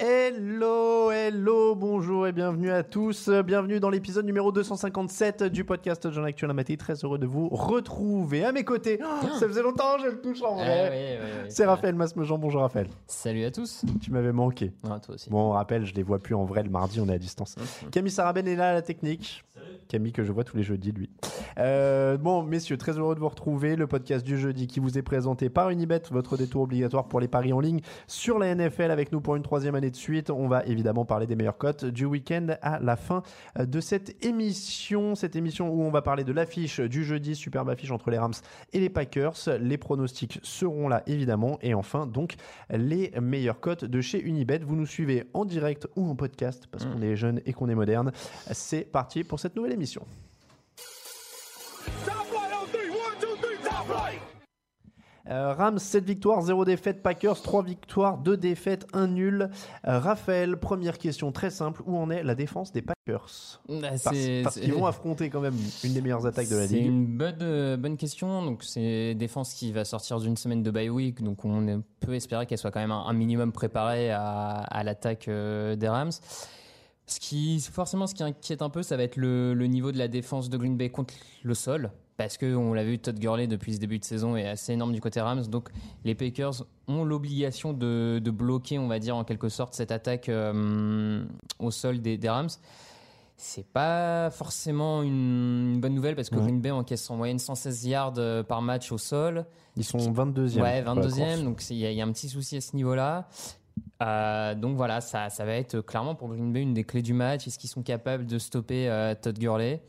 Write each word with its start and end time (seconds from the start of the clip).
Hello, 0.00 1.10
hello, 1.10 1.74
bonjour 1.74 2.28
et 2.28 2.32
bienvenue 2.32 2.70
à 2.70 2.84
tous. 2.84 3.28
Bienvenue 3.44 3.80
dans 3.80 3.90
l'épisode 3.90 4.24
numéro 4.24 4.52
257 4.52 5.42
du 5.42 5.64
podcast 5.64 6.08
Jean 6.12 6.22
Actuel 6.22 6.52
Maté. 6.52 6.76
Très 6.76 6.94
heureux 7.04 7.18
de 7.18 7.26
vous 7.26 7.48
retrouver 7.48 8.44
à 8.44 8.52
mes 8.52 8.62
côtés. 8.62 9.00
Oh, 9.02 9.26
ça 9.40 9.48
faisait 9.48 9.62
longtemps, 9.62 9.98
je 9.98 10.06
le 10.06 10.20
touche 10.20 10.40
en 10.42 10.54
vrai. 10.54 10.66
Ah 10.68 10.90
oui, 10.92 11.18
oui, 11.20 11.40
oui, 11.42 11.46
C'est 11.48 11.66
Raphaël 11.66 11.96
Masmejean. 11.96 12.38
Bonjour 12.38 12.60
Raphaël. 12.60 12.86
Salut 13.08 13.44
à 13.44 13.50
tous. 13.50 13.84
Tu 14.00 14.12
m'avais 14.12 14.30
manqué. 14.32 14.72
Ah, 14.88 15.00
toi 15.00 15.16
aussi. 15.16 15.30
Bon, 15.30 15.48
on 15.48 15.50
rappelle, 15.50 15.84
je 15.84 15.94
les 15.94 16.04
vois 16.04 16.20
plus 16.20 16.36
en 16.36 16.44
vrai 16.44 16.62
le 16.62 16.70
mardi, 16.70 17.00
on 17.00 17.08
est 17.08 17.14
à 17.14 17.18
distance. 17.18 17.56
Camille 17.90 18.12
Sarabel 18.12 18.46
est 18.46 18.56
là 18.56 18.70
à 18.70 18.74
la 18.74 18.82
technique. 18.82 19.44
Camille 19.88 20.12
que 20.12 20.22
je 20.22 20.30
vois 20.30 20.44
tous 20.44 20.56
les 20.56 20.62
jeudis, 20.62 20.92
lui. 20.92 21.10
Euh, 21.58 22.16
bon, 22.18 22.42
messieurs, 22.42 22.76
très 22.76 22.98
heureux 22.98 23.14
de 23.14 23.20
vous 23.20 23.28
retrouver. 23.28 23.74
Le 23.74 23.86
podcast 23.86 24.24
du 24.24 24.38
jeudi 24.38 24.66
qui 24.66 24.80
vous 24.80 24.98
est 24.98 25.02
présenté 25.02 25.48
par 25.48 25.70
Unibet, 25.70 26.02
votre 26.10 26.36
détour 26.36 26.62
obligatoire 26.62 27.08
pour 27.08 27.20
les 27.20 27.28
paris 27.28 27.52
en 27.52 27.60
ligne 27.60 27.80
sur 28.06 28.38
la 28.38 28.54
NFL 28.54 28.90
avec 28.90 29.10
nous 29.12 29.20
pour 29.20 29.34
une 29.34 29.42
troisième 29.42 29.74
année 29.74 29.87
de 29.90 29.96
suite. 29.96 30.30
On 30.30 30.48
va 30.48 30.64
évidemment 30.64 31.04
parler 31.04 31.26
des 31.26 31.36
meilleures 31.36 31.58
cotes 31.58 31.84
du 31.84 32.04
week-end 32.04 32.48
à 32.62 32.78
la 32.80 32.96
fin 32.96 33.22
de 33.58 33.80
cette 33.80 34.24
émission. 34.24 35.14
Cette 35.14 35.36
émission 35.36 35.70
où 35.70 35.82
on 35.82 35.90
va 35.90 36.02
parler 36.02 36.24
de 36.24 36.32
l'affiche 36.32 36.80
du 36.80 37.04
jeudi, 37.04 37.34
superbe 37.34 37.70
affiche 37.70 37.90
entre 37.90 38.10
les 38.10 38.18
Rams 38.18 38.34
et 38.72 38.80
les 38.80 38.88
Packers. 38.88 39.34
Les 39.60 39.78
pronostics 39.78 40.40
seront 40.42 40.88
là 40.88 41.02
évidemment. 41.06 41.58
Et 41.62 41.74
enfin, 41.74 42.06
donc, 42.06 42.34
les 42.70 43.12
meilleures 43.20 43.60
cotes 43.60 43.84
de 43.84 44.00
chez 44.00 44.22
Unibet. 44.22 44.58
Vous 44.58 44.76
nous 44.76 44.86
suivez 44.86 45.24
en 45.34 45.44
direct 45.44 45.88
ou 45.96 46.08
en 46.08 46.14
podcast 46.14 46.66
parce 46.70 46.84
qu'on 46.84 47.02
est 47.02 47.16
jeune 47.16 47.40
et 47.46 47.52
qu'on 47.52 47.68
est 47.68 47.74
moderne. 47.74 48.12
C'est 48.52 48.82
parti 48.82 49.24
pour 49.24 49.40
cette 49.40 49.56
nouvelle 49.56 49.72
émission. 49.72 50.04
Euh, 55.30 55.52
Rams 55.52 55.78
7 55.78 56.04
victoires, 56.04 56.40
0 56.42 56.64
défaite, 56.64 57.02
Packers 57.02 57.42
3 57.42 57.62
victoires, 57.62 58.18
2 58.18 58.36
défaites, 58.36 58.86
1 58.94 59.08
nul. 59.08 59.50
Euh, 59.86 59.98
Raphaël, 59.98 60.56
première 60.56 60.96
question 60.98 61.32
très 61.32 61.50
simple, 61.50 61.82
où 61.86 61.96
en 61.98 62.10
est 62.10 62.22
la 62.22 62.34
défense 62.34 62.72
des 62.72 62.80
Packers 62.82 63.60
Bah, 63.68 63.76
Parce, 64.02 64.14
c'est- 64.16 64.40
parce 64.42 64.54
c'est- 64.54 64.60
qu'ils 64.62 64.72
vont 64.72 64.86
affronter 64.86 65.28
quand 65.30 65.40
même 65.40 65.56
une 65.84 65.92
des 65.92 66.00
meilleures 66.00 66.26
attaques 66.26 66.48
de 66.48 66.56
la 66.56 66.66
C'est 66.66 66.74
ligue. 66.76 66.86
une 66.86 67.06
bonne, 67.06 67.36
euh, 67.42 67.76
bonne 67.76 67.96
question. 67.96 68.42
Donc, 68.42 68.62
c'est 68.64 69.12
une 69.12 69.18
défense 69.18 69.52
qui 69.54 69.72
va 69.72 69.84
sortir 69.84 70.18
d'une 70.20 70.36
semaine 70.36 70.62
de 70.62 70.70
bye 70.70 70.88
week. 70.88 71.22
Donc, 71.22 71.44
on 71.44 71.82
peut 72.00 72.14
espérer 72.14 72.46
qu'elle 72.46 72.58
soit 72.58 72.70
quand 72.70 72.80
même 72.80 72.92
un, 72.92 73.04
un 73.06 73.12
minimum 73.12 73.52
préparée 73.52 74.10
à, 74.10 74.20
à 74.60 74.82
l'attaque 74.82 75.26
des 75.28 75.88
Rams. 75.88 76.10
Ce 77.08 77.18
qui, 77.20 77.60
forcément, 77.60 78.06
ce 78.06 78.14
qui 78.14 78.22
inquiète 78.22 78.62
un 78.62 78.68
peu, 78.70 78.82
ça 78.82 78.96
va 78.96 79.02
être 79.02 79.16
le, 79.16 79.54
le 79.54 79.66
niveau 79.66 79.92
de 79.92 79.98
la 79.98 80.08
défense 80.08 80.50
de 80.50 80.56
Green 80.58 80.76
Bay 80.76 80.90
contre 80.90 81.14
le 81.42 81.54
sol. 81.54 81.90
Parce 82.18 82.36
que, 82.36 82.54
on 82.54 82.74
l'a 82.74 82.84
vu, 82.84 82.98
Todd 82.98 83.18
Gurley, 83.18 83.46
depuis 83.46 83.74
ce 83.74 83.78
début 83.78 83.98
de 83.98 84.04
saison, 84.04 84.36
est 84.36 84.46
assez 84.48 84.72
énorme 84.72 84.92
du 84.92 85.00
côté 85.00 85.20
Rams. 85.20 85.46
Donc, 85.46 85.68
les 86.04 86.14
Packers 86.14 86.64
ont 86.88 87.04
l'obligation 87.04 87.72
de, 87.72 88.20
de 88.22 88.30
bloquer, 88.30 88.78
on 88.78 88.88
va 88.88 88.98
dire, 88.98 89.16
en 89.16 89.24
quelque 89.24 89.48
sorte, 89.48 89.74
cette 89.74 89.92
attaque 89.92 90.28
euh, 90.28 91.24
au 91.60 91.70
sol 91.70 92.00
des, 92.00 92.18
des 92.18 92.28
Rams. 92.28 92.48
C'est 93.36 93.66
pas 93.68 94.30
forcément 94.30 95.02
une, 95.04 95.74
une 95.74 95.80
bonne 95.80 95.94
nouvelle 95.94 96.16
parce 96.16 96.28
que 96.28 96.34
Ouais. 96.34 96.42
Green 96.42 96.60
Bay 96.60 96.72
encaisse 96.72 97.08
en 97.08 97.16
moyenne 97.16 97.38
116 97.38 97.86
yards 97.86 98.14
euh, 98.18 98.42
par 98.42 98.62
match 98.62 98.90
au 98.90 98.98
sol. 98.98 99.46
Ils 99.76 99.84
sont 99.84 99.98
22e. 99.98 100.60
Ouais, 100.60 100.82
pour 100.82 100.94
la 100.96 101.02
22e, 101.02 101.28
course. 101.28 101.42
donc 101.44 101.70
y, 101.70 101.74
il 101.74 101.92
y 101.92 102.00
a 102.00 102.04
un 102.04 102.10
petit 102.10 102.28
souci 102.28 102.56
à 102.56 102.60
ce 102.60 102.74
niveau-là. 102.74 103.28
Euh, 104.02 104.54
donc 104.54 104.76
voilà, 104.76 105.00
ça, 105.00 105.30
ça 105.30 105.44
va 105.44 105.54
être 105.54 105.80
clairement 105.80 106.14
pour 106.14 106.28
Green 106.28 106.52
Bay 106.52 106.62
une 106.62 106.74
des 106.74 106.84
clés 106.84 107.02
du 107.02 107.14
match. 107.14 107.46
Est-ce 107.46 107.58
qu'ils 107.58 107.70
sont 107.70 107.82
capables 107.82 108.26
de 108.26 108.38
stopper 108.38 108.88
euh, 108.88 109.14
Todd 109.20 109.38
Gurley? 109.38 109.82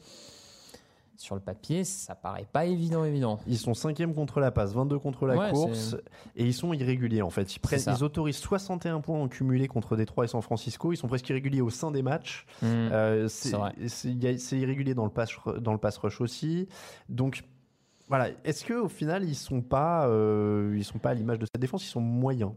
Sur 1.18 1.36
le 1.36 1.42
papier, 1.42 1.84
ça 1.84 2.16
paraît 2.16 2.48
pas 2.50 2.66
évident, 2.66 3.04
évident. 3.04 3.42
Ils 3.46 3.58
sont 3.58 3.74
5e 3.74 4.14
contre 4.14 4.40
la 4.40 4.52
passe, 4.52 4.72
22 4.74 5.00
contre 5.00 5.28
la 5.28 5.36
Ouais, 5.36 5.52
course, 5.52 5.98
et 6.38 6.46
ils 6.46 6.54
sont 6.54 6.72
irréguliers 6.72 7.22
en 7.22 7.30
fait. 7.30 7.58
Ils, 7.58 7.60
prennent, 7.60 7.82
ils 7.88 8.04
autorisent 8.06 8.38
61 8.38 9.02
points 9.02 9.20
en 9.20 9.28
cumulé 9.28 9.68
contre 9.68 9.98
Détroit 9.98 10.24
et 10.24 10.28
San 10.30 10.42
Francisco. 10.42 10.94
Ils 10.94 10.98
sont 10.98 11.10
presque 11.10 11.28
irréguliers 11.28 11.60
au 11.60 11.70
sein 11.70 11.92
des 11.92 12.04
matchs. 12.04 12.46
Hmm. 12.62 12.68
Euh, 12.68 13.28
c'est 13.28 14.58
irrégulier 14.58 14.94
dans 14.94 15.04
le 15.04 15.12
pass 15.12 15.32
dans 15.60 15.74
le 15.74 15.78
pass 15.78 15.98
rush 15.98 16.22
aussi. 16.22 16.70
Donc 17.10 17.44
voilà, 18.10 18.30
est-ce 18.44 18.64
que 18.64 18.74
au 18.74 18.88
final 18.88 19.24
ils 19.24 19.36
sont 19.36 19.62
pas 19.62 20.08
euh, 20.08 20.74
ils 20.78 20.86
sont 20.86 21.00
pas 21.00 21.10
à 21.10 21.14
l'image 21.14 21.38
de 21.38 21.46
cette 21.46 21.60
défense, 21.60 21.84
ils 21.84 21.90
sont 21.90 22.02
moyens. 22.02 22.54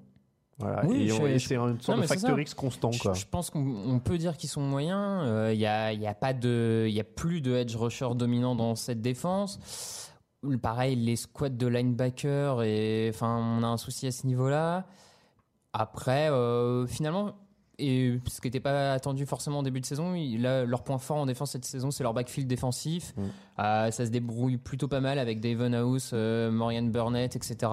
Voilà, 0.58 0.84
Oui, 0.86 1.08
et, 1.08 1.12
on- 1.12 1.38
c'est 1.38 1.54
une 1.56 1.80
sorte 1.80 1.88
Non, 1.88 1.94
de 1.96 2.00
mais 2.02 2.06
c'est 2.06 2.14
facteur. 2.14 2.38
X 2.38 2.54
constant 2.54 2.92
Je, 2.92 3.00
quoi. 3.02 3.14
je 3.14 3.24
pense 3.28 3.50
qu'on 3.50 3.60
on 3.86 3.98
peut 3.98 4.18
dire 4.18 4.36
qu'ils 4.36 4.48
sont 4.50 4.60
moyens. 4.60 5.22
Euh, 5.26 5.50
Il 5.52 5.58
y, 5.60 5.66
a, 5.66 5.92
il 5.92 6.00
y 6.00 6.06
a 6.06 6.14
pas 6.14 6.32
de, 6.34 6.84
il 6.88 6.94
y 6.94 7.00
a 7.00 7.04
plus 7.04 7.40
de 7.40 7.54
edge 7.56 7.74
rusher 7.74 8.08
dominant 8.14 8.54
dans 8.54 8.74
cette 8.76 9.00
défense. 9.00 10.10
Pareil, 10.60 10.96
les 10.96 11.16
squads 11.16 11.50
de 11.50 11.66
linebacker 11.66 12.62
et 12.64 13.10
enfin, 13.14 13.38
on 13.38 13.62
a 13.62 13.66
un 13.66 13.76
souci 13.76 14.06
à 14.06 14.12
ce 14.12 14.26
niveau-là. 14.26 14.86
Après, 15.72 16.30
euh, 16.30 16.86
finalement, 16.86 17.32
et 17.78 18.18
ce 18.28 18.40
qui 18.40 18.48
n'était 18.48 18.60
pas 18.60 18.92
attendu 18.92 19.24
forcément 19.24 19.60
au 19.60 19.62
début 19.62 19.80
de 19.80 19.86
saison, 19.86 20.14
là, 20.38 20.64
leur 20.64 20.82
point 20.84 20.98
fort 20.98 21.16
en 21.18 21.26
défense 21.26 21.52
cette 21.52 21.64
saison, 21.64 21.90
c'est 21.90 22.02
leur 22.02 22.12
backfield 22.12 22.46
défensif. 22.48 23.14
Mm. 23.16 23.22
Euh, 23.60 23.90
ça 23.90 24.04
se 24.04 24.10
débrouille 24.10 24.58
plutôt 24.58 24.88
pas 24.88 25.00
mal 25.00 25.18
avec 25.18 25.40
Davon 25.40 25.72
House, 25.72 26.10
euh, 26.12 26.50
Morgan 26.50 26.90
Burnett, 26.90 27.34
etc. 27.36 27.72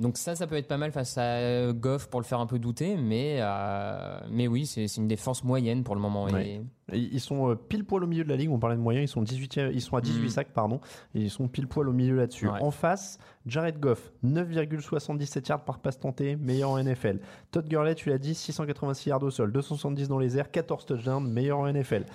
Donc 0.00 0.16
ça, 0.16 0.34
ça 0.34 0.46
peut 0.46 0.56
être 0.56 0.66
pas 0.66 0.78
mal 0.78 0.92
face 0.92 1.18
à 1.18 1.22
euh, 1.22 1.72
Goff 1.74 2.08
pour 2.08 2.20
le 2.20 2.24
faire 2.24 2.40
un 2.40 2.46
peu 2.46 2.58
douter, 2.58 2.96
mais, 2.96 3.36
euh, 3.40 4.18
mais 4.30 4.48
oui, 4.48 4.64
c'est 4.66 4.86
une 4.96 5.06
défense 5.06 5.44
moyenne 5.44 5.84
pour 5.84 5.94
le 5.94 6.00
moment. 6.00 6.26
Et- 6.28 6.32
Ouais. 6.32 6.62
Et 6.92 6.98
Ils 7.12 7.20
sont 7.20 7.50
euh, 7.50 7.54
pile 7.54 7.84
poil 7.84 8.02
au 8.02 8.06
milieu 8.08 8.24
de 8.24 8.28
la 8.30 8.34
ligue. 8.36 8.50
On 8.50 8.58
parlait 8.58 8.74
de 8.76 8.80
moyens. 8.80 9.08
Ils 9.08 9.12
sont 9.12 9.22
18 9.22 9.60
ils 9.72 9.80
sont 9.80 9.96
à 9.96 10.00
18 10.00 10.24
Mm. 10.26 10.28
sacs 10.30 10.48
pardon. 10.52 10.80
Et 11.14 11.20
ils 11.20 11.30
sont 11.30 11.46
pile 11.46 11.68
poil 11.68 11.88
au 11.88 11.92
milieu 11.92 12.16
là-dessus. 12.16 12.48
Ouais. 12.48 12.58
En 12.62 12.70
face, 12.72 13.18
Jared 13.46 13.78
Goff, 13.78 14.10
9,77 14.24 15.48
yards 15.48 15.64
par 15.64 15.78
passe 15.78 16.00
tenté, 16.00 16.34
meilleur 16.34 16.70
en 16.70 16.78
NFL. 16.82 17.20
Todd 17.52 17.68
Gurley, 17.68 17.94
tu 17.94 18.08
l'as 18.08 18.18
dit, 18.18 18.34
686 18.34 19.10
yards 19.10 19.22
au 19.22 19.30
sol, 19.30 19.52
270 19.52 20.08
dans 20.08 20.18
les 20.18 20.36
airs, 20.38 20.50
14 20.50 20.84
touchdowns, 20.86 21.30
meilleur 21.30 21.58
en 21.58 21.66
NFL. 21.72 22.06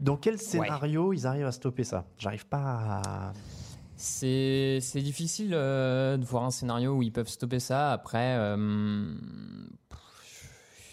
Dans 0.00 0.16
quel 0.16 0.36
scénario 0.38 1.12
ils 1.14 1.26
arrivent 1.26 1.46
à 1.46 1.52
stopper 1.52 1.84
ça? 1.84 2.04
J'arrive 2.18 2.46
pas 2.46 3.00
à. 3.04 3.32
C'est 3.96 4.80
difficile 4.96 5.52
euh, 5.54 6.16
de 6.16 6.24
voir 6.24 6.44
un 6.44 6.50
scénario 6.50 6.94
où 6.94 7.02
ils 7.02 7.12
peuvent 7.12 7.28
stopper 7.28 7.60
ça. 7.60 7.92
Après, 7.92 8.36
euh, 8.36 9.14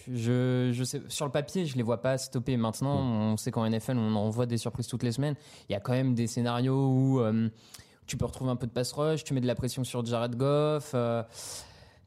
je, 0.07 0.71
je 0.73 0.83
sais, 0.83 1.01
sur 1.09 1.25
le 1.25 1.31
papier, 1.31 1.65
je 1.65 1.75
les 1.75 1.83
vois 1.83 2.01
pas 2.01 2.17
stopper. 2.17 2.55
Maintenant, 2.55 2.97
on 2.99 3.37
sait 3.37 3.51
qu'en 3.51 3.69
NFL, 3.69 3.97
on 3.97 4.15
en 4.15 4.29
voit 4.29 4.45
des 4.45 4.57
surprises 4.57 4.87
toutes 4.87 5.03
les 5.03 5.11
semaines. 5.11 5.35
Il 5.69 5.73
y 5.73 5.75
a 5.75 5.79
quand 5.79 5.91
même 5.91 6.15
des 6.15 6.27
scénarios 6.27 6.87
où 6.87 7.19
euh, 7.19 7.49
tu 8.07 8.15
peux 8.15 8.25
retrouver 8.25 8.51
un 8.51 8.55
peu 8.55 8.67
de 8.67 8.71
pass 8.71 8.93
rush, 8.93 9.23
tu 9.23 9.33
mets 9.33 9.41
de 9.41 9.47
la 9.47 9.55
pression 9.55 9.83
sur 9.83 10.05
Jared 10.05 10.35
Goff. 10.35 10.95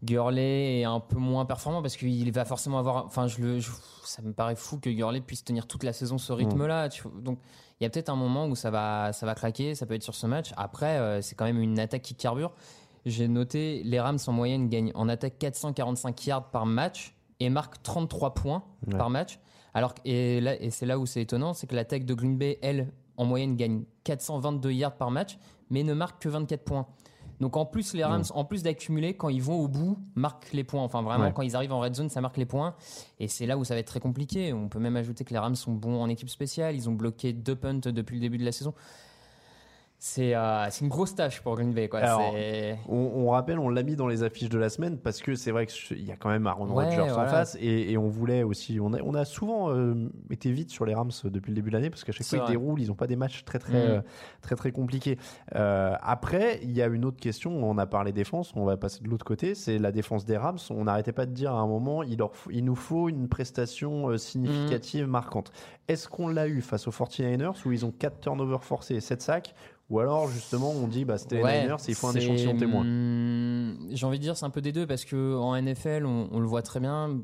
Gurley 0.05 0.81
est 0.81 0.84
un 0.84 1.01
peu 1.01 1.19
moins 1.19 1.45
performant 1.47 1.83
parce 1.83 1.97
qu'il 1.97 2.31
va 2.33 2.45
forcément 2.45 2.78
avoir. 2.78 3.07
Enfin, 3.07 3.27
je 3.27 3.41
le, 3.41 3.60
je- 3.60 3.71
ça 4.04 4.22
me 4.22 4.33
paraît 4.33 4.57
fou 4.57 4.78
que 4.78 4.91
Gurley 4.91 5.21
puisse 5.21 5.45
tenir 5.45 5.66
toute 5.66 5.83
la 5.84 5.93
saison 5.93 6.19
ce 6.19 6.33
rythme-là. 6.33 6.89
Donc, 7.22 7.39
il 7.81 7.84
y 7.84 7.87
a 7.87 7.91
peut-être 7.91 8.09
un 8.10 8.16
moment 8.16 8.47
où 8.47 8.54
ça 8.54 8.71
va, 8.71 9.13
ça 9.13 9.27
va 9.27 9.34
craquer. 9.34 9.75
Ça 9.75 9.87
peut 9.87 9.95
être 9.95 10.03
sur 10.03 10.15
ce 10.15 10.27
match. 10.27 10.53
Après, 10.57 10.98
euh, 10.98 11.22
c'est 11.22 11.34
quand 11.34 11.45
même 11.45 11.60
une 11.60 11.78
attaque 11.78 12.03
qui 12.03 12.15
carbure. 12.15 12.53
J'ai 13.04 13.28
noté 13.28 13.83
les 13.84 14.01
Rams 14.01 14.19
en 14.27 14.33
moyenne 14.33 14.69
gagnent 14.69 14.93
en 14.95 15.09
attaque 15.09 15.39
445 15.39 16.27
yards 16.27 16.51
par 16.51 16.66
match 16.66 17.15
et 17.41 17.49
marquent 17.51 17.83
33 17.83 18.34
points 18.34 18.65
Ouais. 18.87 18.97
par 18.99 19.10
match. 19.10 19.39
Alors 19.75 19.95
et 20.04 20.41
là, 20.41 20.60
et 20.60 20.71
c'est 20.71 20.87
là 20.87 20.99
où 20.99 21.07
c'est 21.07 21.21
étonnant, 21.22 21.53
c'est 21.54 21.66
que 21.66 21.75
l'attaque 21.77 22.04
de 22.04 22.15
Green 22.15 22.37
Bay, 22.39 22.59
elle, 22.63 22.92
en 23.16 23.25
moyenne 23.25 23.57
gagne 23.57 23.84
422 24.04 24.72
yards 24.72 24.97
par 24.97 25.10
match, 25.10 25.39
mais 25.71 25.83
ne 25.83 25.92
marque 25.95 26.22
que 26.22 26.28
24 26.28 26.65
points. 26.65 26.87
Donc 27.41 27.56
en 27.56 27.66
plus, 27.66 27.92
les 27.94 28.03
Rams, 28.04 28.24
en 28.34 28.44
plus 28.44 28.62
d'accumuler, 28.62 29.15
quand 29.15 29.28
ils 29.28 29.42
vont 29.42 29.60
au 29.60 29.68
bout, 29.68 29.98
marquent 30.15 30.53
les 30.53 30.65
points. 30.65 30.83
Enfin 30.83 31.03
vraiment, 31.03 31.24
Ouais. 31.24 31.33
quand 31.34 31.42
ils 31.42 31.54
arrivent 31.54 31.72
en 31.72 31.80
red 31.80 31.94
zone, 31.94 32.09
ça 32.09 32.21
marque 32.21 32.36
les 32.38 32.47
points. 32.47 32.74
Et 33.21 33.28
c'est 33.28 33.47
là 33.47 33.59
où 33.59 33.65
ça 33.65 33.74
va 33.74 33.80
être 33.80 33.86
très 33.88 34.00
compliqué. 34.00 34.53
On 34.53 34.68
peut 34.68 34.78
même 34.78 34.97
ajouter 34.97 35.24
que 35.24 35.30
les 35.34 35.38
Rams 35.38 35.54
sont 35.56 35.72
bons 35.72 36.00
en 36.00 36.09
équipe 36.09 36.30
spéciale. 36.30 36.74
Ils 36.74 36.88
ont 36.88 36.94
bloqué 36.94 37.33
deux 37.33 37.54
punts 37.56 37.74
depuis 37.74 38.15
le 38.16 38.21
début 38.21 38.38
de 38.38 38.44
la 38.44 38.53
saison. 38.53 38.72
C'est 39.98 40.34
euh, 40.37 40.66
c'est 40.71 40.84
une 40.84 40.91
grosse 40.91 41.15
tâche 41.15 41.41
pour 41.41 41.54
Green 41.57 41.72
Bay. 41.72 41.89
Quoi. 41.89 42.01
Alors, 42.01 42.34
On, 42.89 42.97
on 42.97 43.31
rappelle, 43.31 43.59
on 43.59 43.69
l'a 43.71 43.83
mis 43.83 43.97
dans 43.97 44.07
les 44.07 44.22
affiches 44.22 44.48
de 44.51 44.59
la 44.59 44.69
semaine 44.69 44.98
parce 44.98 45.21
que 45.22 45.34
c'est 45.34 45.51
vrai 45.51 45.66
qu'il 45.66 46.04
y 46.04 46.13
a 46.13 46.16
quand 46.16 46.28
même 46.28 46.47
Aaron 46.47 46.66
Ouais, 46.69 46.84
Rodgers 46.84 47.01
en 47.10 47.15
voilà. 47.15 47.28
face 47.31 47.57
et, 47.60 47.93
et 47.93 47.97
on 47.98 48.09
voulait 48.09 48.43
aussi. 48.43 48.78
On 48.81 48.93
a, 48.93 49.01
on 49.03 49.15
a 49.15 49.25
souvent 49.25 49.71
euh, 49.71 50.09
été 50.31 50.53
vite 50.53 50.71
sur 50.71 50.84
les 50.84 50.95
Rams 50.95 51.10
depuis 51.25 51.51
le 51.51 51.54
début 51.57 51.71
de 51.71 51.77
l'année 51.77 51.89
parce 51.91 52.04
qu'à 52.04 52.13
chaque 52.13 52.27
fois 52.27 52.39
ils 52.39 52.43
vrai. 52.43 52.51
déroulent, 52.51 52.81
ils 52.81 52.89
n'ont 52.89 52.95
pas 52.95 53.07
des 53.07 53.16
matchs 53.16 53.45
très 53.45 53.59
très 53.59 53.72
Mm. 53.72 53.91
euh, 53.91 54.01
très 54.43 54.54
très 54.54 54.71
compliqués. 54.72 55.19
Après, 55.54 56.60
il 56.63 56.72
y 56.72 56.83
a 56.83 56.87
une 56.87 57.04
autre 57.04 57.19
question. 57.21 57.53
On 57.53 57.78
a 57.78 57.87
parlé 57.87 58.13
défense, 58.13 58.53
on 58.57 58.65
va 58.65 58.77
passer 58.77 59.03
de 59.03 59.09
l'autre 59.09 59.25
côté. 59.25 59.54
C'est 59.54 59.78
la 59.78 59.92
défense 59.92 60.25
des 60.25 60.37
Rams. 60.37 60.59
On 60.71 60.84
n'arrêtait 60.84 61.13
pas 61.13 61.27
de 61.27 61.33
dire 61.33 61.53
à 61.54 61.59
un 61.60 61.66
moment, 61.66 62.03
il, 62.03 62.19
leur 62.19 62.34
faut- 62.34 62.51
il 62.51 62.65
nous 62.65 62.75
faut 62.77 63.09
une 63.09 63.28
prestation 63.28 64.16
significative, 64.19 65.07
marquante. 65.07 65.53
Est-ce 65.89 66.09
qu'on 66.09 66.28
l'a 66.28 66.49
eu 66.49 66.60
face 66.60 66.87
aux 66.89 66.92
49ers 66.92 67.54
où 67.66 67.72
ils 67.72 67.84
ont 67.84 67.92
4 67.92 68.21
turnovers 68.21 68.65
forcés 68.65 68.95
et 68.97 69.01
7 69.01 69.22
sacs 69.22 69.54
ou 69.91 70.00
alors 70.00 70.28
justement 70.28 70.71
on 70.71 70.88
dit 70.88 71.04
bah 71.04 71.16
c'était 71.18 71.36
les 71.36 71.42
Ouais, 71.42 71.62
Niners 71.62 71.77
et 71.86 71.91
il 71.91 71.94
faut 71.94 72.09
un 72.09 72.15
échantillon 72.15 72.56
témoin. 72.56 72.80
hum, 72.83 73.78
J'ai 73.92 74.06
envie 74.06 74.18
de 74.18 74.22
dire 74.22 74.36
c'est 74.36 74.44
un 74.47 74.50
peu 74.50 74.60
des 74.60 74.72
deux 74.72 74.86
parce 74.86 75.04
que 75.04 75.36
en 75.36 75.60
NFL 75.60 76.04
on, 76.06 76.28
on 76.33 76.41
le 76.41 76.47
voit 76.47 76.62
très 76.62 76.80
bien. 76.80 77.18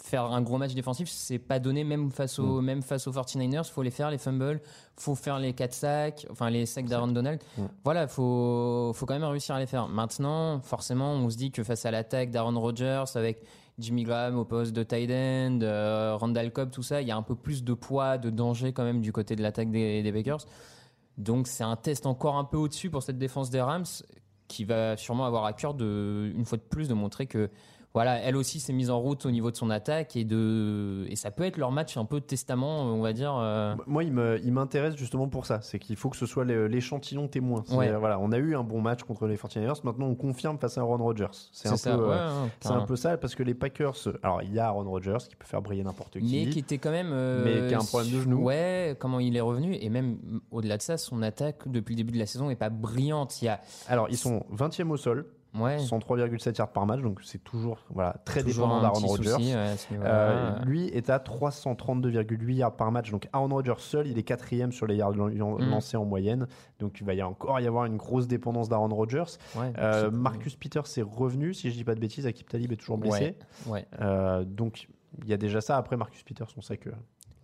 Faire 0.00 0.26
un 0.26 0.42
gros 0.42 0.58
match 0.58 0.74
défensif, 0.74 1.08
c'est 1.10 1.40
pas 1.40 1.58
donné 1.58 1.82
même 1.82 2.12
face 2.12 2.38
aux 2.38 2.60
même 2.60 2.82
face 2.82 3.08
aux 3.08 3.10
49ers. 3.12 3.64
Faut 3.68 3.82
les 3.82 3.90
faire 3.90 4.12
les 4.12 4.18
fumbles, 4.18 4.60
faut 4.96 5.16
faire 5.16 5.40
les 5.40 5.52
4 5.54 5.72
sacs, 5.74 6.26
enfin 6.30 6.50
les 6.50 6.66
sacs 6.66 6.86
d'Aaron 6.86 7.08
Donald. 7.08 7.40
Voilà, 7.82 8.06
faut 8.06 8.92
faut 8.94 9.06
quand 9.06 9.14
même 9.18 9.28
réussir 9.28 9.56
à 9.56 9.58
les 9.58 9.66
faire. 9.66 9.88
Maintenant, 9.88 10.60
forcément, 10.60 11.14
on 11.14 11.28
se 11.28 11.36
dit 11.36 11.50
que 11.50 11.64
face 11.64 11.84
à 11.84 11.90
l'attaque 11.90 12.30
d'Aaron 12.30 12.58
Rodgers 12.60 13.04
avec 13.16 13.42
Jimmy 13.80 14.04
Graham 14.04 14.38
au 14.38 14.44
poste 14.44 14.72
de 14.72 14.84
tight 14.84 15.10
end, 15.10 15.58
euh, 15.62 16.14
Randall 16.16 16.52
Cobb, 16.52 16.70
tout 16.70 16.84
ça, 16.84 17.02
il 17.02 17.08
y 17.08 17.10
a 17.10 17.16
un 17.16 17.22
peu 17.22 17.34
plus 17.34 17.64
de 17.64 17.74
poids, 17.74 18.18
de 18.18 18.30
danger 18.30 18.72
quand 18.72 18.84
même 18.84 19.00
du 19.00 19.10
côté 19.12 19.34
de 19.34 19.42
l'attaque 19.42 19.72
des, 19.72 20.04
des 20.04 20.12
Bakers. 20.12 20.46
Donc 21.18 21.48
c'est 21.48 21.64
un 21.64 21.76
test 21.76 22.06
encore 22.06 22.36
un 22.36 22.44
peu 22.44 22.56
au-dessus 22.56 22.90
pour 22.90 23.02
cette 23.02 23.18
défense 23.18 23.50
des 23.50 23.60
Rams 23.60 23.84
qui 24.46 24.64
va 24.64 24.96
sûrement 24.96 25.26
avoir 25.26 25.44
à 25.44 25.52
cœur 25.52 25.76
une 25.78 26.44
fois 26.46 26.56
de 26.56 26.62
plus 26.62 26.88
de 26.88 26.94
montrer 26.94 27.26
que 27.26 27.50
voilà, 27.98 28.20
elle 28.20 28.36
aussi 28.36 28.60
s'est 28.60 28.72
mise 28.72 28.90
en 28.90 29.00
route 29.00 29.26
au 29.26 29.32
niveau 29.32 29.50
de 29.50 29.56
son 29.56 29.70
attaque 29.70 30.14
et 30.14 30.22
de 30.24 31.04
et 31.08 31.16
ça 31.16 31.32
peut 31.32 31.42
être 31.42 31.56
leur 31.56 31.72
match 31.72 31.96
un 31.96 32.04
peu 32.04 32.20
de 32.20 32.24
testament, 32.24 32.82
on 32.82 33.00
va 33.02 33.12
dire. 33.12 33.34
euh, 33.36 33.74
Moi, 33.88 34.04
il 34.04 34.12
m'intéresse 34.52 34.94
justement 34.94 35.26
pour 35.26 35.46
ça. 35.46 35.58
C'est 35.62 35.80
qu'il 35.80 35.96
faut 35.96 36.08
que 36.08 36.16
ce 36.16 36.24
soit 36.24 36.44
l'échantillon 36.44 37.26
témoin. 37.26 37.64
Ouais. 37.72 37.90
Voilà, 37.96 38.20
on 38.20 38.30
a 38.30 38.38
eu 38.38 38.54
un 38.54 38.62
bon 38.62 38.80
match 38.80 39.02
contre 39.02 39.26
les 39.26 39.34
49ers. 39.36 39.80
Maintenant, 39.82 40.06
on 40.06 40.14
confirme 40.14 40.58
face 40.60 40.78
à 40.78 40.82
Aaron 40.82 40.98
Rodgers. 40.98 41.26
C'est 41.50 41.70
un, 41.70 41.76
ça, 41.76 41.96
peu, 41.96 42.04
ouais, 42.04 42.14
euh, 42.14 42.44
ouais, 42.44 42.50
c'est 42.60 42.70
un 42.70 42.82
peu 42.86 42.94
ça 42.94 43.16
parce 43.16 43.34
que 43.34 43.42
les 43.42 43.54
Packers. 43.54 43.96
Alors, 44.22 44.42
il 44.42 44.54
y 44.54 44.60
a 44.60 44.66
Aaron 44.66 44.88
Rodgers 44.88 45.18
qui 45.28 45.34
peut 45.34 45.46
faire 45.46 45.60
briller 45.60 45.82
n'importe 45.82 46.20
qui. 46.20 46.44
mais 46.46 46.50
qui 46.52 46.60
était 46.60 46.78
quand 46.78 46.92
même 46.92 47.10
euh, 47.12 47.42
Mais 47.44 47.68
qui 47.68 47.74
a 47.74 47.78
un 47.80 47.84
problème 47.84 48.12
de 48.12 48.20
genou. 48.20 48.44
Ouais, 48.44 48.96
comment 49.00 49.18
il 49.18 49.36
est 49.36 49.40
revenu 49.40 49.76
et 49.80 49.88
même 49.88 50.18
au-delà 50.52 50.76
de 50.76 50.82
ça, 50.82 50.98
son 50.98 51.20
attaque 51.22 51.66
depuis 51.66 51.94
le 51.94 51.96
début 51.96 52.12
de 52.12 52.18
la 52.18 52.26
saison 52.26 52.48
est 52.48 52.54
pas 52.54 52.70
brillante. 52.70 53.42
Il 53.42 53.46
y 53.46 53.48
a 53.48 53.60
Alors, 53.88 54.06
ils 54.08 54.16
sont 54.16 54.44
20e 54.54 54.88
au 54.90 54.96
sol, 54.96 55.26
ouais, 55.54 55.76
103,7 55.78 56.56
yards 56.58 56.72
par 56.72 56.86
match, 56.86 57.00
donc 57.00 57.20
c'est 57.22 57.42
toujours 57.42 57.78
voilà, 57.90 58.14
très 58.24 58.42
toujours 58.42 58.66
dépendant 58.66 58.82
d'Aaron 58.82 59.06
Rodgers. 59.06 59.30
souci, 59.30 59.54
ouais. 59.54 59.74
Euh, 60.04 60.58
lui 60.64 60.86
est 60.88 61.10
à 61.10 61.18
332,8 61.18 62.54
yards 62.56 62.76
par 62.76 62.90
match. 62.92 63.10
Donc 63.10 63.28
Aaron 63.32 63.48
Rodgers 63.48 63.74
seul, 63.78 64.06
il 64.06 64.18
est 64.18 64.22
quatrième 64.22 64.72
sur 64.72 64.86
les 64.86 64.96
yards 64.96 65.14
Mm. 65.14 65.70
lancés 65.70 65.96
en 65.96 66.04
moyenne. 66.04 66.46
Donc 66.78 67.00
il 67.00 67.06
va 67.06 67.14
y 67.14 67.22
encore 67.22 67.58
y 67.60 67.66
avoir 67.66 67.84
une 67.86 67.96
grosse 67.96 68.26
dépendance 68.28 68.68
d'Aaron 68.68 68.88
Rodgers. 68.94 69.24
Ouais, 69.56 69.72
Euh, 69.78 70.10
Marcus 70.10 70.56
Peters 70.56 70.84
est 70.96 71.02
revenu, 71.02 71.54
si 71.54 71.70
je 71.70 71.76
dis 71.76 71.84
pas 71.84 71.94
de 71.94 72.00
bêtises. 72.00 72.26
Akip 72.26 72.48
Talib 72.48 72.72
est 72.72 72.76
toujours 72.76 72.98
blessé. 72.98 73.36
Euh, 74.00 74.44
donc 74.44 74.88
il 75.22 75.28
y 75.28 75.32
a 75.32 75.36
déjà 75.36 75.60
ça. 75.60 75.76
Après 75.76 75.96
Marcus 75.96 76.22
Peters, 76.22 76.48
on 76.56 76.60
sait 76.60 76.76
que 76.76 76.90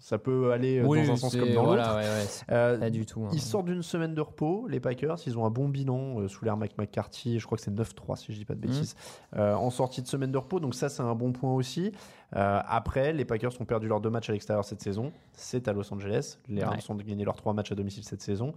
ça 0.04 0.18
peut 0.18 0.52
aller 0.52 0.80
euh, 0.80 0.84
Oui, 0.86 1.06
dans 1.06 1.14
un 1.14 1.16
sens 1.16 1.34
comme 1.34 1.54
dans 1.54 1.64
voilà, 1.64 1.94
l'autre. 1.94 1.96
ouais, 1.96 2.54
Euh, 2.54 2.78
pas 2.78 2.90
du 2.90 3.06
tout. 3.06 3.24
hein. 3.24 3.30
ils 3.32 3.40
sortent 3.40 3.64
d'une 3.64 3.82
semaine 3.82 4.14
de 4.14 4.20
repos, 4.20 4.66
les 4.68 4.78
Packers. 4.78 5.16
Ils 5.26 5.38
ont 5.38 5.46
un 5.46 5.50
bon 5.50 5.66
bilan 5.66 6.20
euh, 6.20 6.28
sous 6.28 6.44
l'ère 6.44 6.58
Mike 6.58 6.76
McCarthy. 6.76 7.38
Je 7.38 7.46
crois 7.46 7.56
que 7.56 7.64
c'est 7.64 7.70
9-3, 7.70 8.16
si 8.16 8.30
je 8.34 8.38
dis 8.38 8.44
pas 8.44 8.52
de 8.54 8.58
Mhm. 8.60 8.66
bêtises, 8.66 8.96
en 9.34 9.70
sortie 9.70 10.02
de 10.02 10.06
semaine 10.06 10.30
de 10.30 10.36
repos. 10.36 10.60
Donc, 10.60 10.74
ça, 10.74 10.90
c'est 10.90 11.02
un 11.02 11.14
bon 11.14 11.32
point 11.32 11.54
aussi. 11.54 11.90
Après, 12.32 13.14
les 13.14 13.24
Packers 13.24 13.52
ont 13.60 13.64
perdu 13.64 13.88
leurs 13.88 14.02
deux 14.02 14.10
matchs 14.10 14.28
à 14.28 14.34
l'extérieur 14.34 14.64
cette 14.66 14.82
saison. 14.82 15.10
C'est 15.32 15.68
à 15.68 15.72
Los 15.72 15.90
Angeles. 15.94 16.36
Les 16.48 16.62
Rams 16.62 16.74
Ouais. 16.74 16.90
ont 16.90 16.94
gagné 16.96 17.24
leurs 17.24 17.36
trois 17.36 17.54
matchs 17.54 17.72
à 17.72 17.74
domicile 17.74 18.04
cette 18.04 18.20
saison. 18.22 18.52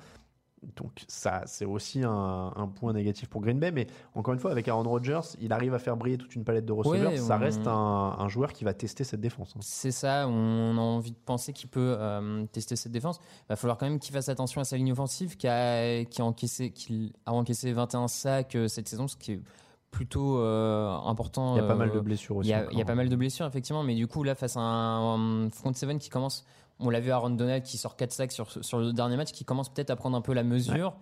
Donc, 0.76 1.06
ça, 1.08 1.44
c'est 1.46 1.66
aussi 1.66 2.04
un, 2.04 2.52
un 2.56 2.68
point 2.68 2.92
négatif 2.92 3.30
pour 3.30 3.42
Green 3.42 3.60
Bay. 3.60 3.72
Mais 3.72 3.86
encore 4.16 4.34
une 4.34 4.40
fois, 4.40 4.52
avec 4.52 4.68
Aaron 4.68 4.84
Rodgers, 4.90 5.20
il 5.40 5.54
arrive 5.54 5.74
à 5.76 5.80
faire 5.80 5.96
briller 5.98 6.18
toute 6.18 6.36
une 6.36 6.44
palette 6.44 6.66
de 6.66 6.74
receveurs. 6.74 7.12
Ouais, 7.12 7.18
ça 7.18 7.36
on- 7.38 7.40
reste 7.40 7.68
un, 7.68 8.16
un 8.18 8.28
joueur 8.28 8.52
qui 8.54 8.64
va 8.64 8.74
tester 8.74 9.04
cette 9.04 9.22
défense. 9.22 9.54
hein. 9.56 9.60
C'est 9.62 9.92
ça, 9.92 10.28
on 10.28 10.78
a 10.78 10.82
envie 10.82 11.12
de 11.12 11.18
penser 11.26 11.54
qu'il 11.54 11.70
peut 11.70 11.96
euh, 12.00 12.46
tester 12.52 12.76
cette 12.76 12.92
défense. 12.92 13.20
Il 13.42 13.50
va 13.50 13.56
falloir 13.56 13.78
quand 13.78 13.86
même 13.88 14.00
qu'il 14.00 14.14
fasse 14.14 14.30
attention 14.30 14.60
à 14.60 14.64
sa 14.64 14.78
ligne 14.78 14.92
offensive 14.92 15.38
qui 15.38 15.48
a, 15.48 16.04
qui 16.06 16.22
a, 16.22 16.26
encaissé, 16.26 16.72
qui 16.72 17.14
a 17.28 17.34
encaissé 17.34 17.72
21 17.72 18.08
sacs 18.08 18.56
euh, 18.56 18.68
cette 18.68 18.88
saison, 18.90 19.08
ce 19.08 19.16
qui 19.16 19.34
est 19.34 19.42
plutôt 19.92 20.40
euh, 20.40 20.90
important. 21.06 21.56
Il 21.56 21.62
y 21.62 21.66
a 21.66 21.68
pas 21.68 21.76
mal 21.76 21.92
de 21.92 22.00
blessures 22.00 22.36
Il 22.36 22.40
aussi. 22.40 22.50
y, 22.50 22.54
a, 22.54 22.60
encore. 22.62 22.72
il 22.74 22.80
y 22.80 22.82
a 22.82 22.86
pas 22.86 22.96
mal 22.96 23.10
de 23.10 23.16
blessures, 23.16 23.46
effectivement, 23.46 23.84
mais 23.84 23.96
du 23.96 24.08
coup, 24.08 24.24
là, 24.24 24.36
face 24.36 24.58
à 24.58 24.60
un, 24.60 25.46
un 25.46 25.50
front 25.52 25.74
seven 25.74 25.98
qui 26.00 26.10
commence, 26.10 26.46
on 26.80 26.90
l'a 26.90 27.00
vu 27.00 27.12
Aaron 27.12 27.32
Donald 27.32 27.64
qui 27.64 27.78
sort 27.78 27.96
4 27.96 28.12
sacs 28.12 28.32
sur, 28.32 28.52
sur 28.64 28.80
le 28.80 28.94
dernier 28.94 29.18
match, 29.18 29.32
qui 29.32 29.46
commence 29.46 29.70
peut-être 29.70 29.90
à 29.90 29.96
prendre 29.96 30.18
un 30.18 30.22
peu 30.22 30.34
la 30.34 30.44
mesure. 30.44 30.96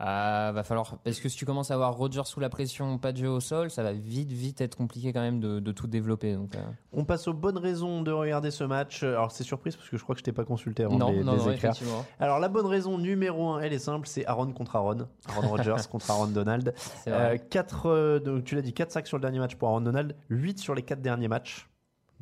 Euh, 0.00 0.52
va 0.54 0.62
falloir 0.62 0.96
parce 1.04 1.20
que 1.20 1.28
si 1.28 1.36
tu 1.36 1.44
commences 1.44 1.70
à 1.70 1.74
avoir 1.74 1.94
Roger 1.94 2.22
sous 2.24 2.40
la 2.40 2.48
pression, 2.48 2.96
pas 2.96 3.12
de 3.12 3.18
jeu 3.18 3.28
au 3.28 3.40
sol, 3.40 3.70
ça 3.70 3.82
va 3.82 3.92
vite 3.92 4.32
vite 4.32 4.62
être 4.62 4.74
compliqué 4.74 5.12
quand 5.12 5.20
même 5.20 5.38
de, 5.38 5.60
de 5.60 5.72
tout 5.72 5.86
développer. 5.86 6.34
Donc, 6.34 6.56
euh, 6.56 6.60
On 6.92 7.04
passe 7.04 7.28
aux 7.28 7.34
bonnes 7.34 7.58
raisons 7.58 8.00
de 8.00 8.10
regarder 8.10 8.50
ce 8.50 8.64
match. 8.64 9.02
Alors, 9.02 9.30
c'est 9.30 9.44
surprise 9.44 9.76
parce 9.76 9.90
que 9.90 9.98
je 9.98 10.02
crois 10.02 10.14
que 10.14 10.20
je 10.20 10.24
t'ai 10.24 10.32
pas 10.32 10.44
consulté 10.44 10.84
avant 10.84 10.96
non, 10.96 11.10
de 11.10 11.16
les, 11.16 11.24
non, 11.24 11.32
les 11.32 11.44
non, 11.44 11.50
effectivement. 11.50 12.06
Alors 12.18 12.40
la 12.40 12.48
bonne 12.48 12.66
raison 12.66 12.96
numéro 12.96 13.50
un, 13.50 13.60
elle 13.60 13.74
est 13.74 13.78
simple, 13.78 14.08
c'est 14.08 14.24
Aaron 14.26 14.52
contre 14.52 14.76
Aaron. 14.76 15.08
Aaron 15.28 15.48
Rodgers 15.48 15.76
contre 15.90 16.10
Aaron 16.10 16.28
Donald. 16.28 16.74
Euh, 17.06 17.36
euh, 17.84 18.18
donc, 18.18 18.44
tu 18.44 18.54
l'as 18.54 18.62
dit, 18.62 18.72
4 18.72 18.90
sacs 18.90 19.06
sur 19.06 19.18
le 19.18 19.22
dernier 19.22 19.40
match 19.40 19.56
pour 19.56 19.68
Aaron 19.68 19.82
Donald, 19.82 20.16
8 20.30 20.58
sur 20.58 20.74
les 20.74 20.82
4 20.82 21.02
derniers 21.02 21.28
matchs. 21.28 21.68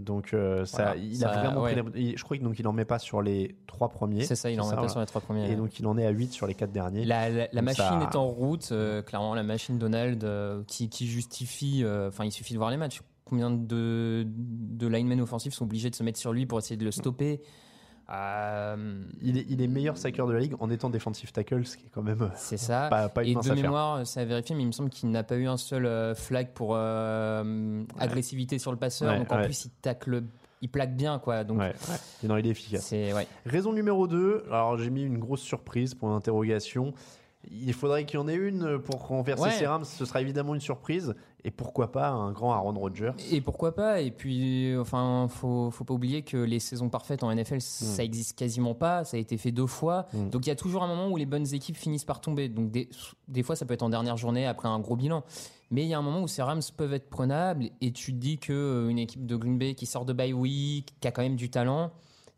Donc 0.01 0.35
euh, 0.35 0.65
ça, 0.65 0.85
Voilà, 0.85 0.97
il 0.97 1.17
ça, 1.17 1.31
a 1.31 1.43
vraiment 1.45 1.63
ouais. 1.63 1.83
pris 1.83 1.93
il- 2.03 2.19
Je 2.19 2.25
crois 2.25 2.37
que 2.37 2.43
donc 2.43 2.59
il 2.59 2.67
en 2.67 2.73
met 2.73 2.85
pas 2.85 2.99
sur 2.99 3.23
les 3.23 3.57
3 3.67 3.89
premiers. 3.91 4.25
C'est 4.25 4.35
ça, 4.35 4.51
il 4.51 4.61
en 4.61 4.65
met 4.65 4.71
pas 4.71 4.77
voilà. 4.77 4.89
sur 4.89 5.01
les 5.01 5.07
trois 5.07 5.21
premiers. 5.21 5.51
Et 5.51 5.57
donc 5.57 5.79
il 5.79 5.87
en 5.87 5.97
est 5.99 6.07
à 6.07 6.11
8 6.11 6.33
sur 6.33 6.47
les 6.47 6.55
4 6.55 6.73
derniers. 6.73 7.05
la, 7.05 7.29
la- 7.31 7.49
la 7.53 7.63
machine 7.63 7.85
ça- 7.85 8.09
est 8.11 8.17
en 8.17 8.27
route, 8.27 8.69
euh, 8.73 9.03
clairement, 9.03 9.35
la 9.35 9.43
machine 9.43 9.79
Donald 9.79 10.23
euh, 10.25 10.63
qui, 10.67 10.89
qui 10.89 11.07
justifie. 11.07 11.85
Enfin, 11.87 12.25
il 12.25 12.33
suffit 12.33 12.53
de 12.55 12.59
voir 12.59 12.71
les 12.71 12.77
matchs. 12.77 13.01
Combien 13.25 13.51
de, 13.51 14.27
de 14.27 14.87
linemen 14.89 15.21
offensifs 15.21 15.55
sont 15.55 15.65
obligés 15.65 15.89
de 15.89 15.95
se 15.95 16.03
mettre 16.03 16.19
sur 16.19 16.33
lui 16.33 16.47
pour 16.47 16.59
essayer 16.59 16.77
de 16.77 16.85
le 16.85 16.91
stopper? 16.91 17.41
Euh, 18.13 19.03
Il, 19.23 19.39
est, 19.39 19.47
il 19.49 19.63
est 19.63 19.69
meilleur 19.69 19.97
saqueur 19.97 20.27
de 20.27 20.33
la 20.33 20.41
ligue 20.41 20.55
en 20.59 20.69
étant 20.71 20.91
defensive 20.91 21.31
tackle, 21.33 21.65
ce 21.65 21.77
qui 21.77 21.87
est 21.87 21.91
quand 21.91 22.03
même 22.03 22.23
euh, 22.23 22.29
C'est 22.35 22.57
ça. 22.57 22.89
pas, 22.89 23.09
pas 23.09 23.23
une 23.23 23.39
Et 23.39 23.49
de 23.49 23.55
mémoire, 23.55 24.07
c'est 24.07 24.21
à 24.21 24.25
vérifier, 24.25 24.57
mais 24.57 24.63
il 24.63 24.67
me 24.67 24.73
semble 24.73 24.91
qu'il 24.91 25.11
n'a 25.11 25.23
pas 25.23 25.37
eu 25.37 25.47
un 25.47 25.57
seul 25.57 25.87
euh, 25.87 26.15
flag 26.15 26.49
pour 26.55 26.73
euh, 26.75 27.85
agressivité 27.99 28.59
sur 28.59 28.73
le 28.73 28.79
passeur. 28.79 29.13
Ouais, 29.13 29.19
donc 29.19 29.31
en 29.33 29.37
ouais. 29.37 29.45
plus, 29.45 29.67
il 29.67 29.71
tacle, 29.83 30.23
il 30.61 30.69
plaque 30.69 30.97
bien, 30.97 31.19
quoi. 31.19 31.45
Donc 31.45 31.59
Ouais, 31.61 31.73
ouais. 31.89 32.29
Non, 32.29 32.37
il 32.37 32.47
est 32.47 32.51
efficace. 32.51 32.85
c'est 32.87 33.13
ouais. 33.13 33.27
Raison 33.47 33.73
numéro 33.73 34.07
2, 34.09 34.45
alors 34.49 34.77
j'ai 34.79 34.91
mis 34.91 35.03
une 35.05 35.19
grosse 35.19 35.43
surprise 35.43 35.95
pour 35.95 36.09
l'interrogation. 36.09 36.93
Il 37.51 37.73
faudrait 37.73 38.05
qu'il 38.05 38.19
y 38.21 38.23
en 38.23 38.29
ait 38.29 38.35
une 38.35 38.79
pour 38.79 39.07
renverser 39.07 39.43
Ouais. 39.45 39.51
ces 39.51 39.67
Rams, 39.67 39.85
ce 39.85 40.05
sera 40.05 40.21
évidemment 40.21 40.55
une 40.55 40.61
surprise. 40.61 41.15
Et 41.43 41.51
pourquoi 41.51 41.91
pas 41.91 42.09
un 42.11 42.33
grand 42.33 42.53
Aaron 42.53 42.75
Rodgers? 42.75 43.13
Et 43.33 43.41
pourquoi 43.41 43.75
pas? 43.75 44.03
Et 44.03 44.11
puis, 44.11 44.77
enfin, 44.79 45.27
faut, 45.31 45.71
faut 45.71 45.85
pas 45.85 45.95
oublier 45.95 46.21
que 46.21 46.37
les 46.37 46.59
saisons 46.61 46.91
parfaites 46.91 47.23
en 47.23 47.35
NFL, 47.35 47.63
ça 47.63 48.05
existe 48.05 48.39
quasiment 48.39 48.75
pas. 48.75 49.05
Ça 49.05 49.17
a 49.17 49.21
été 49.21 49.39
fait 49.39 49.53
deux 49.53 49.67
fois. 49.67 50.07
Mm. 50.13 50.29
Donc, 50.29 50.45
il 50.47 50.51
y 50.51 50.53
a 50.53 50.57
toujours 50.57 50.83
un 50.83 50.87
moment 50.87 51.09
où 51.09 51.17
les 51.17 51.25
bonnes 51.25 51.53
équipes 51.55 51.79
finissent 51.79 52.05
par 52.05 52.21
tomber. 52.21 52.51
Donc, 52.51 52.71
des, 52.71 52.91
des 53.29 53.43
fois, 53.43 53.57
ça 53.57 53.65
peut 53.65 53.73
être 53.73 53.83
en 53.83 53.89
dernière 53.89 54.19
journée 54.19 54.47
après 54.47 54.69
un 54.69 54.79
gros 54.79 54.97
bilan. 54.97 55.25
Mais 55.71 55.83
il 55.85 55.89
y 55.89 55.95
a 55.95 55.99
un 55.99 56.03
moment 56.03 56.21
où 56.21 56.29
ces 56.29 56.43
Rams 56.43 56.61
peuvent 56.77 56.93
être 56.93 57.09
prenables 57.09 57.71
et 57.81 57.93
tu 57.93 58.13
te 58.13 58.19
dis 58.19 58.37
que 58.39 58.53
euh, 58.53 58.89
une 58.91 58.99
équipe 58.99 59.25
de 59.25 59.37
Green 59.37 59.57
Bay 59.57 59.75
qui 59.75 59.87
sort 59.87 60.05
de 60.05 60.13
bye 60.13 60.33
week, 60.35 60.93
qui 61.01 61.09
a 61.09 61.13
quand 61.13 61.23
même 61.23 61.37
du 61.37 61.49
talent, 61.49 61.91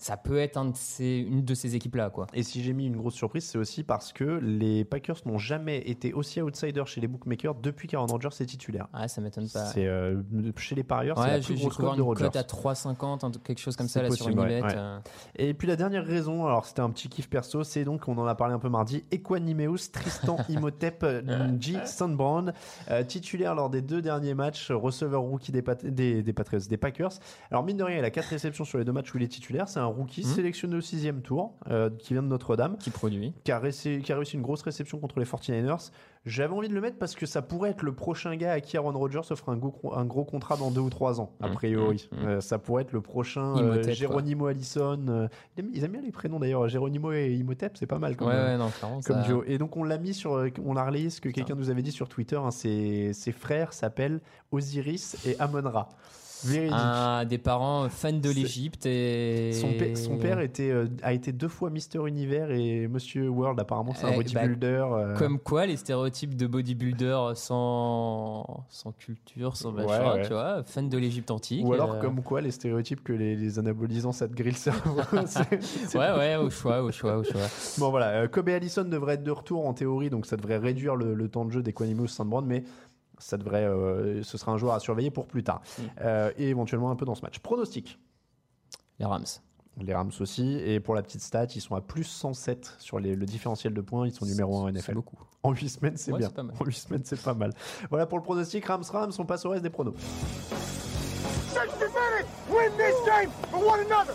ça 0.02 0.16
peut 0.16 0.38
être 0.38 0.56
un 0.56 0.64
de 0.64 0.76
ces, 0.76 1.18
une 1.18 1.44
de 1.44 1.54
ces 1.54 1.76
équipes-là, 1.76 2.11
quoi. 2.11 2.26
Et 2.35 2.42
si 2.42 2.61
j'ai 2.62 2.73
mis 2.73 2.87
une 2.87 2.97
grosse 2.97 3.14
surprise, 3.14 3.44
c'est 3.44 3.56
aussi 3.59 3.85
parce 3.85 4.12
que 4.12 4.25
les 4.42 4.85
Packers 4.85 5.18
n'ont 5.26 5.38
jamais 5.38 5.78
été 5.88 6.12
aussi 6.12 6.42
outsiders 6.42 6.88
chez 6.88 7.00
les 7.00 7.06
bookmakers 7.06 7.54
depuis 7.54 7.87
qu'Aaron 7.87 8.06
Rodgers 8.06 8.28
est 8.40 8.47
titulaire. 8.47 8.88
Ah, 8.92 9.06
ça 9.06 9.21
m'étonne 9.21 9.49
pas. 9.49 9.66
C'est 9.66 9.87
euh, 9.87 10.21
chez 10.56 10.75
les 10.75 10.82
parieurs, 10.82 11.16
c'est 11.16 11.23
Ouais, 11.25 11.30
la 11.30 11.40
j'ai 11.40 11.54
plus 11.54 11.62
grosse 11.62 11.76
cote 11.76 11.97
de 11.97 12.02
Rodgers. 12.02 12.25
cote 12.25 12.35
à 12.37 12.42
3,50, 12.42 13.25
un 13.25 13.30
truc- 13.30 13.44
quelque 13.44 13.61
chose 13.61 13.76
comme 13.76 13.87
C'est 13.87 14.00
ça, 14.00 14.02
là, 14.02 14.11
sur 14.11 14.28
une 14.28 14.40
ouais, 14.40 14.61
euh. 14.64 14.99
Et 15.37 15.54
puis 15.54 15.68
la 15.68 15.76
dernière 15.76 16.04
raison, 16.04 16.47
alors 16.47 16.66
c'était 16.66 16.80
un 16.80 16.90
petit 16.90 17.09
kiff 17.09 17.28
perso, 17.30 17.62
c'est 17.62 17.85
donc, 17.85 18.09
on 18.09 18.18
en 18.18 18.26
a 18.26 18.35
parlé 18.35 18.54
un 18.54 18.59
peu 18.59 18.68
mardi, 18.68 19.04
Equanimeus 19.12 19.90
Tristan 19.92 20.37
Imhotep 20.49 21.06
G. 21.61 21.76
Sunbrown, 21.87 22.52
euh, 22.90 23.04
titulaire 23.04 23.54
lors 23.54 23.71
des 23.71 23.82
deux 23.82 24.02
derniers 24.02 24.35
matchs, 24.35 24.73
receveur 24.73 25.23
rookie 25.23 25.52
des, 25.52 25.62
Pat- 25.62 25.87
des, 25.87 26.25
des 26.25 26.32
Patriots, 26.32 26.61
des 26.68 26.76
Packers. 26.76 27.12
Alors 27.52 27.62
mine 27.62 27.76
de 27.76 27.85
rien, 27.85 27.99
il 27.99 28.04
a 28.04 28.11
quatre 28.11 28.26
réceptions 28.28 28.64
sur 28.64 28.78
les 28.78 28.85
deux 28.85 28.92
matchs 28.92 29.14
où 29.14 29.18
il 29.18 29.23
est 29.23 29.28
titulaire, 29.28 29.68
c'est 29.68 29.78
un 29.80 29.91
rookie 29.92 30.22
Mhm. 30.22 30.26
sélectionné 30.34 30.76
au 30.76 30.80
sixième 30.80 31.22
tour, 31.22 31.54
euh, 31.70 31.90
qui 31.99 32.14
vient 32.14 32.22
de 32.22 32.28
Notre-Dame, 32.28 32.76
Qui 32.78 32.90
produit. 32.90 33.32
qui 33.44 33.52
a, 33.52 33.58
réussi, 33.58 34.00
qui 34.02 34.12
a 34.12 34.16
réussi 34.16 34.34
une 34.37 34.42
grosse 34.42 34.62
réception 34.62 34.99
contre 34.99 35.18
les 35.20 35.25
49ers. 35.25 35.90
J'avais 36.25 36.54
envie 36.54 36.68
de 36.68 36.75
le 36.75 36.80
mettre 36.80 36.99
parce 36.99 37.16
que 37.16 37.26
ça 37.26 37.42
pourrait 37.42 37.70
être 37.70 37.82
le 37.82 37.92
prochain 37.94 38.37
gars 38.37 38.52
à 38.52 38.61
qui 38.61 38.76
Aaron 38.76 38.92
Rodgers 38.92 39.22
offre 39.30 39.49
un 39.49 39.56
gros, 39.56 39.92
un 39.94 40.04
gros 40.04 40.25
contrat 40.25 40.56
dans 40.56 40.70
deux 40.70 40.80
ou 40.80 40.90
trois 40.90 41.20
ans, 41.20 41.32
a 41.40 41.49
Mhm. 41.49 41.54
priori. 41.54 42.08
Mhm. 42.12 42.28
Euh, 42.28 42.40
ça 42.40 42.58
pourrait 42.58 42.82
être 42.82 42.92
le 42.92 43.00
prochain 43.00 43.56
euh, 43.56 43.82
Allison. 44.49 44.99
euh, 45.08 45.28
ils, 45.56 45.82
aiment, 45.84 45.92
bien 45.92 46.00
les 46.00 46.12
prénoms 46.12 46.38
d'ailleurs, 46.38 46.68
Geronimo 46.68 47.12
et 47.12 47.32
Imhotep, 47.34 47.76
c'est 47.76 47.87
pas 47.87 47.99
mal 47.99 48.16
quand 48.16 48.26
Ouais, 48.28 48.56
non, 48.56 48.70
clairement. 48.70 49.00
Comme 49.00 49.16
ça- 49.22 49.22
duo. 49.26 49.42
Et 49.46 49.58
donc 49.58 49.76
on 49.76 49.82
l'a 49.84 49.99
mis 49.99 50.14
sur, 50.14 50.44
on 50.64 50.76
a 50.76 50.84
relayé 50.84 51.11
ce 51.11 51.20
que 51.20 51.28
quelqu'un 51.28 51.54
nous 51.56 51.70
avait 51.70 51.82
dit 51.82 51.92
sur 51.92 52.08
Twitter. 52.08 52.37
hein, 52.37 52.50
ses, 52.52 53.12
ses 53.12 53.32
frères 53.32 53.72
s'appellent 53.72 54.20
Osiris 54.52 55.16
et 55.26 55.37
Amon-Ra. 55.40 55.88
Véridique. 56.44 56.75
Un 56.78 57.25
des 57.25 57.38
parents 57.38 57.88
fans 57.88 58.12
de 58.12 58.30
l'Égypte 58.30 58.87
et. 58.87 59.52
Son, 59.94 60.16
père 60.18 60.40
était, 60.40 60.70
euh, 60.70 60.87
a 61.02 61.12
été 61.12 61.32
deux 61.32 61.49
fois 61.49 61.70
Mister 61.70 61.99
Univers 62.06 62.50
et 62.50 62.88
Monsieur 62.88 63.28
World. 63.28 63.58
Apparemment, 63.61 63.92
c'est 63.94 64.06
un 64.06 64.12
Eh, 64.12 64.16
bodybuilder. 64.16 64.84
euh, 64.92 65.16
Comme 65.16 65.38
quoi, 65.38 65.66
les 65.66 65.76
stéréotypes 65.76 66.37
de 66.37 66.46
bodybuilder 66.46 67.32
sans, 67.34 68.64
sans 68.68 68.92
culture, 68.92 69.56
sans 69.56 69.72
machin, 69.72 70.14
ouais. 70.14 70.22
tu 70.22 70.32
vois, 70.32 70.62
fan 70.64 70.88
de 70.88 70.99
l'Égypte 70.99 71.30
antique. 71.30 71.64
Ou 71.66 71.72
alors, 71.75 71.94
euh, 71.94 72.00
comme 72.00 72.22
quoi, 72.22 72.40
les 72.40 72.50
stéréotypes 72.50 73.02
que 73.02 73.12
les, 73.12 73.37
les 73.37 73.58
anabolisants, 73.58 74.12
ça 74.12 74.28
te 74.28 74.34
grille 74.34 74.52
le 74.52 74.56
cerveau. 74.56 74.96
Ouais, 75.94 76.12
ouais, 76.18 76.37
au 76.37 76.50
choix, 76.50 76.82
au 76.82 76.90
choix, 76.90 77.18
au 77.18 77.25
choix. 77.25 77.40
Bon, 77.78 77.90
voilà. 77.90 78.26
Kobe 78.28 78.49
Allison 78.49 78.84
devrait 78.84 79.14
être 79.14 79.22
de 79.25 79.30
retour 79.30 79.66
en 79.66 79.75
théorie, 79.75 80.11
donc 80.11 80.26
ça 80.26 80.37
devrait 80.37 80.58
réduire 80.58 80.96
le, 80.96 81.14
le 81.14 81.28
temps 81.28 81.44
de 81.44 81.50
jeu 81.50 81.62
d'Equanimous 81.62 82.08
Sandbrand, 82.08 82.42
mais 82.42 82.64
ça 83.23 83.37
devrait, 83.38 83.64
euh, 83.64 84.23
ce 84.23 84.37
sera 84.38 84.52
un 84.52 84.57
joueur 84.59 84.75
à 84.75 84.81
surveiller 84.81 85.11
pour 85.11 85.26
plus 85.26 85.43
tard. 85.45 85.62
Mm. 85.79 85.83
Euh, 86.02 86.33
et 86.37 86.49
éventuellement 86.49 86.91
un 86.91 86.97
peu 86.97 87.05
dans 87.05 87.14
ce 87.14 87.23
match. 87.23 87.38
Pronostic. 87.38 87.99
Les 88.99 89.07
Rams. 89.07 89.25
Les 89.79 89.95
Rams 89.95 90.11
aussi. 90.21 90.59
Et 90.59 90.81
pour 90.81 90.95
la 90.95 91.02
petite 91.02 91.23
stat, 91.23 91.47
ils 91.55 91.61
sont 91.62 91.75
à 91.75 91.81
plus 91.81 92.05
107 92.05 92.75
sur 92.79 92.99
les- 92.99 93.17
le 93.17 93.25
différentiel 93.25 93.73
de 93.73 93.81
points. 93.81 94.07
Ils 94.07 94.12
sont 94.12 94.26
numéro 94.26 94.59
1 94.59 94.62
en 94.64 94.69
NFL. 94.69 94.95
beaucoup. 94.95 95.17
En 95.43 95.52
8 95.52 95.69
semaines, 95.71 95.97
c'est 95.97 96.12
Ouais, 96.12 96.19
bien. 96.19 96.29
c'est 96.29 96.35
pas 96.35 96.43
mal. 96.43 96.55
En 96.61 96.64
8 96.64 96.73
semaines, 96.75 97.02
c'est 97.05 97.21
pas 97.23 97.35
mal. 97.35 97.52
Voilà 97.88 98.07
pour 98.07 98.19
le 98.19 98.25
pronostic. 98.25 98.64
Rams, 98.67 98.83
Rams, 98.93 99.12
on 99.19 99.25
passe 99.25 99.45
au 99.47 99.50
reste 99.50 99.62
des 99.62 99.71
pronos. 99.71 99.95
Win 102.50 102.71
this 102.76 102.95
game 103.07 103.31
for 103.50 103.61
one 103.67 103.81
another. 103.81 104.14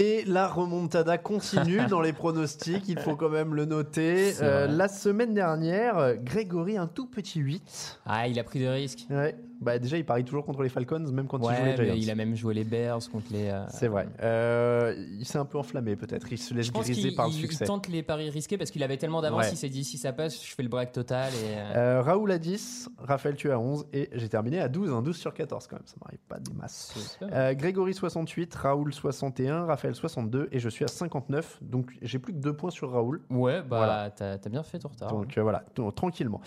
Et 0.00 0.24
la 0.24 0.48
remontada 0.48 1.18
continue 1.18 1.84
dans 1.90 2.00
les 2.00 2.14
pronostics, 2.14 2.88
il 2.88 2.98
faut 2.98 3.16
quand 3.16 3.28
même 3.28 3.54
le 3.54 3.66
noter. 3.66 4.32
Euh, 4.40 4.66
la 4.66 4.88
semaine 4.88 5.34
dernière, 5.34 6.16
Grégory, 6.16 6.78
un 6.78 6.86
tout 6.86 7.04
petit 7.04 7.38
8. 7.38 8.00
Ah, 8.06 8.26
il 8.26 8.38
a 8.38 8.44
pris 8.44 8.60
des 8.60 8.70
risques. 8.70 9.06
Ouais. 9.10 9.36
Bah, 9.60 9.78
déjà, 9.78 9.98
il 9.98 10.04
parie 10.04 10.24
toujours 10.24 10.44
contre 10.44 10.62
les 10.62 10.68
Falcons, 10.70 11.00
même 11.12 11.26
quand 11.26 11.38
il 11.38 11.42
joue 11.44 11.48
Ouais, 11.50 11.76
les 11.76 11.84
Giants. 11.84 11.94
mais 11.94 12.00
il 12.00 12.10
a 12.10 12.14
même 12.14 12.34
joué 12.34 12.54
les 12.54 12.64
Bears 12.64 13.00
contre 13.12 13.26
les. 13.32 13.48
euh, 13.48 13.64
C'est 13.68 13.88
vrai. 13.88 14.08
Euh, 14.22 14.94
il 15.18 15.26
s'est 15.26 15.36
un 15.38 15.44
peu 15.44 15.58
enflammé, 15.58 15.96
peut-être. 15.96 16.32
Il 16.32 16.38
se 16.38 16.54
laisse 16.54 16.66
Je 16.66 16.72
pense 16.72 16.84
griser 16.84 17.12
par 17.12 17.26
le 17.26 17.32
succès. 17.32 17.64
il 17.64 17.66
tente 17.66 17.88
les 17.88 18.02
paris 18.02 18.30
risqués 18.30 18.56
parce 18.56 18.70
qu'il 18.70 18.82
avait 18.82 18.96
tellement 18.96 19.20
d'avance. 19.20 19.42
Ouais. 19.44 19.50
Il 19.52 19.56
s'est 19.56 19.68
dit 19.68 19.84
si 19.84 19.98
ça 19.98 20.12
passe, 20.14 20.42
je 20.44 20.54
fais 20.54 20.62
le 20.62 20.68
break 20.70 20.92
total. 20.92 21.30
Et, 21.34 21.56
euh, 21.76 22.00
Raoul 22.02 22.30
à 22.32 22.38
10, 22.38 22.88
Raphaël 22.98 23.36
tu 23.36 23.50
à 23.50 23.58
11 23.58 23.86
et 23.92 24.08
j'ai 24.14 24.28
terminé 24.30 24.60
à 24.60 24.68
12, 24.68 24.92
un 24.92 25.02
12 25.02 25.16
sur 25.16 25.34
14 25.34 25.66
quand 25.66 25.76
même, 25.76 25.86
ça 25.86 25.96
m'arrive 26.02 26.20
pas 26.28 26.38
des 26.38 26.52
masses. 26.54 27.18
Grégory 27.56 27.92
68, 27.92 28.54
Raoul 28.54 28.94
61, 28.94 29.66
Raphaël 29.66 29.94
62 29.94 30.48
et 30.52 30.58
je 30.58 30.68
suis 30.70 30.84
à 30.84 30.88
59, 30.88 31.58
donc 31.60 31.90
j'ai 32.02 32.18
plus 32.18 32.32
que 32.32 32.38
2 32.38 32.52
points 32.54 32.70
sur 32.70 32.92
Raoul. 32.92 33.20
Ouais, 33.30 33.60
bah 33.60 33.76
Voilà. 33.78 34.10
t'as 34.10 34.38
t'as 34.38 34.48
bien 34.50 34.62
fait 34.62 34.78
ton 34.78 34.88
retard. 34.88 35.10
Donc 35.10 35.36
euh, 35.36 35.42
voilà, 35.42 35.64
donc, 35.74 35.94
tranquillement. 35.94 36.40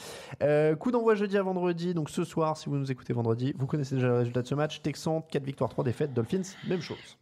Coup 0.79 0.91
d'envoi 0.91 1.15
jeudi 1.15 1.37
à 1.37 1.43
vendredi, 1.43 1.93
donc 1.93 2.09
ce 2.09 2.23
soir, 2.23 2.57
si 2.57 2.69
vous 2.69 2.77
nous 2.77 2.91
écoutez 2.91 3.02
vendredi, 3.11 3.53
vous 3.57 3.67
connaissez 3.67 3.95
déjà 3.95 4.07
le 4.07 4.17
résultat 4.19 4.41
de 4.43 4.47
ce 4.47 4.55
match. 4.55 4.81
Texans, 4.81 5.21
4 5.29 5.43
victoires, 5.43 5.69
3 5.69 5.83
défaites, 5.83 6.13
Dolphins, 6.13 6.43
même 6.69 6.79
chose. 6.81 7.17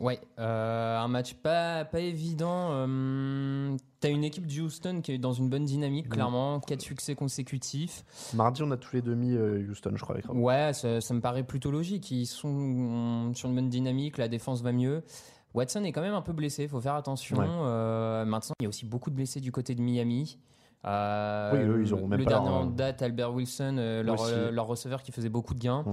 Ouais, 0.00 0.18
euh, 0.40 0.98
un 0.98 1.06
match 1.06 1.34
pas, 1.34 1.84
pas 1.84 2.00
évident. 2.00 2.70
euh, 2.72 3.76
T'as 4.00 4.10
une 4.10 4.24
équipe 4.24 4.44
de 4.46 4.60
Houston 4.60 5.00
qui 5.02 5.12
est 5.12 5.18
dans 5.18 5.32
une 5.32 5.48
bonne 5.48 5.62
Mm. 5.62 5.66
dynamique, 5.66 6.08
clairement. 6.08 6.58
Quatre 6.60 6.82
succès 6.82 7.14
consécutifs. 7.14 8.04
Mardi, 8.34 8.62
on 8.64 8.70
a 8.72 8.76
tous 8.76 8.96
les 8.96 9.02
demi 9.02 9.34
euh, 9.34 9.64
Houston, 9.70 9.92
je 9.94 10.02
crois, 10.02 10.16
avec. 10.16 10.26
Ouais, 10.34 10.72
ça, 10.74 11.00
ça 11.00 11.14
me 11.14 11.20
paraît 11.20 11.44
plutôt 11.44 11.70
logique. 11.70 12.10
Ils 12.10 12.26
sont 12.26 13.32
sur 13.34 13.48
une 13.48 13.54
bonne 13.54 13.68
dynamique, 13.68 14.18
la 14.18 14.26
défense 14.28 14.62
va 14.62 14.72
mieux. 14.72 15.04
Watson 15.54 15.84
est 15.84 15.92
quand 15.92 16.02
même 16.02 16.12
un 16.14 16.22
peu 16.22 16.32
blessé, 16.32 16.66
faut 16.66 16.80
faire 16.80 16.96
attention. 16.96 17.36
Ouais. 17.38 17.46
Euh, 17.48 18.24
maintenant, 18.24 18.54
il 18.58 18.64
y 18.64 18.66
a 18.66 18.68
aussi 18.68 18.84
beaucoup 18.84 19.10
de 19.10 19.14
blessés 19.14 19.40
du 19.40 19.52
côté 19.52 19.76
de 19.76 19.80
Miami. 19.80 20.38
Euh, 20.86 21.50
Oui, 21.54 21.58
eux, 21.60 21.82
ils 21.82 21.94
auront 21.94 22.06
même 22.06 22.18
le 22.18 22.24
pas 22.24 22.30
dernier 22.32 22.48
leur- 22.48 22.58
en 22.58 22.66
date, 22.66 23.02
Albert 23.02 23.32
Wilson, 23.32 23.76
euh, 23.78 24.02
leur, 24.02 24.22
euh, 24.24 24.50
leur 24.50 24.66
receveur 24.66 25.02
qui 25.02 25.12
faisait 25.12 25.28
beaucoup 25.30 25.54
de 25.54 25.60
gains. 25.60 25.84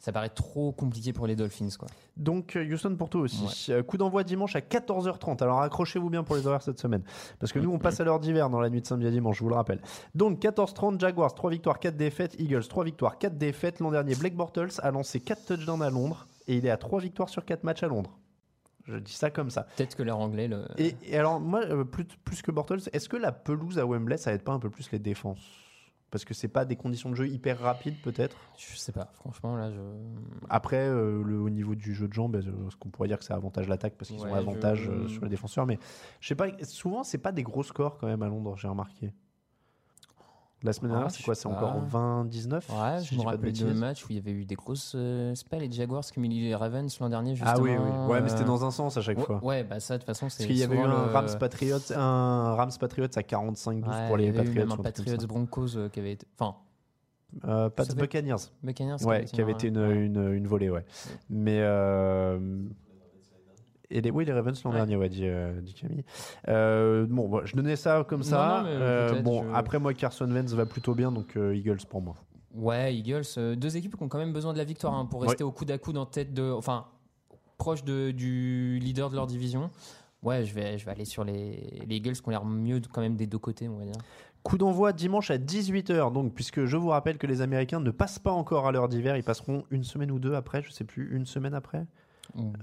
Ça 0.00 0.12
paraît 0.12 0.28
trop 0.28 0.70
compliqué 0.70 1.12
pour 1.12 1.26
les 1.26 1.34
Dolphins. 1.34 1.70
Quoi. 1.76 1.88
Donc 2.16 2.54
euh, 2.54 2.64
Houston 2.72 2.94
pour 2.96 3.10
toi 3.10 3.22
aussi. 3.22 3.72
Euh, 3.72 3.82
coup 3.82 3.96
d'envoi 3.96 4.22
dimanche 4.22 4.54
à 4.54 4.60
14h30. 4.60 5.42
Alors 5.42 5.60
accrochez-vous 5.60 6.08
bien 6.08 6.22
pour 6.22 6.36
les 6.36 6.46
horaires 6.46 6.62
cette 6.62 6.78
semaine. 6.78 7.02
Parce 7.40 7.50
que 7.52 7.58
nous, 7.58 7.72
on 7.72 7.80
passe 7.80 7.98
à 7.98 8.04
l'heure 8.04 8.20
d'hiver 8.20 8.48
dans 8.48 8.60
la 8.60 8.70
nuit 8.70 8.80
de 8.80 8.86
samedi 8.86 9.08
à 9.08 9.10
dimanche, 9.10 9.38
je 9.38 9.42
vous 9.42 9.48
le 9.48 9.56
rappelle. 9.56 9.80
Donc 10.14 10.38
14h30, 10.40 11.00
Jaguars, 11.00 11.34
3 11.34 11.50
victoires, 11.50 11.80
4 11.80 11.96
défaites. 11.96 12.36
Eagles, 12.38 12.68
3 12.68 12.84
victoires, 12.84 13.18
4 13.18 13.36
défaites. 13.38 13.80
L'an 13.80 13.90
dernier, 13.90 14.14
Blake 14.14 14.36
Bortles 14.36 14.68
a 14.84 14.90
lancé 14.92 15.18
4 15.18 15.44
touchdowns 15.46 15.82
à 15.82 15.90
Londres. 15.90 16.28
Et 16.46 16.56
il 16.58 16.64
est 16.66 16.70
à 16.70 16.76
3 16.76 17.00
victoires 17.00 17.28
sur 17.28 17.44
4 17.44 17.64
matchs 17.64 17.82
à 17.82 17.88
Londres. 17.88 18.16
Je 18.88 18.96
dis 18.96 19.12
ça 19.12 19.30
comme 19.30 19.50
ça. 19.50 19.64
Peut-être 19.76 19.94
que 19.94 20.02
leur 20.02 20.18
anglais. 20.18 20.48
Le... 20.48 20.64
Et, 20.78 20.94
et 21.02 21.16
alors, 21.16 21.40
moi, 21.40 21.60
euh, 21.66 21.84
plus, 21.84 22.04
plus 22.24 22.42
que 22.42 22.50
Bortles, 22.50 22.80
est-ce 22.92 23.08
que 23.08 23.16
la 23.16 23.32
pelouse 23.32 23.78
à 23.78 23.86
Wembley, 23.86 24.16
ça 24.16 24.32
aide 24.32 24.42
pas 24.42 24.52
un 24.52 24.58
peu 24.58 24.70
plus 24.70 24.90
les 24.90 24.98
défenses? 24.98 25.38
Parce 26.10 26.24
que 26.24 26.32
c'est 26.32 26.48
pas 26.48 26.64
des 26.64 26.76
conditions 26.76 27.10
de 27.10 27.14
jeu 27.14 27.28
hyper 27.28 27.58
rapides, 27.60 28.00
peut-être? 28.00 28.38
Je 28.56 28.76
sais 28.76 28.92
pas, 28.92 29.10
franchement, 29.12 29.56
là, 29.56 29.70
je. 29.70 29.78
Après, 30.48 30.88
euh, 30.88 31.22
le, 31.22 31.38
au 31.38 31.50
niveau 31.50 31.74
du 31.74 31.92
jeu 31.94 32.08
de 32.08 32.14
jambes, 32.14 32.40
ce 32.40 32.76
qu'on 32.76 32.88
pourrait 32.88 33.08
dire 33.08 33.18
que 33.18 33.24
ça 33.26 33.34
avantage 33.34 33.68
l'attaque 33.68 33.94
parce 33.98 34.10
qu'ils 34.10 34.22
Ouais, 34.22 34.30
ont 34.30 34.34
avantage 34.34 34.84
je- 34.84 34.90
euh, 34.90 35.08
sur 35.08 35.24
les 35.24 35.28
défenseurs? 35.30 35.66
Mais 35.66 35.78
je 36.20 36.28
sais 36.28 36.34
pas, 36.34 36.46
souvent, 36.62 37.04
c'est 37.04 37.18
pas 37.18 37.30
des 37.30 37.42
gros 37.42 37.62
scores 37.62 37.98
quand 37.98 38.06
même 38.06 38.22
à 38.22 38.28
Londres, 38.28 38.56
j'ai 38.56 38.68
remarqué. 38.68 39.12
La 40.64 40.72
semaine 40.72 40.90
Ah, 40.90 40.94
dernière, 40.96 41.10
c'est 41.12 41.22
quoi 41.22 41.36
C'est 41.36 41.46
encore 41.46 41.80
20-19 41.86 42.52
Ouais, 42.54 43.00
si 43.00 43.14
je 43.14 43.20
me 43.20 43.24
rappelle 43.24 43.52
de 43.52 43.72
matchs 43.72 44.04
où 44.04 44.08
il 44.10 44.16
y 44.16 44.18
avait 44.18 44.32
eu 44.32 44.44
des 44.44 44.56
grosses. 44.56 44.92
euh, 44.96 45.32
c'est 45.36 45.46
pas 45.48 45.58
les 45.58 45.70
Jaguars 45.70 46.02
qui 46.02 46.18
les 46.20 46.54
Ravens 46.54 46.98
l'an 46.98 47.08
dernier, 47.08 47.36
justement. 47.36 47.54
Ah 47.56 47.60
oui, 47.60 47.70
oui. 47.78 48.08
Ouais, 48.12 48.20
mais 48.20 48.28
c'était 48.28 48.42
euh, 48.42 48.46
dans 48.46 48.64
un 48.64 48.72
sens 48.72 48.96
à 48.96 49.00
chaque 49.00 49.18
ouais, 49.18 49.24
fois. 49.24 49.44
Ouais, 49.44 49.62
bah 49.62 49.78
ça, 49.78 49.94
de 49.94 49.98
toute 50.02 50.06
façon, 50.06 50.28
c'est. 50.28 50.38
Parce 50.38 50.46
qu'il 50.48 50.56
y 50.58 50.64
avait 50.64 50.76
eu 50.76 50.80
un 50.80 51.06
Rams 51.12 51.38
Patriots, 51.38 51.76
un 51.94 52.54
Rams 52.56 52.72
Patriots 52.80 53.04
à 53.14 53.20
45-12 53.20 53.84
Ouais, 53.88 54.08
pour 54.08 54.18
il 54.18 54.22
y 54.26 54.30
les 54.32 54.38
avait 54.38 54.38
eu 54.40 54.44
Patriots. 54.54 54.54
même 54.66 54.72
un 54.72 54.82
Patriots. 54.82 55.26
Broncos 55.28 55.76
euh, 55.76 55.88
qui 55.88 56.00
avait 56.00 56.12
été. 56.12 56.26
Enfin, 56.36 56.56
Euh, 57.46 57.68
Pats 57.70 57.84
Buccaneers. 57.96 58.50
Buccaneers 58.64 59.04
Ouais, 59.04 59.26
qui 59.26 59.40
avait 59.40 59.52
été 59.52 59.68
une, 59.68 59.78
une, 59.78 60.32
une 60.32 60.46
volée, 60.48 60.70
ouais. 60.70 60.84
Mais. 61.30 61.60
Et 63.90 64.00
les, 64.00 64.10
oui, 64.10 64.24
les 64.24 64.32
Ravens 64.32 64.62
l'an 64.64 64.70
Ouais. 64.70 64.76
dernier, 64.76 64.96
ouais, 64.96 65.08
dit, 65.08 65.26
euh, 65.26 65.60
dit 65.62 65.72
Camille. 65.74 66.04
Euh, 66.48 67.06
bon, 67.08 67.28
bon, 67.28 67.40
je 67.44 67.56
donnais 67.56 67.76
ça 67.76 68.04
comme 68.06 68.22
ça. 68.22 68.60
non, 68.64 68.68
Euh, 68.70 69.22
bon, 69.22 69.42
je- 69.44 69.54
après, 69.54 69.78
moi, 69.78 69.94
Carson 69.94 70.30
Wentz 70.30 70.52
va 70.52 70.66
plutôt 70.66 70.94
bien, 70.94 71.10
donc 71.10 71.36
Eagles 71.36 71.78
pour 71.88 72.02
moi. 72.02 72.14
Ouais, 72.54 72.94
Eagles, 72.94 73.24
deux 73.56 73.76
équipes 73.76 73.96
qui 73.96 74.02
ont 74.02 74.08
quand 74.08 74.18
même 74.18 74.32
besoin 74.32 74.52
de 74.52 74.58
la 74.58 74.64
victoire 74.64 74.94
hein, 74.94 75.06
pour 75.06 75.22
rester 75.22 75.44
au 75.44 75.50
coude 75.52 75.70
à 75.70 75.78
coude 75.78 75.96
en 75.96 76.06
tête 76.06 76.34
de. 76.34 76.50
Enfin, 76.50 76.86
proche 77.56 77.82
de, 77.84 78.10
du 78.12 78.78
leader 78.80 79.10
de 79.10 79.16
leur 79.16 79.26
division. 79.26 79.70
Ouais, 80.22 80.44
je 80.44 80.52
vais, 80.54 80.78
je 80.78 80.84
vais 80.84 80.90
aller 80.92 81.04
sur 81.04 81.24
les, 81.24 81.82
les 81.86 81.96
Eagles 81.96 82.12
qui 82.12 82.22
ont 82.26 82.30
l'air 82.30 82.44
mieux 82.44 82.80
quand 82.92 83.00
même 83.00 83.16
des 83.16 83.26
deux 83.26 83.38
côtés, 83.38 83.68
on 83.68 83.76
va 83.78 83.84
dire. 83.84 83.94
Coup 84.42 84.58
d'envoi 84.58 84.92
dimanche 84.92 85.30
à 85.30 85.38
18h, 85.38 86.12
donc, 86.12 86.34
puisque 86.34 86.64
je 86.64 86.76
vous 86.76 86.88
rappelle 86.88 87.18
que 87.18 87.26
les 87.26 87.40
Américains 87.40 87.80
ne 87.80 87.90
passent 87.90 88.18
pas 88.18 88.30
encore 88.32 88.66
à 88.66 88.72
l'heure 88.72 88.88
d'hiver, 88.88 89.16
ils 89.16 89.22
passeront 89.24 89.64
une 89.70 89.82
semaine 89.84 90.10
ou 90.10 90.18
deux 90.18 90.34
après, 90.34 90.62
je 90.62 90.70
sais 90.70 90.84
plus, 90.84 91.14
une 91.14 91.26
semaine 91.26 91.54
après. 91.54 91.84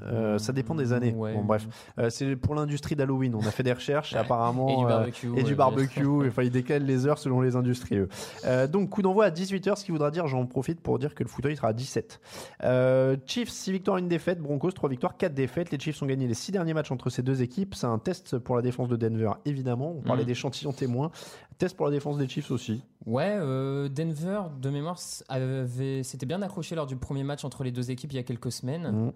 Euh, 0.04 0.38
ça 0.38 0.54
dépend 0.54 0.76
des 0.76 0.94
années. 0.94 1.14
Ouais. 1.14 1.34
Bon, 1.34 1.44
bref. 1.44 1.68
Euh, 2.00 2.10
c'est 2.10 2.36
pour 2.36 2.56
l'industrie 2.56 2.96
d'Halloween. 2.96 3.36
On 3.36 3.40
a 3.46 3.52
fait 3.52 3.64
des 3.64 3.74
recherches, 3.74 4.14
et 4.14 4.18
apparemment. 4.18 4.70
Et 4.70 4.76
du 4.78 4.86
euh, 4.86 4.88
barbecue. 4.88 5.28
et 5.36 5.44
du 5.44 5.50
ouais, 5.50 5.56
barbecue. 5.56 6.08
enfin, 6.28 6.44
ils 6.44 6.52
décalent 6.52 6.84
les 6.86 7.08
heures 7.08 7.18
selon 7.18 7.42
les 7.42 7.56
industries. 7.56 7.98
Euh, 8.46 8.68
donc, 8.68 8.90
coup 8.90 9.02
d'envoi 9.02 9.26
à 9.26 9.30
18h, 9.32 9.76
ce 9.78 9.86
qui 9.86 9.92
voudra 9.92 10.12
dire, 10.12 10.28
j'en 10.28 10.46
profite 10.46 10.82
pour 10.82 11.00
dire 11.00 11.14
que 11.16 11.24
le 11.24 11.30
fauteuil 11.30 11.56
sera 11.56 11.70
à 11.70 11.74
17. 11.74 12.20
Euh, 12.64 13.18
Chiefs, 13.26 13.50
6 13.50 13.72
victoires, 13.72 13.98
1 13.98 14.04
défaite. 14.04 14.40
Broncos, 14.40 14.72
3 14.72 14.90
victoires, 14.90 15.18
4 15.18 15.34
défaites. 15.34 15.72
Les 15.72 15.80
Chiefs 15.80 16.02
ont 16.02 16.06
gagné 16.06 16.28
les 16.28 16.34
6 16.34 16.52
derniers 16.52 16.74
matchs 16.74 16.92
entre 16.92 17.10
ces 17.10 17.22
deux 17.24 17.42
équipes. 17.42 17.76
C'est 17.76 17.88
un 17.88 18.00
test 18.00 18.38
pour 18.38 18.56
la 18.56 18.62
défense 18.62 18.88
de 18.90 18.96
Denver, 18.96 19.32
évidemment. 19.46 19.94
On 19.98 20.02
parlait 20.02 20.22
Mhm. 20.24 20.28
d'échantillons 20.28 20.74
témoins. 20.74 21.12
Test 21.58 21.76
pour 21.78 21.86
la 21.86 21.92
défense 21.94 22.18
des 22.18 22.28
Chiefs 22.28 22.52
aussi. 22.52 22.82
Ouais, 23.06 23.36
euh, 23.40 23.88
Denver, 23.88 24.42
de 24.62 24.70
mémoire, 24.70 24.98
avait, 25.30 26.04
s'était 26.04 26.26
bien 26.26 26.42
accroché 26.42 26.76
lors 26.76 26.86
du 26.86 26.98
premier 26.98 27.24
match 27.24 27.46
entre 27.46 27.64
les 27.64 27.72
deux 27.72 27.92
équipes 27.92 28.12
il 28.12 28.16
y 28.18 28.20
a 28.20 28.24
quelques 28.24 28.52
semaines. 28.52 28.92
Mhm. 28.92 29.12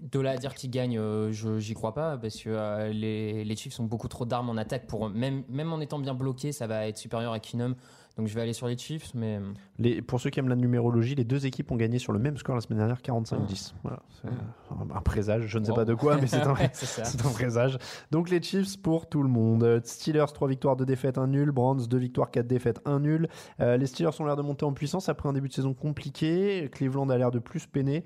De 0.00 0.18
là 0.18 0.30
à 0.30 0.36
dire 0.38 0.54
qu'ils 0.54 0.70
gagnent, 0.70 0.98
euh, 0.98 1.30
j'y 1.30 1.74
crois 1.74 1.92
pas 1.92 2.16
parce 2.16 2.36
que 2.36 2.48
euh, 2.48 2.88
les, 2.88 3.44
les 3.44 3.56
Chiefs 3.56 3.78
ont 3.80 3.84
beaucoup 3.84 4.08
trop 4.08 4.24
d'armes 4.24 4.48
en 4.48 4.56
attaque 4.56 4.86
pour 4.86 5.10
même 5.10 5.44
même 5.50 5.74
en 5.74 5.80
étant 5.80 5.98
bien 5.98 6.14
bloqués, 6.14 6.52
ça 6.52 6.66
va 6.66 6.86
être 6.86 6.96
supérieur 6.96 7.34
à 7.34 7.38
Keenum. 7.38 7.74
Donc 8.18 8.26
je 8.26 8.34
vais 8.34 8.40
aller 8.42 8.52
sur 8.52 8.66
les 8.66 8.76
Chiefs, 8.76 9.12
mais 9.14 9.36
euh, 9.36 9.40
Les, 9.78 10.02
pour 10.02 10.20
ceux 10.20 10.28
qui 10.30 10.40
aiment 10.40 10.48
la 10.48 10.56
numérologie, 10.56 11.14
les 11.14 11.24
deux 11.24 11.46
équipes 11.46 11.70
ont 11.70 11.76
gagné 11.76 11.98
sur 11.98 12.12
le 12.12 12.18
même 12.18 12.36
score 12.36 12.54
la 12.54 12.60
semaine 12.60 12.78
dernière, 12.78 13.00
45-10. 13.00 13.72
Voilà, 13.82 14.00
c'est 14.10 14.28
un- 14.28 14.94
un 14.96 15.00
présage, 15.00 15.46
je 15.46 15.58
ne 15.58 15.64
sais 15.64 15.70
Wow. 15.70 15.76
pas 15.76 15.84
de 15.84 15.94
quoi, 15.94 16.16
mais 16.18 16.26
c'est 16.26 16.42
un, 16.42 16.54
présage. 17.34 17.78
Donc 18.10 18.28
les 18.28 18.42
Chiefs 18.42 18.76
pour 18.82 19.08
tout 19.08 19.22
le 19.22 19.28
monde. 19.28 19.80
Steelers, 19.84 20.26
3 20.34 20.48
victoires, 20.48 20.76
2 20.76 20.84
défaites, 20.84 21.16
1 21.18 21.28
nul. 21.28 21.50
Browns, 21.50 21.86
2 21.88 21.96
victoires, 21.98 22.30
4 22.30 22.46
défaites, 22.46 22.80
1 22.84 23.00
nul. 23.00 23.28
Euh, 23.60 23.76
les 23.76 23.86
Steelers 23.86 24.10
ont 24.20 24.26
l'air 24.26 24.36
de 24.36 24.42
monter 24.42 24.64
en 24.66 24.72
puissance 24.72 25.08
après 25.08 25.28
un 25.28 25.32
début 25.32 25.48
de 25.48 25.54
saison 25.54 25.72
compliqué. 25.72 26.68
Cleveland 26.72 27.08
a 27.10 27.16
l'air 27.16 27.30
de 27.30 27.38
plus 27.38 27.66
peiner. 27.66 28.04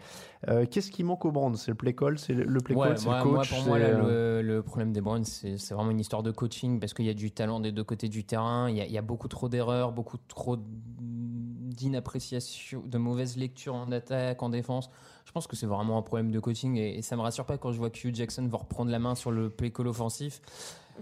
Euh, 0.48 0.66
Qu'est-ce 0.70 0.90
qui 0.90 1.02
manque 1.02 1.24
aux 1.24 1.32
Browns? 1.32 1.56
C'est 1.56 1.70
le 1.70 1.76
play 1.76 1.94
call, 1.94 2.18
c'est 2.18 2.34
le, 2.34 2.44
le 2.44 2.60
play 2.60 2.76
Ouais, 2.76 2.88
call, 2.88 2.98
c'est 2.98 3.06
moi, 3.06 3.18
le 3.24 3.30
moi, 3.30 3.38
coach. 3.38 3.50
pour 3.50 3.66
moi, 3.66 3.78
là, 3.78 3.90
le, 3.98 4.42
le 4.42 4.62
problème 4.62 4.92
des 4.92 5.00
Browns, 5.00 5.24
c'est 5.24 5.56
c'est 5.56 5.74
vraiment 5.74 5.90
une 5.90 6.00
histoire 6.00 6.22
de 6.22 6.30
coaching 6.30 6.78
parce 6.78 6.92
qu'il 6.94 7.06
y 7.06 7.10
a 7.10 7.14
du 7.14 7.30
talent 7.30 7.58
des 7.60 7.72
deux 7.72 7.84
côtés 7.84 8.08
du 8.08 8.24
terrain. 8.24 8.68
Il 8.68 8.76
y 8.76 8.80
a, 8.80 8.86
il 8.86 8.92
y 8.92 8.98
a 8.98 9.02
beaucoup 9.02 9.28
trop 9.28 9.48
d'erreurs, 9.48 9.92
beaucoup 9.94 10.18
trop 10.28 10.56
d'inappréciation, 10.58 12.82
de 12.84 12.98
mauvaise 12.98 13.36
lecture 13.36 13.74
en 13.74 13.90
attaque, 13.90 14.42
en 14.42 14.48
défense. 14.48 14.90
Je 15.24 15.32
pense 15.32 15.46
que 15.46 15.56
c'est 15.56 15.66
vraiment 15.66 15.98
un 15.98 16.02
problème 16.02 16.30
de 16.30 16.38
coaching 16.38 16.76
et, 16.76 16.98
et 16.98 17.02
ça 17.02 17.16
me 17.16 17.22
rassure 17.22 17.46
pas 17.46 17.58
quand 17.58 17.72
je 17.72 17.78
vois 17.78 17.90
que 17.90 18.06
Hugh 18.06 18.14
Jackson 18.14 18.46
va 18.46 18.58
reprendre 18.58 18.90
la 18.90 18.98
main 18.98 19.14
sur 19.14 19.30
le 19.30 19.50
play 19.50 19.72
offensif. 19.78 20.40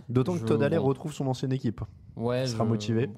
D'autant 0.09 0.37
que 0.37 0.45
Todd 0.45 0.63
Alley 0.63 0.79
bon. 0.79 0.85
retrouve 0.85 1.13
son 1.13 1.27
ancienne 1.27 1.53
équipe. 1.53 1.81
Ouais, 2.17 2.47
sera 2.47 2.65
je- 2.65 2.69
motivé. 2.69 3.11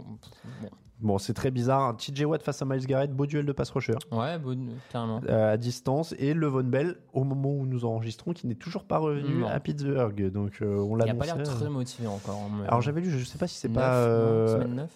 bon, 1.00 1.18
c'est 1.18 1.34
très 1.34 1.50
bizarre. 1.50 1.96
TJ 1.96 2.24
Watt 2.24 2.42
face 2.42 2.62
à 2.62 2.64
Miles 2.64 2.86
Garrett, 2.86 3.12
beau 3.12 3.26
duel 3.26 3.44
de 3.44 3.52
pass 3.52 3.70
rusher. 3.70 3.94
Ouais, 4.12 4.38
bon, 4.38 4.58
carrément. 4.90 5.20
euh, 5.28 5.52
à 5.52 5.56
distance 5.56 6.14
et 6.18 6.32
Levon 6.32 6.62
Bell 6.64 6.96
au 7.12 7.24
moment 7.24 7.50
où 7.50 7.66
nous 7.66 7.84
enregistrons 7.84 8.32
qui 8.32 8.46
n'est 8.46 8.54
toujours 8.54 8.84
pas 8.84 8.98
revenu 8.98 9.40
Non. 9.40 9.48
à 9.48 9.58
Pittsburgh 9.60 10.30
donc 10.30 10.58
euh, 10.62 10.76
on 10.78 10.94
l'a 10.94 11.04
Il 11.06 11.10
a 11.10 11.14
pas 11.14 11.26
l'air 11.26 11.42
très 11.42 11.66
euh. 11.66 11.70
motivé 11.70 12.06
encore. 12.08 12.40
hein, 12.46 12.50
mais- 12.60 12.66
alors 12.68 12.80
j'avais 12.80 13.00
lu 13.00 13.10
je 13.10 13.24
sais 13.24 13.38
pas 13.38 13.46
si 13.46 13.56
c'est 13.56 13.68
pas 13.68 13.94
euh, 13.96 14.48
semaine 14.62 14.86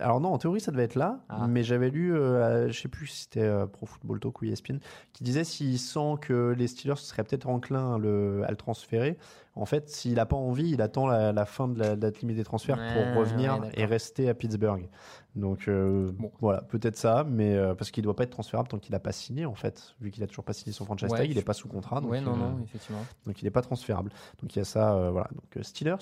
alors 0.00 0.20
non 0.20 0.30
en 0.30 0.38
théorie 0.38 0.60
ça 0.60 0.70
devait 0.72 0.84
être 0.84 0.94
là 0.96 1.20
Ah. 1.28 1.46
mais 1.48 1.62
j'avais 1.62 1.90
lu 1.90 2.12
je 2.14 2.72
sais 2.72 2.88
plus 2.88 3.06
si 3.06 3.22
c'était 3.22 3.48
Pro 3.72 3.86
Football 3.86 4.20
Talk 4.20 4.42
ou 4.42 4.44
ESPN 4.44 4.78
qui 5.12 5.24
disait 5.24 5.44
s'il 5.44 5.78
sent 5.78 6.14
que 6.20 6.54
les 6.56 6.66
Steelers 6.66 6.96
seraient 6.96 7.24
peut-être 7.24 7.48
enclins 7.48 7.94
à 7.94 7.98
le, 7.98 8.42
à 8.46 8.50
le 8.50 8.56
transférer 8.56 9.16
en 9.60 9.66
fait 9.66 9.88
s'il 9.90 10.18
a 10.20 10.26
pas 10.26 10.36
envie 10.36 10.70
il 10.70 10.80
attend 10.82 11.06
la, 11.06 11.32
la 11.32 11.44
fin 11.44 11.68
de 11.68 11.78
la 11.78 11.96
date 11.96 12.20
limite 12.20 12.36
des 12.36 12.44
transferts 12.44 12.78
Ouais, 12.78 12.92
pour 13.12 13.20
revenir 13.20 13.58
ouais, 13.60 13.70
et 13.74 13.84
rester 13.84 14.28
à 14.28 14.34
Pittsburgh 14.34 14.88
donc 15.36 15.68
euh, 15.68 16.10
Bon. 16.18 16.30
voilà 16.40 16.62
peut-être 16.62 16.96
ça 16.96 17.24
mais 17.28 17.54
euh, 17.54 17.74
parce 17.74 17.90
qu'il 17.90 18.02
doit 18.04 18.16
pas 18.16 18.24
être 18.24 18.30
transférable 18.30 18.68
tant 18.68 18.78
qu'il 18.78 18.94
a 18.94 18.98
pas 19.00 19.12
signé 19.12 19.46
en 19.46 19.54
fait 19.54 19.94
vu 20.00 20.10
qu'il 20.10 20.22
a 20.22 20.26
toujours 20.26 20.44
pas 20.44 20.52
signé 20.52 20.72
son 20.72 20.84
franchise 20.84 21.10
Ouais, 21.10 21.18
tag 21.18 21.28
il 21.30 21.34
je- 21.34 21.38
est 21.40 21.42
pas 21.42 21.52
sous 21.52 21.68
contrat 21.68 22.00
donc, 22.00 22.10
non, 22.12 22.16
euh, 22.34 22.36
non, 22.36 22.60
effectivement. 22.64 23.04
donc 23.26 23.40
il 23.42 23.44
n'est 23.44 23.50
pas 23.50 23.62
transférable. 23.62 24.10
Donc 24.42 24.54
il 24.54 24.58
y 24.58 24.62
a 24.62 24.64
ça, 24.64 24.94
euh, 24.94 25.10
voilà. 25.10 25.28
Donc 25.34 25.64
Steelers, 25.64 25.96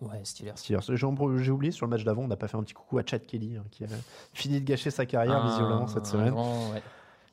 Ouais, 0.00 0.20
Steelers. 0.24 0.52
Steelers. 0.56 0.80
J'ai 0.96 1.50
oublié 1.52 1.70
sur 1.70 1.86
le 1.86 1.90
match 1.90 2.02
d'avant, 2.02 2.22
on 2.22 2.26
n'a 2.28 2.36
pas 2.36 2.48
fait 2.48 2.56
un 2.56 2.62
petit 2.64 2.74
coucou 2.74 2.98
à 2.98 3.02
Chad 3.06 3.24
Kelly 3.24 3.56
hein, 3.56 3.64
qui 3.70 3.84
a 3.84 3.86
fini 4.32 4.60
de 4.60 4.64
gâcher 4.64 4.90
sa 4.90 5.06
carrière 5.06 5.36
Un- 5.36 5.46
visiblement 5.48 5.86
cette 5.86 6.06
semaine. 6.06 6.30
grand, 6.30 6.72
ouais. 6.72 6.82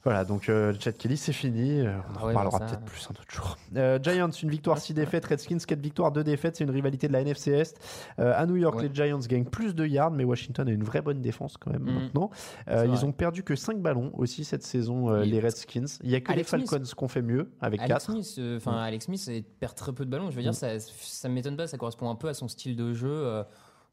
Voilà, 0.06 0.24
donc 0.24 0.48
euh, 0.48 0.74
Chad 0.80 0.96
Kelly 0.98 1.18
c'est 1.18 1.34
fini. 1.34 1.82
Euh, 1.82 1.92
on 2.10 2.14
en 2.14 2.16
Ah 2.20 2.22
ouais, 2.24 2.28
reparlera 2.30 2.60
bah 2.60 2.66
peut-être 2.68 2.86
plus 2.86 3.06
un 3.08 3.12
autre 3.22 3.30
jour. 3.30 3.58
Euh, 3.76 4.00
Giants 4.02 4.30
une 4.32 4.50
victoire, 4.50 4.78
6 4.78 4.94
défaites. 4.94 5.26
Redskins 5.26 5.58
4 5.58 5.78
victoires, 5.82 6.12
2 6.14 6.24
défaites. 6.24 6.56
C'est 6.56 6.64
une 6.64 6.70
rivalité 6.72 7.08
de 7.10 7.14
la 7.14 7.20
NFC 7.22 7.52
Est. 7.52 7.78
Euh, 8.20 8.32
à 8.34 8.46
New 8.46 8.56
York, 8.56 8.78
Ouais. 8.78 8.88
les 8.88 8.96
Giants 8.96 9.20
gagnent 9.20 9.44
plus 9.46 9.76
de 9.76 9.86
yards, 9.86 10.12
mais 10.12 10.24
Washington 10.24 10.68
a 10.70 10.72
une 10.72 10.84
vraie 10.86 11.02
bonne 11.02 11.22
défense 11.22 11.58
quand 11.58 11.72
même 11.72 11.84
Mhm. 11.84 11.94
maintenant. 11.94 12.30
Ils 12.70 13.06
ont 13.06 13.12
perdu 13.12 13.44
que 13.44 13.56
5 13.56 13.82
ballons 13.82 14.12
aussi 14.18 14.46
cette 14.46 14.64
saison, 14.64 15.12
les 15.22 15.40
Redskins. 15.42 15.86
Il 16.04 16.10
y 16.12 16.16
a 16.16 16.22
que 16.22 16.32
Alex 16.32 16.54
les 16.54 16.60
Falcons 16.66 16.86
qui 16.86 17.04
ont 17.04 17.08
fait 17.10 17.22
mieux 17.22 17.52
avec 17.60 17.82
Alex 17.82 18.06
4. 18.06 18.12
Smith, 18.24 18.42
enfin 18.56 18.78
Alex 18.78 19.06
Smith 19.06 19.46
perd 19.60 19.76
très 19.76 19.92
peu 19.92 20.06
de 20.06 20.10
ballons. 20.10 20.30
Je 20.32 20.36
veux 20.38 20.42
dire, 20.44 20.56
ça, 20.56 20.80
ça 20.80 21.28
m'étonne 21.28 21.58
pas. 21.58 21.68
Ça 21.68 21.78
correspond 21.78 22.10
un 22.10 22.16
peu 22.16 22.30
à 22.30 22.34
son 22.34 22.48
style 22.48 22.78
de 22.78 22.94
jeu, 22.94 23.44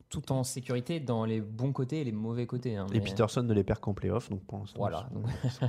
tout 0.09 0.31
en 0.31 0.45
sécurité 0.45 1.01
dans 1.01 1.25
les 1.25 1.41
bons 1.41 1.73
côtés 1.73 2.01
et 2.01 2.05
les 2.05 2.13
mauvais 2.13 2.47
côtés. 2.47 2.77
hein, 2.77 2.87
Et 2.93 3.01
Peterson 3.01 3.43
ne 3.43 3.53
les 3.53 3.65
perd 3.65 3.81
qu'en 3.81 3.93
playoff, 3.93 4.31
donc 4.31 4.45
pour 4.45 4.59
l'instant, 4.61 4.79
Voilà. 4.79 5.09
sont- 5.51 5.69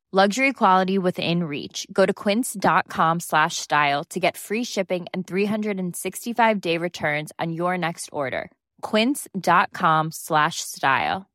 Luxury 0.13 0.51
quality 0.51 0.97
within 0.97 1.45
reach. 1.45 1.87
Go 1.93 2.05
to 2.05 2.11
quince.com 2.11 3.21
slash 3.21 3.55
style 3.55 4.03
to 4.09 4.19
get 4.19 4.35
free 4.35 4.65
shipping 4.65 5.05
and 5.13 5.25
365 5.25 6.59
day 6.59 6.77
returns 6.77 7.31
on 7.39 7.53
your 7.53 7.77
next 7.77 8.09
order. 8.11 8.51
Quince.com 8.81 10.09
slash 10.11 10.59
style. 10.59 11.27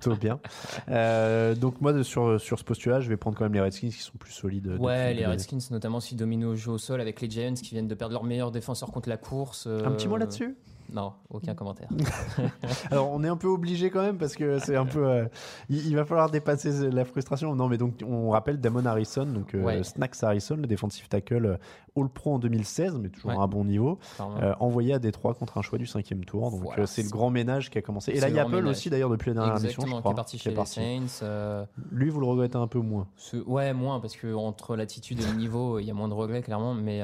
Plutôt 0.00 0.16
bien. 0.16 0.40
Euh, 0.88 1.54
donc 1.54 1.82
moi 1.82 2.02
sur, 2.02 2.40
sur 2.40 2.58
ce 2.58 2.64
postulat, 2.64 3.00
je 3.00 3.10
vais 3.10 3.18
prendre 3.18 3.36
quand 3.36 3.44
même 3.44 3.52
les 3.52 3.60
Redskins 3.60 3.90
qui 3.90 4.00
sont 4.00 4.16
plus 4.16 4.32
solides. 4.32 4.68
depuis 4.68 4.82
Ouais, 4.82 5.12
le 5.12 5.20
les. 5.20 5.26
Redskins, 5.26 5.58
notamment 5.70 6.00
s'ils 6.00 6.16
dominent 6.16 6.46
au 6.46 6.56
jeu 6.56 6.70
au 6.70 6.78
sol 6.78 7.02
avec 7.02 7.20
les 7.20 7.28
Giants 7.28 7.52
qui 7.52 7.72
viennent 7.72 7.88
de 7.88 7.94
perdre 7.94 8.14
leur 8.14 8.24
meilleur 8.24 8.50
défenseur 8.50 8.90
contre 8.90 9.10
la 9.10 9.18
course. 9.18 9.66
Un 9.66 9.90
petit 9.92 10.08
mot 10.08 10.16
euh, 10.16 10.20
là-dessus? 10.20 10.56
Non, 10.92 11.12
aucun 11.30 11.54
commentaire. 11.54 11.88
Alors 12.90 13.10
on 13.10 13.22
est 13.24 13.28
un 13.28 13.36
peu 13.36 13.48
obligé 13.48 13.90
quand 13.90 14.02
même 14.02 14.18
parce 14.18 14.34
que 14.34 14.58
c'est 14.58 14.76
un 14.76 14.86
peu. 14.86 15.06
euh, 15.06 15.24
il, 15.68 15.86
il 15.86 15.96
va 15.96 16.04
falloir 16.04 16.30
dépasser 16.30 16.90
la 16.90 17.04
frustration. 17.04 17.54
Non 17.54 17.68
mais 17.68 17.78
donc 17.78 17.94
on 18.06 18.30
rappelle 18.30 18.60
Damon 18.60 18.84
Harrison, 18.86 19.26
donc 19.26 19.54
euh, 19.54 19.62
Ouais. 19.62 19.82
Snacks 19.82 20.22
Harrison, 20.22 20.56
le 20.56 20.66
défensif 20.66 21.08
tackle 21.08 21.46
euh, 21.46 21.56
All 21.96 22.08
Pro 22.08 22.34
en 22.34 22.38
2016, 22.38 22.98
mais 22.98 23.08
toujours 23.08 23.30
Ouais. 23.32 23.36
à 23.36 23.40
un 23.40 23.48
bon 23.48 23.64
niveau, 23.64 23.98
euh, 24.20 24.54
envoyé 24.60 24.94
à 24.94 24.98
Détroit 24.98 25.34
contre 25.34 25.58
un 25.58 25.62
choix 25.62 25.78
du 25.78 25.86
cinquième 25.86 26.24
tour. 26.24 26.50
Donc 26.50 26.60
Voilà, 26.62 26.86
c'est 26.86 27.02
le 27.02 27.08
grand 27.10 27.30
ménage 27.30 27.70
qui 27.70 27.78
a 27.78 27.82
commencé. 27.82 28.12
Et 28.12 28.20
là 28.20 28.28
il 28.28 28.34
y 28.34 28.38
a 28.38 28.42
Apple 28.42 28.56
ménage. 28.56 28.70
aussi 28.70 28.90
d'ailleurs 28.90 29.10
depuis 29.10 29.30
la 29.30 29.34
dernière 29.34 29.52
émission, 29.56 29.82
je 29.82 29.86
Exactement, 29.88 29.96
qui 29.96 30.00
crois, 30.02 30.12
est 30.12 30.14
parti 30.14 30.38
chez 30.38 30.50
est 30.52 30.54
les. 30.56 31.06
Saints. 31.06 31.66
Lui 31.90 32.10
vous 32.10 32.20
le 32.20 32.26
regrettez 32.26 32.56
un 32.58 32.66
peu 32.68 32.78
moins. 32.80 33.08
Ce- 33.16 33.36
Ouais, 33.46 33.72
moins, 33.74 34.00
parce 34.00 34.16
que 34.16 34.34
entre 34.34 34.76
l'attitude 34.76 35.20
et 35.20 35.26
le 35.26 35.36
niveau, 35.36 35.78
il 35.78 35.84
y 35.86 35.90
a 35.90 35.94
moins 35.94 36.08
de 36.08 36.14
regrets, 36.14 36.42
clairement. 36.42 36.74
Mais 36.74 37.00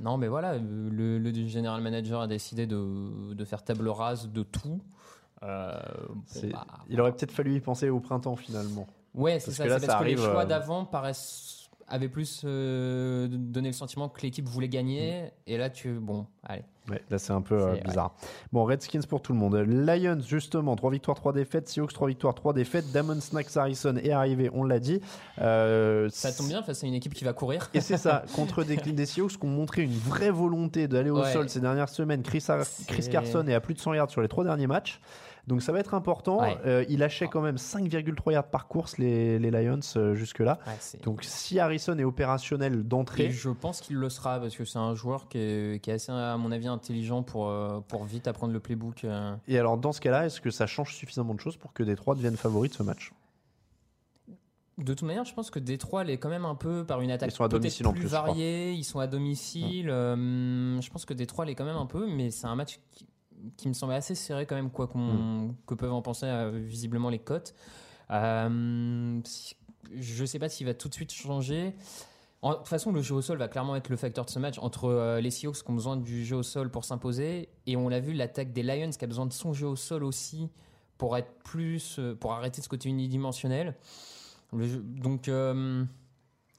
non, 0.00 0.18
mais 0.18 0.28
voilà, 0.28 0.56
le, 0.58 1.18
le 1.18 1.32
general 1.48 1.80
manager 1.80 2.20
a 2.20 2.26
décidé 2.26 2.66
de, 2.66 2.76
de 3.34 3.44
faire 3.44 3.62
table 3.62 3.88
rase 3.88 4.28
de 4.28 4.42
tout. 4.42 4.80
Euh, 5.42 5.78
bon, 6.08 6.48
bah, 6.52 6.66
Il 6.88 7.00
aurait 7.00 7.12
peut-être 7.12 7.32
fallu 7.32 7.54
y 7.54 7.60
penser 7.60 7.88
au 7.90 8.00
printemps 8.00 8.36
finalement. 8.36 8.86
Ouais, 9.14 9.38
c'est 9.40 9.46
parce 9.46 9.56
ça. 9.58 9.64
que 9.64 9.68
là, 9.68 9.78
C'est 9.78 9.86
ça 9.86 9.92
parce 9.92 10.04
que 10.04 10.08
les 10.08 10.14
arrive, 10.20 10.32
choix 10.32 10.42
euh, 10.42 10.46
d'avant 10.46 10.84
paraissent 10.84 11.57
avaient 11.88 12.08
plus 12.08 12.42
euh, 12.44 13.28
donné 13.30 13.68
le 13.68 13.74
sentiment 13.74 14.08
que 14.08 14.20
l'équipe 14.22 14.46
voulait 14.48 14.68
gagner. 14.68 15.30
Et 15.46 15.56
là, 15.56 15.70
tu 15.70 15.92
bon, 15.94 16.26
allez. 16.44 16.62
Ouais, 16.90 17.02
là 17.10 17.18
c'est 17.18 17.32
un 17.34 17.42
peu 17.42 17.54
euh, 17.60 17.76
bizarre. 17.84 18.14
Bon, 18.50 18.64
Redskins 18.64 19.02
pour 19.06 19.20
tout 19.20 19.32
le 19.34 19.38
monde. 19.38 19.54
Lions, 19.56 20.20
justement, 20.26 20.74
3 20.74 20.90
victoires, 20.90 21.16
3 21.18 21.34
défaites. 21.34 21.68
Seahawks, 21.68 21.92
3 21.92 22.08
victoires, 22.08 22.34
3 22.34 22.54
défaites. 22.54 22.90
Damon 22.92 23.20
Snacks 23.20 23.54
Harrison 23.56 23.96
est 23.96 24.10
arrivé, 24.10 24.50
on 24.54 24.64
l'a 24.64 24.78
dit. 24.78 25.00
Euh, 25.40 26.08
Ça 26.10 26.32
tombe 26.32 26.48
bien 26.48 26.62
face 26.62 26.82
à 26.84 26.86
une 26.86 26.94
équipe 26.94 27.12
qui 27.12 27.24
va 27.24 27.34
courir. 27.34 27.68
Et 27.74 27.80
c'est 27.82 27.98
ça, 27.98 28.24
contre 28.34 28.64
des, 28.64 28.76
des 28.76 29.06
Seahawks 29.06 29.38
qui 29.38 29.44
ont 29.44 29.48
montré 29.48 29.82
une 29.82 29.92
vraie 29.92 30.30
volonté 30.30 30.88
d'aller 30.88 31.10
au 31.10 31.20
Ouais. 31.20 31.32
sol 31.32 31.48
ces 31.50 31.60
dernières 31.60 31.90
semaines. 31.90 32.22
Chris, 32.22 32.44
Chris 32.86 33.08
Carson 33.10 33.46
est 33.48 33.54
à 33.54 33.60
plus 33.60 33.74
de 33.74 33.80
100 33.80 33.92
yards 33.94 34.10
sur 34.10 34.22
les 34.22 34.28
trois 34.28 34.44
derniers 34.44 34.66
matchs. 34.66 34.98
Donc 35.48 35.62
ça 35.62 35.72
va 35.72 35.80
être 35.80 35.94
important. 35.94 36.42
Ouais. 36.42 36.58
Euh, 36.66 36.84
il 36.90 36.98
lâchait 36.98 37.26
quand 37.26 37.40
même 37.40 37.56
5,3 37.56 38.32
yards 38.32 38.50
par 38.50 38.68
course 38.68 38.98
les, 38.98 39.38
les 39.38 39.50
Lions 39.50 39.80
euh, 39.96 40.14
jusque-là. 40.14 40.58
Ouais, 40.66 41.00
Donc 41.02 41.24
si 41.24 41.58
Harrison 41.58 41.98
est 41.98 42.04
opérationnel 42.04 42.84
d'entrée, 42.84 43.24
Et 43.24 43.30
je 43.30 43.48
pense 43.48 43.80
qu'il 43.80 43.96
le 43.96 44.10
sera 44.10 44.38
parce 44.38 44.54
que 44.54 44.66
c'est 44.66 44.78
un 44.78 44.94
joueur 44.94 45.26
qui 45.28 45.38
est, 45.38 45.82
qui 45.82 45.90
est 45.90 45.94
assez, 45.94 46.12
à 46.12 46.36
mon 46.36 46.52
avis, 46.52 46.68
intelligent 46.68 47.22
pour, 47.22 47.48
euh, 47.48 47.80
pour 47.88 48.04
vite 48.04 48.28
apprendre 48.28 48.52
le 48.52 48.60
playbook. 48.60 49.06
et 49.48 49.58
alors 49.58 49.78
dans 49.78 49.92
ce 49.92 50.00
cas-là, 50.02 50.26
est-ce 50.26 50.42
que 50.42 50.50
ça 50.50 50.66
change 50.66 50.94
suffisamment 50.94 51.34
de 51.34 51.40
choses 51.40 51.56
pour 51.56 51.72
que 51.72 51.82
Détroit 51.82 52.14
devienne 52.14 52.36
favori 52.36 52.68
de 52.68 52.74
ce 52.74 52.82
match? 52.82 53.12
De 54.76 54.94
toute 54.94 55.02
manière, 55.02 55.24
je 55.24 55.34
pense 55.34 55.50
que 55.50 55.58
Détroit 55.58 56.02
elle 56.02 56.10
est 56.10 56.18
quand 56.18 56.28
même 56.28 56.44
un 56.44 56.54
peu 56.54 56.84
par 56.84 57.00
une 57.00 57.10
attaque 57.10 57.30
Ils 57.30 57.34
sont 57.34 57.42
à 57.42 57.48
peut-être 57.48 57.62
domicile 57.62 57.86
en 57.86 57.92
plus, 57.92 58.02
plus, 58.02 58.08
variée. 58.10 58.72
Ils 58.74 58.84
sont 58.84 59.00
à 59.00 59.08
domicile. 59.08 59.90
euh, 59.90 60.80
je 60.80 60.90
pense 60.90 61.04
que 61.04 61.14
Détroit 61.14 61.46
elle 61.46 61.50
est 61.50 61.54
quand 61.56 61.64
même 61.64 61.76
un 61.76 61.86
peu, 61.86 62.06
mais 62.06 62.30
c'est 62.30 62.46
un 62.46 62.54
match 62.54 62.78
qui, 62.92 63.08
qui 63.56 63.68
me 63.68 63.74
semble 63.74 63.92
assez 63.92 64.14
serré 64.14 64.46
quand 64.46 64.56
même, 64.56 64.70
quoi 64.70 64.86
qu'on 64.88 64.98
Mm. 64.98 65.54
que 65.66 65.74
peuvent 65.74 65.92
en 65.92 66.02
penser 66.02 66.26
euh, 66.26 66.50
visiblement 66.50 67.10
les 67.10 67.18
cotes. 67.18 67.54
Euh, 68.10 69.20
je 69.94 70.24
sais 70.24 70.38
pas 70.38 70.48
s'il 70.48 70.66
va 70.66 70.74
tout 70.74 70.88
de 70.88 70.94
suite 70.94 71.12
changer. 71.12 71.74
En- 72.42 72.52
De 72.52 72.56
toute 72.56 72.68
façon, 72.68 72.92
le 72.92 73.02
jeu 73.02 73.14
au 73.16 73.22
sol 73.22 73.38
va 73.38 73.48
clairement 73.48 73.74
être 73.76 73.88
le 73.88 73.96
facteur 73.96 74.24
de 74.24 74.30
ce 74.30 74.38
match 74.38 74.58
entre 74.58 74.84
euh, 74.86 75.20
les 75.20 75.30
Seahawks 75.30 75.62
qui 75.64 75.70
ont 75.70 75.74
besoin 75.74 75.96
du 75.96 76.24
jeu 76.24 76.36
au 76.36 76.42
sol 76.42 76.70
pour 76.70 76.84
s'imposer 76.84 77.48
et 77.66 77.76
on 77.76 77.88
l'a 77.88 78.00
vu 78.00 78.12
l'attaque 78.12 78.52
des 78.52 78.62
Lions 78.62 78.90
qui 78.90 79.04
a 79.04 79.08
besoin 79.08 79.26
de 79.26 79.32
son 79.32 79.52
jeu 79.52 79.66
au 79.66 79.76
sol 79.76 80.04
aussi 80.04 80.48
pour 80.98 81.16
être 81.16 81.32
plus 81.44 81.98
euh, 81.98 82.14
pour 82.14 82.32
arrêter 82.32 82.62
ce 82.62 82.68
côté 82.68 82.88
unidimensionnel. 82.88 83.74
Le 84.52 84.66
jeu- 84.66 84.82
donc 84.84 85.28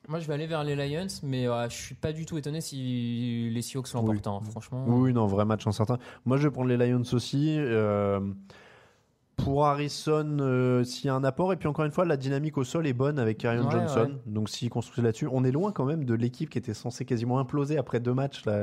moi 0.10 0.19
je 0.19 0.28
vais 0.28 0.34
aller 0.34 0.48
vers 0.48 0.63
les 0.63 0.76
Lions 0.76 1.08
mais 1.24 1.48
euh, 1.48 1.69
je 1.69 1.76
suis 1.76 1.95
pas 1.95 2.12
du 2.12 2.26
tout 2.26 2.38
étonné 2.38 2.60
si 2.62 3.50
les 3.54 3.62
Seahawks 3.62 3.93
l'emportent 3.93 4.28
hein, 4.28 4.39
franchement. 4.52 4.84
Oui, 4.88 5.13
non, 5.13 5.28
vrai 5.28 5.45
match 5.45 5.65
incertain. 5.67 5.98
Moi, 6.26 6.38
je 6.38 6.43
vais 6.48 6.52
prendre 6.52 6.67
les 6.67 6.78
Lions 6.78 7.04
aussi. 7.13 7.56
euh, 7.60 8.19
pour 9.43 9.65
Harrison, 9.65 10.38
euh, 10.39 10.84
s'il 10.84 11.06
y 11.06 11.10
a 11.10 11.15
un 11.15 11.23
apport. 11.23 11.54
Et 11.54 11.56
puis 11.56 11.67
encore 11.67 11.86
une 11.86 11.91
fois, 11.91 12.06
la 12.06 12.17
dynamique 12.17 12.58
au 12.58 12.63
sol 12.63 12.86
est 12.88 12.93
bonne 12.93 13.19
avec 13.19 13.43
Ouais, 13.43 13.58
Johnson. 13.58 14.02
ouais. 14.10 14.15
Donc 14.25 14.49
s'il 14.49 14.69
construit 14.69 15.04
là-dessus, 15.04 15.28
on 15.32 15.43
est 15.43 15.52
loin 15.52 15.71
quand 15.71 15.86
même 15.86 16.04
de 16.06 16.13
l'équipe 16.13 16.49
qui 16.49 16.58
était 16.58 16.73
censée 16.73 17.06
quasiment 17.06 17.39
imploser 17.39 17.78
après 17.78 17.99
deux 17.99 18.13
matchs 18.13 18.45
là, 18.45 18.54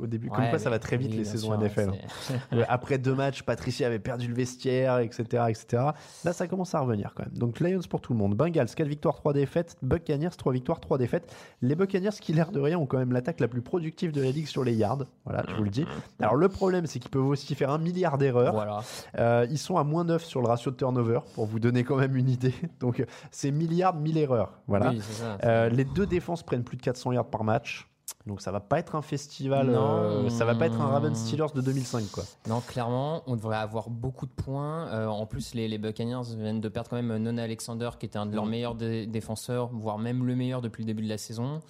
au 0.00 0.06
début. 0.06 0.28
Comme 0.28 0.40
Ouais, 0.44 0.50
quoi, 0.50 0.58
ça 0.58 0.70
va 0.70 0.78
très 0.78 0.96
vite 0.96 1.10
oui, 1.12 1.18
les 1.18 1.24
saisons 1.24 1.48
sûr, 1.52 1.60
NFL. 1.62 1.90
c'est- 2.20 2.34
Euh, 2.52 2.64
Après 2.68 2.98
deux 2.98 3.14
matchs, 3.14 3.42
Patricia 3.42 3.86
avait 3.86 3.98
perdu 3.98 4.28
le 4.28 4.34
vestiaire, 4.34 4.98
etc., 4.98 5.44
etc. 5.48 5.82
Là, 6.24 6.32
ça 6.32 6.46
commence 6.46 6.74
à 6.74 6.80
revenir 6.80 7.12
quand 7.14 7.24
même. 7.24 7.36
Donc 7.36 7.60
Lions 7.60 7.80
pour 7.88 8.00
tout 8.00 8.12
le 8.12 8.18
monde. 8.18 8.34
Bengals, 8.34 8.68
4 8.74 8.86
victoires, 8.88 9.16
3 9.16 9.32
défaites. 9.32 9.76
Buccaneers, 9.82 10.30
3 10.36 10.52
victoires, 10.52 10.80
3 10.80 10.98
défaites. 10.98 11.32
Les 11.62 11.74
Buccaneers, 11.74 12.10
qui 12.20 12.32
l'air 12.32 12.50
de 12.52 12.60
rien, 12.60 12.78
ont 12.78 12.86
quand 12.86 12.98
même 12.98 13.12
l'attaque 13.12 13.40
la 13.40 13.48
plus 13.48 13.62
productive 13.62 14.12
de 14.12 14.22
la 14.22 14.30
ligue 14.30 14.46
sur 14.46 14.64
les 14.64 14.74
yards. 14.74 15.04
Voilà, 15.24 15.44
je 15.48 15.54
vous 15.56 15.64
le 15.64 15.70
dis. 15.70 15.86
Alors 16.20 16.36
le 16.36 16.48
problème, 16.48 16.86
c'est 16.86 16.98
qu'ils 16.98 17.10
peuvent 17.10 17.26
aussi 17.26 17.54
faire 17.54 17.70
un 17.70 17.78
milliard 17.78 18.18
d'erreurs. 18.18 18.54
Voilà. 18.54 18.80
Euh, 19.18 19.46
ils 19.50 19.58
sont 19.58 19.76
à 19.76 19.84
moins 19.84 19.97
9 20.04 20.24
sur 20.24 20.40
le 20.40 20.48
ratio 20.48 20.70
de 20.70 20.76
turnover, 20.76 21.20
pour 21.34 21.46
vous 21.46 21.58
donner 21.60 21.84
quand 21.84 21.96
même 21.96 22.16
une 22.16 22.28
idée. 22.28 22.54
Donc 22.80 23.04
c'est 23.30 23.50
milliard, 23.50 23.94
1000 23.94 24.18
erreurs. 24.18 24.52
Voilà. 24.66 24.90
Oui, 24.90 25.00
c'est 25.02 25.22
ça. 25.22 25.38
Euh, 25.44 25.68
les 25.68 25.84
deux 25.84 26.06
défenses 26.06 26.42
prennent 26.42 26.64
plus 26.64 26.76
de 26.76 26.82
400 26.82 27.12
yards 27.12 27.26
par 27.26 27.44
match. 27.44 27.88
Donc 28.26 28.40
ça 28.40 28.50
va 28.50 28.60
pas 28.60 28.78
être 28.78 28.94
un 28.94 29.02
festival, 29.02 29.68
Non. 29.68 29.80
euh, 30.00 30.28
ça 30.30 30.44
va 30.44 30.54
pas 30.54 30.66
être 30.66 30.80
un 30.80 30.86
Ravens 30.86 31.16
Steelers 31.16 31.52
de 31.54 31.60
2005 31.60 32.10
quoi. 32.10 32.24
Non, 32.46 32.60
clairement, 32.60 33.22
on 33.26 33.36
devrait 33.36 33.56
avoir 33.58 33.88
beaucoup 33.90 34.26
de 34.26 34.30
points. 34.30 34.86
Euh, 34.88 35.06
en 35.06 35.24
plus, 35.26 35.54
les, 35.54 35.68
les 35.68 35.78
Buccaneers 35.78 36.22
viennent 36.36 36.60
de 36.60 36.68
perdre 36.68 36.88
quand 36.90 36.96
même 36.96 37.16
Nona 37.18 37.42
Alexander, 37.42 37.90
qui 37.98 38.06
était 38.06 38.18
un 38.18 38.26
de 38.26 38.34
leurs 38.34 38.46
meilleurs 38.46 38.74
dé- 38.74 39.06
défenseurs, 39.06 39.68
voire 39.72 39.98
même 39.98 40.26
le 40.26 40.34
meilleur 40.36 40.60
depuis 40.62 40.82
le 40.82 40.86
début 40.86 41.02
de 41.02 41.08
la 41.08 41.18
saison. 41.18 41.60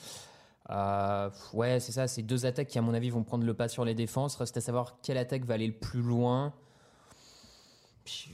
Euh, 0.71 1.29
ouais, 1.55 1.81
c'est 1.81 1.93
ça, 1.93 2.07
c'est 2.09 2.23
deux 2.23 2.45
attaques 2.47 2.69
qui, 2.69 2.79
à 2.79 2.83
mon 2.83 2.95
avis, 2.95 3.11
vont 3.11 3.23
prendre 3.25 3.45
le 3.45 3.55
pas 3.55 3.69
sur 3.69 3.85
les 3.85 3.95
défenses. 3.95 4.37
Reste 4.37 4.57
à 4.57 4.61
savoir 4.61 4.97
quelle 5.03 5.19
attaque 5.19 5.45
va 5.45 5.55
aller 5.55 5.67
le 5.67 5.73
plus 5.73 6.03
loin. 6.03 6.53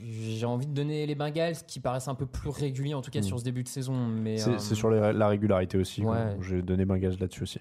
J'ai 0.03 0.45
envie 0.45 0.65
de 0.67 0.73
donner 0.73 1.05
les 1.05 1.15
Bengals 1.15 1.55
qui 1.67 1.79
paraissent 1.79 2.07
un 2.07 2.15
peu 2.15 2.25
plus 2.25 2.49
réguliers, 2.49 2.93
en 2.93 3.01
tout 3.01 3.11
cas 3.11 3.19
Mm. 3.19 3.23
sur 3.23 3.39
ce 3.39 3.43
début 3.43 3.63
de 3.63 3.67
saison. 3.67 3.93
Mais 3.95 4.37
C'est 4.37 4.51
euh, 4.51 4.57
c'est 4.57 4.75
sur 4.75 4.89
les- 4.89 5.13
la 5.13 5.27
régularité 5.27 5.77
aussi. 5.77 6.03
Ouais. 6.03 6.37
J'ai 6.41 6.61
donné 6.61 6.85
Bengals 6.85 7.17
là-dessus 7.19 7.43
aussi. 7.43 7.59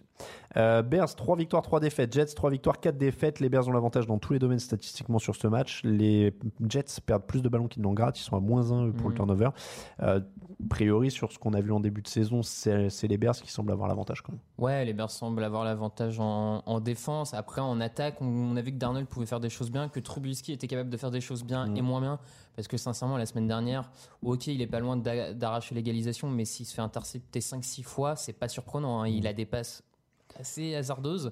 Euh, 0.56 0.82
Bears, 0.82 1.14
3 1.14 1.36
victoires, 1.36 1.62
3 1.62 1.80
défaites. 1.80 2.12
Jets, 2.12 2.26
3 2.34 2.50
victoires, 2.50 2.78
4 2.80 2.96
défaites. 2.98 3.40
Les 3.40 3.48
Bears 3.48 3.66
ont 3.68 3.72
l'avantage 3.72 4.06
dans 4.06 4.18
tous 4.18 4.32
les 4.32 4.38
domaines 4.38 4.58
statistiquement 4.60 5.18
sur 5.18 5.34
ce 5.34 5.46
match. 5.48 5.82
Les 5.84 6.32
Jets 6.68 6.84
perdent 7.04 7.24
plus 7.26 7.42
de 7.42 7.48
ballons 7.48 7.68
qu'ils 7.68 7.82
n'en 7.82 7.92
grattent. 7.92 8.18
Ils 8.20 8.24
sont 8.24 8.36
à 8.36 8.40
moins 8.40 8.70
1 8.72 8.90
pour 8.92 9.08
le 9.08 9.14
Mhm. 9.14 9.16
turnover. 9.16 9.48
Euh, 10.02 10.20
a 10.20 10.68
priori, 10.68 11.10
sur 11.10 11.32
ce 11.32 11.38
qu'on 11.38 11.52
a 11.54 11.60
vu 11.60 11.72
en 11.72 11.80
début 11.80 12.02
de 12.02 12.08
saison, 12.08 12.42
c'est 12.42 12.88
c'est 12.88 13.08
les 13.08 13.18
Bears 13.18 13.34
qui 13.34 13.50
semblent 13.50 13.72
avoir 13.72 13.88
l'avantage 13.88 14.22
quand 14.22 14.32
même. 14.32 14.40
Ouais, 14.58 14.84
les 14.84 14.92
Bears 14.92 15.10
semblent 15.10 15.42
avoir 15.42 15.64
l'avantage 15.64 16.20
en, 16.20 16.62
en 16.64 16.80
défense. 16.80 17.34
Après, 17.34 17.60
en 17.60 17.80
attaque, 17.80 18.16
on, 18.20 18.26
on 18.26 18.56
a 18.56 18.62
vu 18.62 18.70
que 18.72 18.76
Darnold 18.78 19.06
pouvait 19.06 19.26
faire 19.26 19.40
des 19.40 19.48
choses 19.50 19.70
bien, 19.70 19.88
que 19.88 19.98
Trubisky 20.00 20.52
était 20.52 20.66
capable 20.68 20.90
de 20.90 20.96
faire 20.96 21.10
des 21.10 21.20
choses 21.20 21.44
bien 21.44 21.66
Mm. 21.66 21.76
et 21.76 21.82
moins 21.82 22.00
Parce 22.56 22.68
que 22.68 22.76
sincèrement, 22.76 23.16
la 23.16 23.26
semaine 23.26 23.48
dernière, 23.48 23.90
ok, 24.22 24.46
il 24.46 24.62
est 24.62 24.66
pas 24.66 24.78
loin 24.80 24.96
d'a- 24.96 25.34
d'arracher 25.34 25.74
l'égalisation, 25.74 26.28
mais 26.30 26.44
s'il 26.44 26.66
se 26.66 26.74
fait 26.74 26.82
intercepter 26.82 27.40
5-6 27.40 27.82
fois, 27.82 28.14
c'est 28.16 28.32
pas 28.32 28.48
surprenant. 28.48 29.02
hein. 29.02 29.08
Il 29.08 29.26
a 29.26 29.32
des 29.32 29.46
passes 29.46 29.82
assez 30.38 30.74
hasardeuses. 30.74 31.30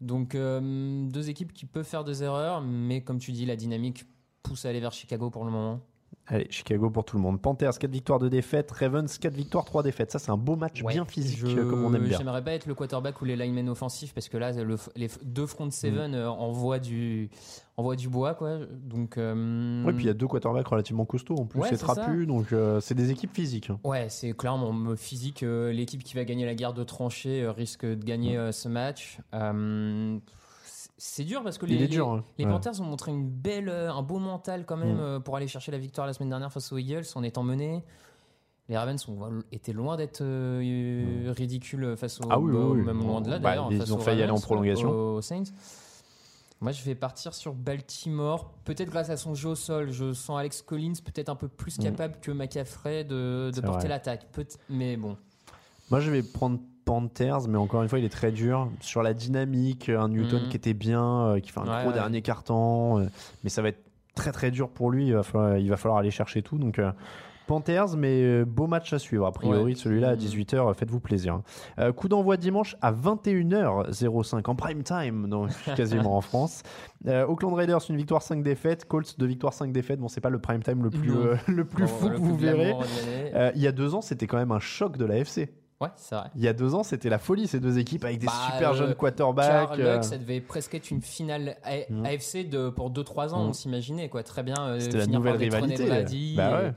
Donc, 0.00 0.34
euh, 0.34 1.08
deux 1.08 1.30
équipes 1.30 1.52
qui 1.52 1.66
peuvent 1.66 1.84
faire 1.86 2.04
des 2.04 2.22
erreurs, 2.22 2.60
mais 2.60 3.02
comme 3.02 3.18
tu 3.18 3.32
dis, 3.32 3.44
la 3.46 3.56
dynamique 3.56 4.04
pousse 4.42 4.64
à 4.64 4.68
aller 4.68 4.80
vers 4.80 4.92
Chicago 4.92 5.30
pour 5.30 5.44
le 5.44 5.50
moment. 5.50 5.80
Allez, 6.26 6.46
Chicago 6.50 6.90
pour 6.90 7.04
tout 7.04 7.16
le 7.16 7.22
monde. 7.22 7.40
Panthers, 7.42 7.76
4 7.76 7.90
victoires, 7.90 8.20
2 8.20 8.30
défaites. 8.30 8.70
Ravens, 8.70 9.18
4 9.18 9.34
victoires, 9.34 9.64
3 9.64 9.82
défaites. 9.82 10.12
Ça, 10.12 10.20
c'est 10.20 10.30
un 10.30 10.36
beau 10.36 10.54
match 10.54 10.80
Ouais. 10.80 10.92
bien 10.92 11.04
physique, 11.04 11.40
Je- 11.40 11.46
euh, 11.58 11.68
comme 11.68 11.84
on 11.84 11.92
aime 11.92 12.04
bien. 12.04 12.18
J'aimerais 12.18 12.44
pas 12.44 12.52
être 12.52 12.66
le 12.66 12.74
quarterback 12.76 13.20
ou 13.20 13.24
les 13.24 13.34
linemen 13.34 13.68
offensifs 13.68 14.14
parce 14.14 14.28
que 14.28 14.36
là, 14.36 14.52
le- 14.52 14.76
les 14.94 15.08
deux 15.24 15.46
front 15.46 15.68
seven 15.72 16.14
euh, 16.14 16.30
envoient 16.30 16.78
du, 16.78 17.30
envoient 17.76 17.96
du 17.96 18.08
bois, 18.08 18.34
quoi. 18.34 18.58
Donc. 18.84 19.18
euh, 19.18 19.84
Ouais, 19.84 19.92
puis 19.92 20.04
il 20.04 20.06
y 20.06 20.10
a 20.10 20.14
deux 20.14 20.28
quarterbacks 20.28 20.68
relativement 20.68 21.04
costauds 21.04 21.34
en 21.36 21.46
plus. 21.46 21.62
Ouais, 21.62 21.68
c'est 21.70 21.78
trapu, 21.78 22.26
donc 22.26 22.52
euh, 22.52 22.78
c'est 22.80 22.94
des 22.94 23.10
équipes 23.10 23.34
physiques. 23.34 23.70
hein. 23.70 23.80
Ouais, 23.82 24.08
c'est 24.08 24.32
clairement 24.32 24.72
me- 24.72 24.94
physique. 24.94 25.42
euh, 25.42 25.72
L'équipe 25.72 26.04
qui 26.04 26.14
va 26.14 26.24
gagner 26.24 26.46
la 26.46 26.54
guerre 26.54 26.74
de 26.74 26.84
tranchées 26.84 27.48
risque 27.48 27.84
de 27.84 28.04
gagner 28.04 28.36
euh, 28.36 28.52
ce 28.52 28.68
match. 28.68 29.18
Euh, 31.00 31.02
c'est- 31.02 31.24
dur 31.24 31.42
parce 31.42 31.58
que 31.58 31.66
les, 31.66 31.88
dur. 31.88 32.08
hein. 32.10 32.24
les 32.38 32.44
Ouais. 32.44 32.50
Panthers 32.50 32.80
ont 32.80 32.84
montré 32.84 33.10
une 33.10 33.28
belle, 33.28 33.68
euh, 33.68 33.90
un 33.92 34.02
beau 34.02 34.18
mental 34.18 34.64
quand 34.66 34.76
même 34.76 34.96
Mm. 34.96 35.00
euh, 35.00 35.20
pour 35.20 35.36
aller 35.36 35.48
chercher 35.48 35.72
la 35.72 35.78
victoire 35.78 36.06
la 36.06 36.12
semaine 36.12 36.28
dernière 36.28 36.52
face 36.52 36.70
aux 36.72 36.78
Eagles 36.78 37.04
en 37.14 37.22
étant 37.22 37.42
menés. 37.42 37.82
Les 38.68 38.76
Ravens 38.76 39.08
ont 39.08 39.42
été 39.50 39.72
loin 39.72 39.96
d'être 39.96 40.20
euh, 40.22 41.32
ridicules 41.36 41.96
face 41.96 42.20
aux 42.20 42.24
Ah 42.30 42.38
oui, 42.38 42.52
oui, 42.54 42.78
oui. 42.80 42.82
même 42.86 43.00
loin 43.00 43.20
de 43.20 43.30
là 43.30 43.38
Bah, 43.38 43.50
d'ailleurs. 43.50 43.72
ils 43.72 43.92
ont 43.94 43.98
failli 43.98 44.22
aller 44.22 44.30
en 44.30 44.38
prolongation. 44.38 44.90
Aux 44.90 45.20
Saints. 45.22 45.42
Moi, 46.60 46.72
je 46.72 46.82
vais 46.84 46.94
partir 46.94 47.32
sur 47.34 47.54
Baltimore, 47.54 48.52
peut-être 48.64 48.90
grâce 48.90 49.08
à 49.10 49.16
son 49.16 49.34
jeu 49.34 49.48
au 49.48 49.54
sol. 49.54 49.90
Je 49.90 50.12
sens 50.12 50.38
Alex 50.38 50.60
Collins 50.62 50.92
peut-être 51.04 51.30
un 51.30 51.34
peu 51.34 51.48
plus 51.48 51.78
Mm. 51.78 51.82
capable 51.82 52.20
que 52.20 52.30
McCaffrey 52.30 53.02
de, 53.04 53.50
de 53.54 53.60
porter 53.62 53.88
l'attaque. 53.88 54.26
Mais 54.68 54.96
bon, 54.98 55.16
Moi, 55.90 55.98
je 56.00 56.10
vais 56.12 56.22
prendre 56.22 56.60
Panthers, 56.90 57.46
mais 57.48 57.56
encore 57.56 57.84
une 57.84 57.88
fois, 57.88 58.00
il 58.00 58.04
est 58.04 58.08
très 58.08 58.32
dur. 58.32 58.68
Sur 58.80 59.04
la 59.04 59.14
dynamique, 59.14 59.88
un 59.88 60.08
Newton 60.08 60.42
Mhm. 60.42 60.48
qui 60.48 60.56
était 60.56 60.74
bien, 60.74 61.04
euh, 61.26 61.38
qui 61.40 61.52
fait 61.52 61.60
un 61.60 61.62
Ouais, 61.62 61.78
gros 61.82 61.88
ouais. 61.90 61.94
dernier 61.94 62.20
carton. 62.20 62.98
euh, 62.98 63.04
mais 63.44 63.50
ça 63.50 63.62
va 63.62 63.68
être 63.68 63.78
très 64.16 64.32
très 64.32 64.50
dur 64.50 64.68
pour 64.68 64.90
lui. 64.90 65.06
Il 65.06 65.14
va 65.14 65.22
falloir, 65.22 65.56
il 65.56 65.70
va 65.70 65.76
falloir 65.76 65.98
aller 66.00 66.10
chercher 66.10 66.42
tout. 66.42 66.58
Donc. 66.58 66.80
euh, 66.80 66.90
Panthers, 67.46 67.96
mais 67.96 68.22
euh, 68.22 68.44
beau 68.44 68.68
match 68.68 68.92
à 68.92 69.00
suivre. 69.00 69.26
A 69.26 69.32
priori, 69.32 69.72
Ouais. 69.72 69.74
celui-là 69.74 70.10
à 70.10 70.12
Mhm. 70.12 70.18
18h, 70.18 70.72
faites-vous 70.74 71.00
plaisir. 71.00 71.40
Euh, 71.80 71.90
coup 71.92 72.08
d'envoi 72.08 72.36
dimanche 72.36 72.76
à 72.80 72.92
21h05 72.92 74.48
en 74.48 74.54
prime 74.54 74.82
time, 74.84 75.28
donc 75.28 75.50
quasiment 75.76 76.16
en 76.16 76.20
France. 76.20 76.62
Euh, 77.06 77.26
Oakland 77.26 77.54
Raiders, 77.54 77.80
une 77.88 77.96
victoire, 77.96 78.22
5 78.22 78.42
défaites. 78.44 78.84
Colts, 78.86 79.18
deux 79.18 79.26
victoires, 79.26 79.52
5 79.52 79.72
défaites. 79.72 79.98
Bon, 79.98 80.06
c'est 80.08 80.20
pas 80.20 80.30
le 80.30 80.38
prime 80.38 80.62
time 80.62 80.82
le 80.84 80.90
plus, 80.90 81.10
euh, 81.16 81.34
le 81.48 81.64
plus 81.64 81.84
bon, 81.84 81.88
fou 81.88 82.08
le 82.08 82.14
que 82.16 82.20
plus 82.20 82.28
vous 82.30 82.36
verrez. 82.36 82.74
Euh, 83.34 83.50
il 83.56 83.62
y 83.62 83.66
a 83.66 83.72
deux 83.72 83.94
ans, 83.96 84.00
c'était 84.00 84.26
quand 84.28 84.38
même 84.38 84.52
un 84.52 84.60
choc 84.60 84.96
de 84.96 85.04
la 85.04 85.16
FC. 85.16 85.52
Ouais, 85.80 85.88
c'est 85.96 86.14
vrai. 86.14 86.28
Il 86.36 86.42
y 86.42 86.48
a 86.48 86.52
deux 86.52 86.74
ans, 86.74 86.82
c'était 86.82 87.08
la 87.08 87.18
folie, 87.18 87.46
ces 87.46 87.60
deux 87.60 87.78
équipes 87.78 88.04
avec 88.04 88.18
des 88.18 88.26
Bah, 88.26 88.32
super 88.52 88.72
euh, 88.72 88.74
jeunes 88.74 88.94
quarterbacks. 88.94 89.46
Charles 89.68 89.80
euh, 89.80 89.94
Luck, 89.96 90.04
ça 90.04 90.18
devait 90.18 90.40
presque 90.40 90.74
être 90.74 90.90
une 90.90 91.02
finale 91.02 91.56
A-. 91.64 92.06
AFC 92.06 92.48
de, 92.48 92.68
pour 92.70 92.90
2-3 92.90 93.30
ans, 93.34 93.42
Mhm. 93.44 93.48
on 93.50 93.52
s'imaginait 93.52 94.08
quoi. 94.08 94.22
Très 94.22 94.42
bien. 94.42 94.56
euh, 94.58 94.80
C'était 94.80 94.98
la 94.98 95.06
nouvelle 95.06 95.36
rivalité. 95.36 95.86
Brady, 95.86 96.34
Bah 96.36 96.62
et-. 96.64 96.72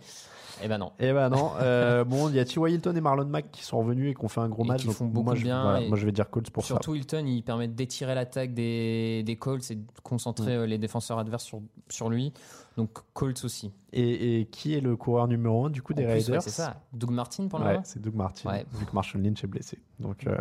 Eh 0.64 0.68
ben 0.68 0.78
non. 0.78 0.92
Eh 1.00 1.12
ben 1.12 1.30
non. 1.30 1.50
Euh, 1.62 2.04
bon, 2.04 2.30
il 2.30 2.36
y 2.36 2.40
a 2.40 2.46
T.Y. 2.46 2.74
Hilton 2.76 2.96
et 2.96 3.02
Marlon 3.02 3.26
Mack 3.26 3.52
qui 3.52 3.64
sont 3.64 3.80
revenus 3.80 4.12
et 4.12 4.14
qui 4.14 4.24
ont 4.24 4.28
fait 4.28 4.40
un 4.42 4.50
gros 4.50 4.64
Et 4.64 4.68
match. 4.68 4.86
qui 4.86 4.94
font 4.94 5.06
beaucoup 5.06 5.26
moi, 5.26 5.36
je, 5.36 5.44
bien 5.44 5.62
voilà, 5.64 5.82
et- 5.82 5.88
moi, 5.90 5.98
je 5.98 6.06
vais 6.06 6.12
dire 6.12 6.30
Colts 6.30 6.50
pour 6.52 6.64
Surtout 6.64 6.94
Hilton, 6.94 7.26
il 7.26 7.42
permet 7.44 7.68
d'étirer 7.68 8.14
l'attaque 8.14 8.54
des, 8.54 9.24
des 9.26 9.36
Colts 9.36 9.70
et 9.72 9.76
de 9.76 9.84
concentrer 10.04 10.54
euh, 10.56 10.66
les 10.68 10.78
défenseurs 10.78 11.18
adverses 11.18 11.44
sur, 11.44 11.60
sur 11.90 12.10
lui. 12.10 12.34
Donc 12.78 12.90
Colts 13.14 13.44
aussi. 13.46 13.68
ça. 13.68 13.74
Et, 13.96 14.40
et 14.40 14.46
qui 14.46 14.74
est 14.76 14.82
le 14.82 14.96
coureur 14.96 15.28
numéro 15.28 15.66
1 15.66 15.70
du 15.70 15.84
coup 15.84 15.94
des 15.94 16.02
plus, 16.02 16.12
ouais, 16.14 16.18
Raiders 16.20 16.42
c'est 16.42 16.50
ça. 16.50 16.82
Doug 16.94 17.12
Martin 17.12 17.48
pour 17.48 17.60
le 17.60 17.66
Ouais, 17.66 17.80
c'est 17.84 18.02
Doug 18.02 18.16
Martin, 18.16 18.50
Ouais. 18.50 18.66
vu 18.74 18.88
que 18.88 18.92
Marshall 18.92 19.22
Lynch 19.22 19.44
est 19.44 19.48
blessé. 19.48 19.78
Donc, 20.00 20.26
euh, 20.26 20.34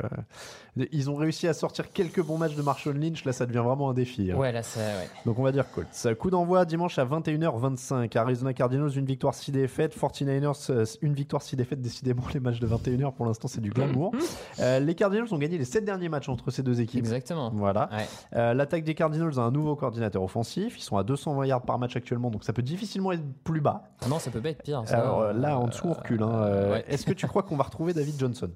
ils 0.90 1.10
ont 1.10 1.14
réussi 1.16 1.46
à 1.46 1.52
sortir 1.52 1.92
quelques 1.92 2.22
bons 2.22 2.38
matchs 2.38 2.54
de 2.56 2.62
Marshall 2.62 2.96
Lynch. 2.96 3.26
Là, 3.26 3.32
ça 3.34 3.44
devient 3.44 3.58
vraiment 3.62 3.90
un 3.90 3.92
défi. 3.94 4.32
hein. 4.32 4.36
Ouais, 4.36 4.50
là. 4.52 4.60
Ouais. 4.76 5.08
Donc 5.26 5.38
on 5.38 5.42
va 5.42 5.52
dire 5.52 5.70
Colts. 5.70 5.86
Euh, 6.06 6.14
Coup 6.14 6.30
d'envoi 6.30 6.64
dimanche 6.64 6.98
à 6.98 7.04
21h25. 7.04 8.16
Arizona 8.16 8.54
Cardinals, 8.54 8.96
une 8.96 9.04
victoire, 9.04 9.34
6 9.34 9.52
défaites. 9.52 9.94
49ers, 9.94 10.70
euh, 10.70 10.84
une 11.02 11.12
victoire, 11.12 11.42
6 11.42 11.56
défaites. 11.56 11.82
Décidément, 11.82 12.22
les 12.32 12.40
matchs 12.40 12.58
de 12.60 12.66
21h 12.66 13.12
pour 13.12 13.26
l'instant, 13.26 13.48
c'est 13.48 13.60
du 13.60 13.70
glamour. 13.70 14.12
Euh, 14.60 14.80
les 14.80 14.94
Cardinals 14.94 15.26
ont 15.32 15.38
gagné 15.38 15.56
les 15.58 15.64
7 15.64 15.84
derniers 15.84 16.08
matchs 16.08 16.28
entre 16.28 16.50
ces 16.50 16.62
deux 16.62 16.80
équipes. 16.80 17.00
Exactement. 17.00 17.50
Voilà. 17.54 17.88
Euh, 18.34 18.54
L'attaque 18.54 18.84
des 18.84 18.94
Cardinals 18.94 19.38
a 19.38 19.42
un 19.42 19.50
nouveau 19.50 19.74
coordinateur 19.76 20.22
offensif. 20.22 20.76
Ils 20.78 20.82
sont 20.82 20.96
à 20.96 21.02
220 21.04 21.46
yards 21.46 21.62
par 21.62 21.78
match 21.78 21.96
actuellement, 21.96 22.21
donc 22.30 22.44
ça 22.44 22.52
peut 22.52 22.62
difficilement 22.62 23.12
être 23.12 23.24
plus 23.44 23.60
bas. 23.60 23.82
Non, 24.08 24.18
ça 24.18 24.30
peut 24.30 24.40
pas 24.40 24.50
être 24.50 24.62
pire. 24.62 24.82
ça. 24.86 24.98
Alors 24.98 25.20
euh, 25.20 25.32
là, 25.32 25.58
en 25.58 25.66
dessous, 25.66 25.88
on 25.88 25.92
recule. 25.92 26.22
hein. 26.22 26.32
Euh, 26.32 26.72
ouais. 26.72 26.84
Est-ce 26.88 27.06
que 27.06 27.12
tu 27.12 27.26
crois 27.26 27.42
qu'on 27.42 27.56
va 27.56 27.64
retrouver 27.64 27.92
David 27.92 28.18
Johnson? 28.18 28.50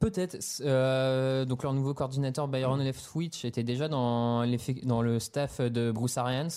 Peut-être. 0.00 0.36
Euh, 0.60 1.44
donc 1.44 1.62
leur 1.62 1.72
nouveau 1.72 1.94
coordinateur 1.94 2.48
Byron 2.48 2.80
Leftwich 2.80 3.44
était 3.44 3.62
déjà 3.62 3.88
dans, 3.88 4.44
le 4.44 5.18
staff 5.18 5.60
de 5.60 5.90
Bruce 5.90 6.18
Arians. 6.18 6.48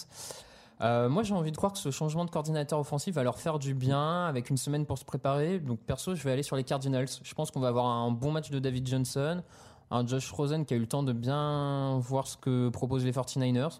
Euh, 0.81 1.07
moi, 1.07 1.23
j'ai 1.23 1.33
envie 1.33 1.51
de 1.51 1.57
croire 1.57 1.71
que 1.71 1.79
ce 1.79 1.91
changement 1.91 2.25
de 2.25 2.29
coordinateur 2.29 2.79
offensif 2.79 3.15
va 3.15 3.23
leur 3.23 3.39
faire 3.39 3.57
du 3.57 3.73
bien 3.73 4.25
avec 4.25 4.49
une 4.49 4.57
semaine 4.57 4.85
pour 4.85 4.97
se 4.97 5.05
préparer. 5.05 5.59
Donc, 5.59 5.79
perso, 5.79 6.13
je 6.13 6.23
vais 6.23 6.31
aller 6.31 6.43
sur 6.43 6.57
les 6.57 6.63
Cardinals. 6.63 7.07
Je 7.21 7.33
pense 7.33 7.51
qu'on 7.51 7.61
va 7.61 7.69
avoir 7.69 7.85
un 7.85 8.11
bon 8.11 8.31
match 8.31 8.49
de 8.49 8.59
David 8.59 8.87
Johnson, 8.87 9.43
un 9.91 10.05
Josh 10.05 10.29
Rosen 10.31 10.65
qui 10.65 10.73
a 10.73 10.77
eu 10.77 10.81
le 10.81 10.87
temps 10.87 11.03
de 11.03 11.13
bien 11.13 11.97
voir 11.99 12.27
ce 12.27 12.35
que 12.35 12.67
proposent 12.69 13.05
les 13.05 13.13
49ers. 13.13 13.79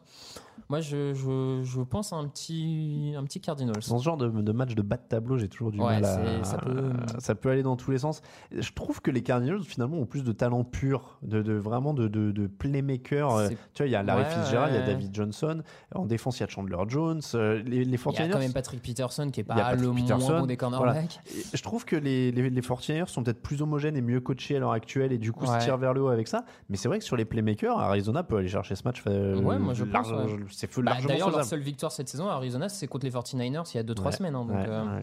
Moi, 0.70 0.80
je, 0.82 1.13
je, 1.13 1.62
je 1.63 1.82
pense 1.82 2.13
à 2.13 2.16
un 2.16 2.28
petit, 2.28 3.13
un 3.18 3.24
petit 3.24 3.39
Cardinals. 3.42 3.76
Dans 3.89 3.98
ce 4.00 4.04
genre 4.04 4.18
de, 4.18 4.28
de 4.30 4.52
match 4.52 4.76
de 4.76 4.82
bas 4.82 4.98
de 4.98 5.04
tableau, 5.08 5.38
j'ai 5.38 5.50
toujours 5.50 5.72
du 5.72 5.80
Ouais, 5.80 6.00
mal 6.00 6.06
à. 6.06 6.44
ça 6.44 6.58
peut- 6.58 6.92
ça 7.20 7.36
peut 7.36 7.50
aller 7.50 7.63
dans 7.63 7.76
tous 7.76 7.92
les 7.92 8.00
sens. 8.00 8.22
Je 8.58 8.72
trouve 8.74 9.02
que 9.02 9.12
les 9.12 9.22
Cardinals, 9.22 9.62
finalement, 9.63 9.98
ont 9.98 10.06
plus 10.06 10.24
de 10.24 10.32
talent 10.32 10.63
pur, 10.63 11.18
de, 11.22 11.42
de- 11.42 11.54
vraiment 11.54 11.94
de, 11.94 12.08
de, 12.08 12.48
playmaker. 12.48 13.50
Tu 13.74 13.84
vois, 13.84 13.88
il 13.88 13.92
y 13.92 13.96
a 13.96 14.04
Larry 14.04 14.24
Ouais, 14.24 14.30
Fitzgerald, 14.30 14.74
il 14.74 14.80
y 14.80 14.82
a. 14.82 14.86
David 14.86 15.13
Johnson. 15.13 15.62
En 15.94 16.06
défense, 16.06 16.39
il 16.39 16.42
y 16.42 16.44
a 16.44 16.48
Chandler 16.48 16.78
Jones. 16.88 17.22
Euh, 17.36 17.62
Les, 17.63 17.78
Il 17.84 17.89
y 17.92 17.94
a 17.94 17.98
49ers. 17.98 18.32
quand 18.32 18.39
même 18.39 18.54
Patrick 18.54 18.82
Peterson 18.82 19.30
qui 19.32 19.42
est 19.42 19.44
pas 19.44 19.76
le 19.76 19.92
Peterson, 19.92 20.30
moins 20.32 20.39
bon 20.42 20.46
des 20.46 20.58
cornerbacks. 20.58 21.20
Je 21.54 21.62
trouve 21.62 21.86
que 21.86 21.96
les, 21.96 22.32
les, 22.32 22.50
les 22.50 22.62
49ers 22.62 23.08
sont 23.08 23.24
peut-être 23.24 23.42
plus 23.42 23.62
homogènes 23.62 23.96
et 23.98 24.02
mieux 24.02 24.20
coachés 24.22 24.56
à 24.56 24.60
l'heure 24.60 24.72
actuelle 24.72 25.12
et 25.12 25.18
du 25.18 25.32
coup 25.32 25.46
se 25.46 25.58
tirent 25.60 25.78
vers 25.78 25.94
le 25.94 26.02
haut 26.04 26.08
avec 26.10 26.28
ça. 26.28 26.46
Mais 26.70 26.78
c'est 26.78 26.88
vrai 26.88 27.00
que 27.00 27.06
sur 27.06 27.16
les 27.16 27.26
playmakers, 27.26 27.78
Arizona 27.80 28.24
peut 28.24 28.38
aller 28.38 28.48
chercher 28.48 28.76
ce 28.76 28.84
match 28.84 29.04
euh, 29.08 29.36
Ouais, 29.42 29.60
moi, 29.60 29.74
je 29.74 29.84
pense, 29.84 30.10
large-. 30.12 30.42
C'est 30.51 30.71
feu 30.71 30.82
Bah, 30.82 30.91
largement 30.91 31.10
D'ailleurs, 31.10 31.32
leur 31.32 31.45
seule 31.45 31.62
victoire 31.62 31.91
cette 31.91 32.10
saison 32.10 32.27
à 32.29 32.34
Arizona, 32.34 32.69
c'est 32.69 32.88
contre 32.88 33.06
les 33.06 33.12
49ers 33.12 33.69
il 33.73 33.77
y 33.77 33.79
a 33.79 33.84
2-3 33.84 34.06
Ouais, 34.06 34.12
semaines. 34.12 34.36
hein, 34.36 34.45
donc, 34.45 34.56
ouais, 34.56 34.65
euh, 34.67 34.95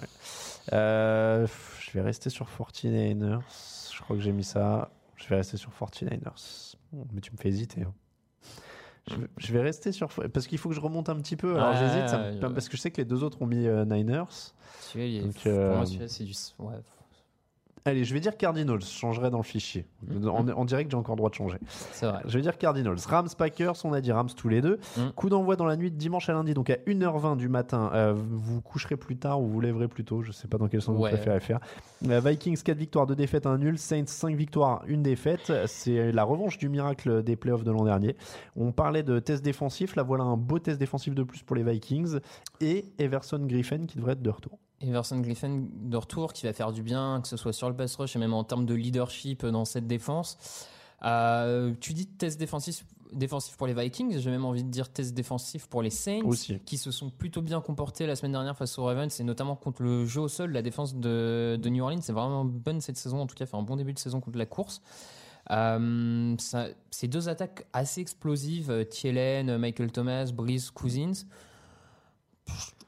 ouais. 0.00 0.08
Euh, 0.72 1.46
je 1.80 1.90
vais 1.92 2.00
rester 2.02 2.30
sur 2.30 2.46
49ers. 2.48 3.40
Je 3.94 4.00
crois 4.02 4.16
que 4.16 4.22
j'ai 4.22 4.32
mis 4.32 4.44
ça. 4.44 4.90
Je 5.16 5.28
vais 5.28 5.36
rester 5.36 5.56
sur 5.56 5.70
49ers. 5.70 6.74
Bon, 6.92 7.06
Mais 7.12 7.20
tu 7.20 7.32
me 7.32 7.36
fais 7.36 7.48
hésiter. 7.48 7.82
hein. 7.82 7.92
Je 9.10 9.16
vais, 9.16 9.26
je 9.36 9.52
vais 9.52 9.60
rester 9.60 9.92
sur. 9.92 10.08
Parce 10.32 10.46
qu'il 10.46 10.56
faut 10.58 10.70
que 10.70 10.74
je 10.74 10.80
remonte 10.80 11.08
un 11.10 11.16
petit 11.16 11.36
peu. 11.36 11.56
Alors 11.58 11.74
j'hésite. 11.76 12.40
me-. 12.42 12.52
Parce 12.54 12.68
que 12.70 12.76
je 12.76 12.80
sais 12.82 12.90
que 12.90 12.96
les 12.98 13.04
deux 13.04 13.22
autres 13.22 13.42
ont 13.42 13.46
mis 13.46 13.66
euh, 13.66 13.84
Niners. 13.84 14.24
est- 14.96 15.20
Donc, 15.20 15.34
pour 15.34 15.52
euh, 15.52 15.76
moi, 15.76 15.84
celui-là, 15.86 16.08
c'est 16.08 16.24
du. 16.24 16.32
Allez, 17.86 18.04
je 18.04 18.14
vais 18.14 18.20
dire 18.20 18.38
Cardinals. 18.38 18.80
Je 18.80 18.86
changerai 18.86 19.28
dans 19.28 19.36
le 19.36 19.42
fichier. 19.42 19.84
Mhm. 20.08 20.26
En, 20.28 20.48
en 20.48 20.64
direct, 20.64 20.90
j'ai 20.90 20.96
encore 20.96 21.16
le 21.16 21.18
droit 21.18 21.28
de 21.28 21.34
changer. 21.34 21.58
C'est 21.68 22.06
vrai. 22.06 22.20
Je 22.24 22.38
vais 22.38 22.40
dire 22.40 22.56
Cardinals. 22.56 22.96
Rams, 23.06 23.28
Packers, 23.36 23.74
on 23.84 23.92
a 23.92 24.00
dit 24.00 24.10
Rams 24.10 24.30
tous 24.34 24.48
les 24.48 24.62
deux. 24.62 24.78
Mm. 24.96 25.10
Coup 25.14 25.28
d'envoi 25.28 25.56
dans 25.56 25.66
la 25.66 25.76
nuit 25.76 25.90
de 25.90 25.96
dimanche 25.98 26.30
à 26.30 26.32
lundi, 26.32 26.54
donc 26.54 26.70
à 26.70 26.76
1h20 26.86 27.36
du 27.36 27.50
matin. 27.50 27.90
Euh, 27.92 28.14
vous 28.16 28.62
coucherez 28.62 28.96
plus 28.96 29.18
tard 29.18 29.42
ou 29.42 29.48
vous 29.48 29.60
lèverez 29.60 29.88
plus 29.88 30.02
tôt. 30.02 30.22
Je 30.22 30.32
sais 30.32 30.48
pas 30.48 30.56
dans 30.56 30.68
quel 30.68 30.80
sens 30.80 30.98
Ouais. 30.98 31.10
vous 31.10 31.16
préférez 31.16 31.40
faire. 31.40 31.60
Euh, 32.08 32.20
Vikings, 32.24 32.62
4 32.62 32.78
victoires, 32.78 33.06
2 33.06 33.16
défaites, 33.16 33.44
1 33.44 33.58
nul. 33.58 33.76
Saints, 33.76 34.06
5 34.06 34.34
victoires, 34.34 34.82
1 34.88 35.02
défaite. 35.02 35.52
C'est 35.66 36.10
la 36.10 36.24
revanche 36.24 36.56
du 36.56 36.70
miracle 36.70 37.22
des 37.22 37.36
playoffs 37.36 37.64
de 37.64 37.70
l'an 37.70 37.84
dernier. 37.84 38.16
On 38.56 38.72
parlait 38.72 39.02
de 39.02 39.18
test 39.18 39.44
défensif. 39.44 39.94
Là, 39.94 40.04
voilà 40.04 40.24
un 40.24 40.38
beau 40.38 40.58
test 40.58 40.78
défensif 40.78 41.14
de 41.14 41.22
plus 41.22 41.42
pour 41.42 41.54
les 41.54 41.62
Vikings. 41.62 42.18
Et 42.62 42.86
Everson 42.98 43.40
Griffin 43.46 43.84
qui 43.84 43.98
devrait 43.98 44.12
être 44.12 44.22
de 44.22 44.30
retour. 44.30 44.58
Everson 44.88 45.20
Griffin 45.20 45.64
de 45.72 45.96
retour 45.96 46.32
qui 46.32 46.46
va 46.46 46.52
faire 46.52 46.72
du 46.72 46.82
bien, 46.82 47.20
que 47.22 47.28
ce 47.28 47.36
soit 47.36 47.52
sur 47.52 47.68
le 47.68 47.76
pass 47.76 47.94
rush 47.96 48.16
et 48.16 48.18
même 48.18 48.34
en 48.34 48.44
termes 48.44 48.66
de 48.66 48.74
leadership 48.74 49.44
dans 49.46 49.64
cette 49.64 49.86
défense. 49.86 50.38
Euh, 51.04 51.74
tu 51.80 51.92
dis 51.92 52.06
test 52.06 52.38
défensif, 52.38 52.84
défensif 53.12 53.56
pour 53.56 53.66
les 53.66 53.74
Vikings, 53.74 54.18
j'ai 54.18 54.30
même 54.30 54.44
envie 54.44 54.64
de 54.64 54.70
dire 54.70 54.88
test 54.90 55.12
défensif 55.14 55.66
pour 55.66 55.82
les 55.82 55.90
Saints 55.90 56.22
Aussi. 56.24 56.58
qui 56.64 56.78
se 56.78 56.90
sont 56.90 57.10
plutôt 57.10 57.42
bien 57.42 57.60
comportés 57.60 58.06
la 58.06 58.16
semaine 58.16 58.32
dernière 58.32 58.56
face 58.56 58.78
aux 58.78 58.84
Ravens 58.84 59.20
et 59.20 59.24
notamment 59.24 59.54
contre 59.54 59.82
le 59.82 60.06
jeu 60.06 60.22
au 60.22 60.28
sol. 60.28 60.52
La 60.52 60.62
défense 60.62 60.94
de, 60.96 61.58
de 61.60 61.68
New 61.68 61.82
Orleans 61.84 62.00
c'est 62.00 62.12
vraiment 62.12 62.44
bonne 62.44 62.80
cette 62.80 62.96
saison, 62.96 63.20
en 63.20 63.26
tout 63.26 63.34
cas 63.34 63.44
fait 63.46 63.56
un 63.56 63.62
bon 63.62 63.76
début 63.76 63.92
de 63.92 63.98
saison 63.98 64.20
contre 64.20 64.38
la 64.38 64.46
course. 64.46 64.80
Euh, 65.50 66.34
ça- 66.38 66.68
ces 66.90 67.06
deux 67.06 67.28
attaques 67.28 67.66
assez 67.74 68.00
explosives, 68.00 68.70
euh, 68.70 68.84
Thielen, 68.84 69.58
Michael 69.58 69.92
Thomas, 69.92 70.30
Breeze, 70.32 70.70
Cousins, 70.70 71.26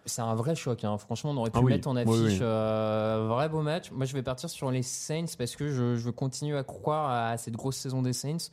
c'est 0.07 0.23
un 0.23 0.35
vrai 0.35 0.55
choc. 0.55 0.83
hein. 0.85 0.97
Franchement, 0.99 1.31
on 1.33 1.37
aurait 1.37 1.51
pu 1.51 1.59
Ah 1.59 1.63
oui, 1.63 1.73
mettre 1.73 1.89
en 1.89 1.97
oui, 1.97 2.03
affiche 2.03 2.39
oui. 2.39 2.39
euh, 2.41 3.27
vrai 3.29 3.49
beau 3.49 3.61
match. 3.63 3.91
Moi, 3.91 4.07
je 4.07 4.13
vais 4.15 4.23
partir 4.23 4.49
sur 4.49 4.71
les 4.71 4.83
Saints 4.83 5.27
parce 5.37 5.57
que 5.57 5.69
je, 5.69 5.97
je 5.97 6.05
veux 6.05 6.13
continuer 6.13 6.57
à 6.57 6.65
croire 6.65 7.11
à 7.11 7.37
cette 7.37 7.55
grosse 7.55 7.77
saison 7.77 8.03
des 8.03 8.13
Saints. 8.13 8.51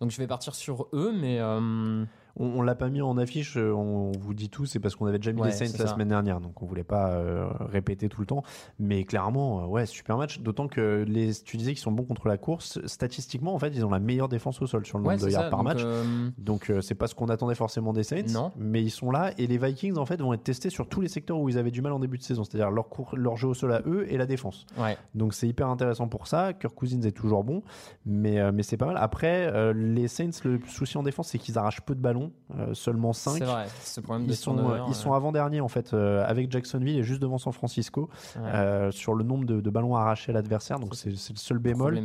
Donc, 0.00 0.10
je 0.10 0.16
vais 0.18 0.26
partir 0.26 0.54
sur 0.54 0.88
eux, 0.92 1.12
mais 1.14 1.38
euh, 1.40 2.04
On, 2.38 2.46
on 2.58 2.62
l'a 2.62 2.74
pas 2.74 2.88
mis 2.88 3.00
en 3.02 3.16
affiche, 3.18 3.56
euh, 3.56 3.72
on, 3.72 4.12
vous 4.18 4.34
dit 4.34 4.50
tout, 4.50 4.66
c'est 4.66 4.78
parce 4.78 4.94
qu'on 4.96 5.06
avait 5.06 5.18
déjà 5.18 5.32
mis 5.32 5.40
Ouais, 5.40 5.48
les 5.48 5.52
Saints 5.54 5.76
la 5.78 5.86
ça. 5.86 5.94
semaine 5.94 6.08
dernière, 6.08 6.40
donc 6.40 6.62
on 6.62 6.66
voulait 6.66 6.84
pas 6.84 7.10
euh, 7.12 7.46
répéter 7.60 8.08
tout 8.08 8.20
le 8.20 8.26
temps. 8.26 8.42
Mais 8.78 9.04
clairement, 9.04 9.62
euh, 9.62 9.66
ouais, 9.66 9.86
super 9.86 10.16
match. 10.16 10.40
D'autant 10.40 10.68
que 10.68 11.04
les, 11.08 11.32
tu 11.34 11.56
disais 11.56 11.72
qu'ils 11.72 11.80
sont 11.80 11.92
bons 11.92 12.04
contre 12.04 12.28
la 12.28 12.36
course. 12.36 12.78
Statistiquement, 12.86 13.54
en 13.54 13.58
fait, 13.58 13.68
ils 13.74 13.84
ont 13.84 13.90
la 13.90 14.00
meilleure 14.00 14.28
défense 14.28 14.60
au 14.62 14.66
sol 14.66 14.84
sur 14.84 14.98
le 14.98 15.04
nombre 15.04 15.16
ouais, 15.16 15.26
de 15.26 15.30
yards 15.32 15.50
par 15.50 15.60
Donc, 15.60 15.68
match. 15.68 15.82
euh, 15.84 16.28
Donc 16.38 16.70
euh, 16.70 16.80
c'est 16.80 16.94
pas 16.94 17.06
ce 17.06 17.14
qu'on 17.14 17.26
attendait 17.28 17.54
forcément 17.54 17.92
des 17.92 18.02
Saints, 18.02 18.32
Non. 18.32 18.52
mais 18.56 18.82
ils 18.82 18.90
sont 18.90 19.10
là 19.10 19.32
et 19.38 19.46
les 19.46 19.58
Vikings 19.58 19.96
en 19.96 20.04
fait 20.06 20.20
vont 20.20 20.32
être 20.32 20.44
testés 20.44 20.70
sur 20.70 20.88
tous 20.88 21.00
les 21.00 21.08
secteurs 21.08 21.38
où 21.38 21.48
ils 21.48 21.58
avaient 21.58 21.70
du 21.70 21.80
mal 21.82 21.92
en 21.92 21.98
début 21.98 22.18
de 22.18 22.22
saison, 22.22 22.44
c'est-à-dire 22.44 22.70
leur, 22.70 23.36
jeu 23.36 23.48
au 23.48 23.54
sol 23.54 23.72
à 23.72 23.80
eux 23.86 24.06
et 24.12 24.16
la 24.18 24.26
défense. 24.26 24.66
ouais. 24.78 24.96
Donc 25.14 25.32
c'est 25.34 25.48
hyper 25.48 25.68
intéressant 25.68 26.08
pour 26.08 26.26
ça. 26.26 26.52
Kirk 26.52 26.74
Cousins 26.74 27.00
est 27.02 27.12
toujours 27.12 27.44
bon, 27.44 27.62
mais, 28.04 28.52
mais 28.52 28.62
c'est 28.62 28.76
pas 28.76 28.86
mal. 28.86 28.96
Après, 28.98 29.72
les 29.74 30.08
Saints, 30.08 30.30
le 30.44 30.60
souci 30.66 30.98
en 30.98 31.02
défense, 31.02 31.28
c'est 31.28 31.38
qu'ils 31.38 31.56
arrachent 31.58 31.80
peu 31.80 31.94
de 31.94 32.00
ballons, 32.00 32.25
euh, 32.58 32.74
seulement 32.74 33.12
5. 33.12 33.38
C'est 33.38 33.44
vrai. 33.44 33.66
Ce 33.84 34.00
problème 34.00 34.26
de 34.26 34.32
Ils 34.32 34.36
sont, 34.36 34.56
ils 34.88 34.94
sont 34.94 35.12
avant-derniers 35.12 35.60
en 35.60 35.68
fait 35.68 35.92
euh, 35.94 36.24
avec 36.26 36.50
Jacksonville 36.50 36.96
et 36.98 37.02
juste 37.02 37.20
devant 37.20 37.38
San 37.38 37.52
Francisco 37.52 38.08
ouais, 38.36 38.42
euh, 38.44 38.90
sur 38.90 39.14
le 39.14 39.24
nombre 39.24 39.44
de, 39.46 39.60
de 39.60 39.70
ballons 39.70 39.96
arrachés 39.96 40.32
à 40.32 40.34
l'adversaire. 40.34 40.78
Donc 40.78 40.94
c'est 40.94 41.10
le 41.10 41.16
seul 41.16 41.58
bémol. 41.58 41.94
ouais. 41.96 42.02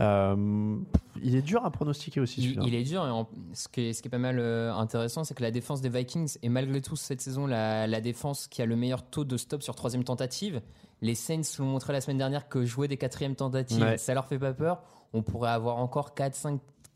Euh, 0.00 0.76
il 1.22 1.34
est 1.34 1.42
dur 1.42 1.64
à 1.64 1.70
pronostiquer 1.70 2.20
aussi. 2.20 2.40
Il, 2.40 2.44
celui-là. 2.44 2.62
il 2.66 2.74
est 2.74 2.84
dur 2.84 3.06
et 3.06 3.10
en- 3.10 3.28
ce, 3.52 3.68
qui 3.68 3.82
est, 3.88 3.92
ce 3.92 4.02
qui 4.02 4.08
est 4.08 4.10
pas 4.10 4.18
mal 4.18 4.38
euh, 4.38 4.72
intéressant, 4.74 5.24
c'est 5.24 5.34
que 5.34 5.42
la 5.42 5.50
défense 5.50 5.80
des 5.80 5.88
Vikings 5.88 6.36
est 6.42 6.48
malgré 6.48 6.80
tout 6.80 6.96
cette 6.96 7.20
saison 7.20 7.46
la, 7.46 7.86
la 7.86 8.00
défense 8.00 8.46
qui 8.46 8.62
a 8.62 8.66
le 8.66 8.76
meilleur 8.76 9.02
taux 9.02 9.24
de 9.24 9.36
stop 9.36 9.62
sur 9.62 9.74
troisième 9.74 10.04
tentative. 10.04 10.60
Les 11.00 11.14
Saints 11.14 11.42
l'ont 11.60 11.66
montré 11.66 11.92
la 11.92 12.00
semaine 12.00 12.18
dernière 12.18 12.48
que 12.48 12.64
jouer 12.64 12.88
des 12.88 12.96
quatrièmes 12.96 13.36
tentatives, 13.36 13.96
ça 13.98 14.14
leur 14.14 14.26
fait 14.26 14.38
pas 14.38 14.52
peur. 14.52 14.82
On 15.12 15.22
pourrait 15.22 15.50
avoir 15.50 15.76
encore 15.78 16.12
4, 16.14 16.34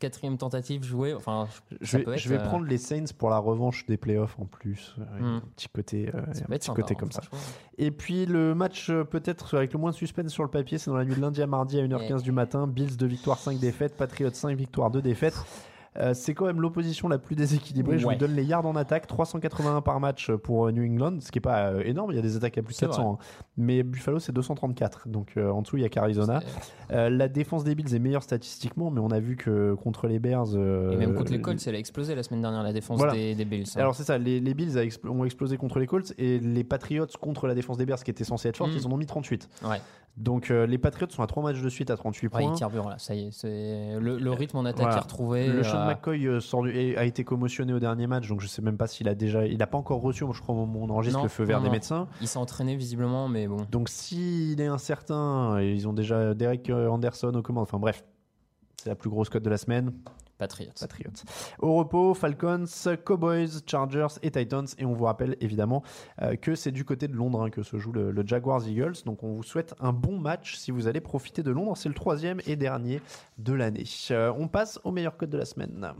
5 0.03 0.09
quatrièmes 0.09 0.37
tentatives 0.37 0.83
jouées. 0.83 1.13
Enfin, 1.13 1.47
Je 1.81 1.97
vais, 1.97 2.17
je 2.17 2.29
vais 2.29 2.39
euh, 2.39 2.43
prendre 2.43 2.65
les 2.65 2.77
Saints 2.77 3.13
pour 3.17 3.29
la 3.29 3.37
revanche 3.37 3.85
des 3.85 3.97
playoffs 3.97 4.37
en 4.39 4.45
plus. 4.45 4.95
Hmm. 5.19 5.25
Un 5.25 5.41
petit 5.55 5.69
côté, 5.69 6.09
euh, 6.13 6.19
un 6.19 6.31
petit 6.31 6.65
sympa, 6.65 6.81
côté 6.81 6.93
hein, 6.93 6.97
comme 6.99 7.11
ça. 7.11 7.21
Et 7.77 7.91
puis 7.91 8.25
le 8.25 8.53
match 8.53 8.89
euh, 8.89 9.03
peut-être 9.03 9.55
avec 9.57 9.73
le 9.73 9.79
moins 9.79 9.91
de 9.91 9.95
suspense 9.95 10.31
sur 10.31 10.43
le 10.43 10.49
papier, 10.49 10.77
c'est 10.77 10.91
dans 10.91 10.97
la 10.97 11.05
nuit 11.05 11.15
de 11.15 11.21
lundi 11.21 11.41
à 11.41 11.47
mardi 11.47 11.79
à 11.79 11.83
1h15 11.87 12.21
du 12.21 12.31
matin. 12.31 12.67
Bills 12.67 12.97
2 12.97 13.05
victoires, 13.05 13.39
5 13.39 13.59
défaites. 13.59 13.95
Patriots 13.95 14.31
5 14.31 14.55
victoires, 14.57 14.91
2 14.91 15.01
défaites. 15.01 15.35
Euh, 15.99 16.13
c'est 16.13 16.33
quand 16.33 16.45
même 16.45 16.59
l'opposition 16.61 17.07
la 17.07 17.17
plus 17.19 17.35
déséquilibrée. 17.35 17.97
Je 17.99 18.07
Ouais. 18.07 18.13
vous 18.15 18.19
donne 18.19 18.35
les 18.35 18.43
yards 18.43 18.65
en 18.65 18.75
attaque 18.75 19.05
381 19.07 19.81
par 19.81 19.99
match 19.99 20.31
pour 20.31 20.67
euh, 20.67 20.71
New 20.71 20.83
England, 20.83 21.17
ce 21.21 21.31
qui 21.31 21.37
est 21.37 21.41
pas 21.41 21.67
euh, 21.71 21.81
énorme. 21.85 22.11
Il 22.11 22.15
y 22.15 22.19
a 22.19 22.21
des 22.21 22.35
attaques 22.35 22.57
à 22.57 22.61
plus 22.63 22.73
de 22.73 22.77
C'est 22.79 22.85
400, 22.87 23.19
hein. 23.21 23.23
mais 23.57 23.83
Buffalo 23.83 24.19
c'est 24.19 24.31
234. 24.31 25.07
Donc 25.07 25.33
euh, 25.37 25.49
en 25.51 25.61
dessous 25.61 25.77
il 25.77 25.83
y 25.83 25.85
a 25.85 25.89
qu'Arizona. 25.89 26.41
Euh, 26.91 27.09
la 27.09 27.27
défense 27.27 27.63
des 27.63 27.75
Bills 27.75 27.93
est 27.95 27.99
meilleure 27.99 28.23
statistiquement, 28.23 28.89
mais 28.91 28.99
on 28.99 29.09
a 29.11 29.19
vu 29.19 29.35
que 29.35 29.73
contre 29.75 30.07
les 30.07 30.19
Bears. 30.19 30.55
euh, 30.55 30.91
Et 30.91 30.97
même 30.97 31.13
contre 31.13 31.31
les 31.31 31.41
Colts, 31.41 31.61
elle 31.67 31.75
a 31.75 31.79
explosé 31.79 32.15
la 32.15 32.23
semaine 32.23 32.41
dernière, 32.41 32.63
la 32.63 32.73
défense 32.73 32.97
Voilà. 32.97 33.13
des, 33.13 33.35
des 33.35 33.45
Bills. 33.45 33.65
hein. 33.75 33.79
Alors 33.79 33.95
c'est 33.95 34.03
ça, 34.03 34.17
les, 34.17 34.39
les 34.39 34.53
Bills 34.53 34.77
ont 35.07 35.23
explosé 35.25 35.57
contre 35.57 35.79
les 35.79 35.87
Colts 35.87 36.13
et 36.17 36.39
les 36.39 36.63
Patriots 36.63 37.05
contre 37.21 37.47
la 37.47 37.55
défense 37.55 37.77
des 37.77 37.85
Bears 37.85 38.03
qui 38.03 38.11
était 38.11 38.23
censée 38.23 38.49
être 38.49 38.57
forte, 38.57 38.71
Mm. 38.71 38.77
ils 38.77 38.87
en 38.87 38.91
ont 38.91 38.97
mis 38.97 39.05
38. 39.05 39.49
ouais. 39.69 39.77
Donc 40.15 40.51
euh, 40.51 40.67
les 40.67 40.77
Patriots 40.77 41.09
sont 41.09 41.23
à 41.23 41.27
3 41.27 41.41
matchs 41.41 41.61
de 41.61 41.69
suite 41.69 41.89
à 41.89 41.97
38 41.97 42.27
Ouais, 42.27 42.41
points. 42.43 42.53
il 42.55 42.59
carbure 42.59 42.87
là, 42.87 42.99
ça 42.99 43.15
y 43.15 43.27
est. 43.27 43.31
c'est- 43.31 43.99
Le, 43.99 44.19
le 44.19 44.31
rythme 44.31 44.57
en 44.57 44.65
attaque 44.65 44.81
Voilà. 44.81 44.97
est 44.97 44.99
retrouvé. 44.99 45.47
le 45.47 45.63
Sean 45.63 45.77
euh, 45.79 45.87
McCoy 45.87 46.27
euh, 46.27 46.39
sort 46.39 46.61
du- 46.63 46.69
et 46.69 46.95
a 46.97 47.03
été 47.05 47.23
commotionné 47.23 47.73
au 47.73 47.79
dernier 47.79 48.05
match, 48.05 48.27
donc 48.27 48.39
je 48.39 48.45
sais 48.45 48.61
même 48.61 48.77
pas 48.77 48.85
s'il 48.85 49.09
a 49.09 49.15
déjà, 49.15 49.47
il 49.47 49.61
a 49.63 49.67
pas 49.67 49.77
encore 49.79 50.01
reçu, 50.01 50.23
je 50.31 50.39
crois, 50.41 50.53
au 50.53 50.65
moment 50.65 50.81
où 50.81 50.83
on 50.83 50.89
enregistre 50.91 51.17
Non, 51.17 51.23
le 51.23 51.29
feu 51.29 51.43
vert 51.45 51.57
non, 51.57 51.63
des 51.63 51.69
non. 51.69 51.73
médecins. 51.73 52.07
Il 52.21 52.27
s'est 52.27 52.37
entraîné 52.37 52.75
visiblement, 52.75 53.27
mais 53.27 53.47
bon. 53.47 53.57
Donc 53.71 53.89
s'il 53.89 54.61
est 54.61 54.67
incertain, 54.67 55.59
ils 55.61 55.87
ont 55.87 55.93
déjà 55.93 56.35
Derek 56.35 56.69
euh, 56.69 56.89
Anderson 56.89 57.33
aux 57.33 57.41
commandes. 57.41 57.63
Enfin 57.63 57.79
bref, 57.79 58.03
c'est 58.77 58.89
la 58.89 58.95
plus 58.95 59.09
grosse 59.09 59.29
cote 59.29 59.43
de 59.43 59.49
la 59.49 59.57
semaine. 59.57 59.93
Patriots. 60.37 60.71
Patriots. 60.79 61.11
Au 61.59 61.75
repos, 61.75 62.13
Falcons, 62.13 62.65
Cowboys, 63.05 63.61
Chargers 63.65 64.19
et 64.21 64.31
Titans. 64.31 64.65
Et 64.77 64.85
on 64.85 64.93
vous 64.93 65.05
rappelle 65.05 65.37
évidemment 65.41 65.83
euh, 66.21 66.35
que 66.35 66.55
c'est 66.55 66.71
du 66.71 66.85
côté 66.85 67.07
de 67.07 67.13
Londres 67.13 67.43
hein, 67.43 67.49
que 67.49 67.63
se 67.63 67.77
joue 67.77 67.91
le, 67.91 68.13
Jaguars 68.25 68.67
Eagles. 68.67 69.03
Donc 69.05 69.23
on 69.23 69.31
vous 69.33 69.43
souhaite 69.43 69.73
un 69.79 69.93
bon 69.93 70.19
match 70.19 70.55
si 70.55 70.71
vous 70.71 70.87
allez 70.87 71.01
profiter 71.01 71.43
de 71.43 71.51
Londres. 71.51 71.77
C'est 71.77 71.89
le 71.89 71.95
troisième 71.95 72.41
et 72.45 72.55
dernier 72.55 73.01
de 73.37 73.53
l'année. 73.53 73.85
Euh, 74.11 74.33
on 74.37 74.47
passe 74.47 74.79
au 74.83 74.91
meilleur 74.91 75.17
code 75.17 75.29
de 75.29 75.37
la 75.37 75.45
semaine. 75.45 75.93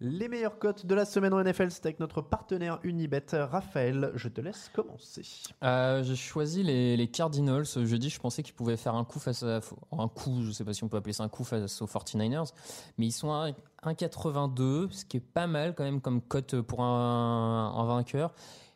Les 0.00 0.28
meilleures 0.28 0.60
cotes 0.60 0.86
de 0.86 0.94
la 0.94 1.04
semaine 1.04 1.34
en 1.34 1.42
NFL, 1.42 1.72
c'est 1.72 1.84
avec 1.86 1.98
notre 1.98 2.20
partenaire 2.22 2.78
Unibet. 2.84 3.24
Raphaël, 3.32 4.12
je 4.14 4.28
te 4.28 4.40
laisse 4.40 4.70
commencer. 4.72 5.22
Euh, 5.64 6.04
j'ai 6.04 6.14
choisi 6.14 6.62
les, 6.62 6.96
les 6.96 7.08
Cardinals. 7.08 7.64
Jeudi, 7.84 8.08
je 8.08 8.20
pensais 8.20 8.44
qu'ils 8.44 8.54
pouvaient 8.54 8.76
faire 8.76 8.94
un 8.94 9.04
coup 9.04 9.18
face 9.18 9.42
à. 9.42 9.58
Un 9.90 10.06
coup, 10.08 10.42
je 10.44 10.52
sais 10.52 10.64
pas 10.64 10.72
si 10.72 10.84
on 10.84 10.88
peut 10.88 10.98
appeler 10.98 11.12
ça 11.14 11.24
un 11.24 11.28
coup 11.28 11.42
face 11.42 11.82
aux 11.82 11.86
49ers. 11.86 12.52
Mais 12.96 13.06
ils 13.06 13.12
sont 13.12 13.32
à 13.32 13.50
1,82, 13.84 14.90
ce 14.92 15.04
qui 15.04 15.16
est 15.16 15.20
pas 15.20 15.48
mal 15.48 15.74
quand 15.74 15.82
même 15.84 16.00
comme 16.00 16.20
cote 16.22 16.60
pour 16.60 16.80
un, 16.82 17.74
un 17.76 17.84
vainqueur. 17.86 18.32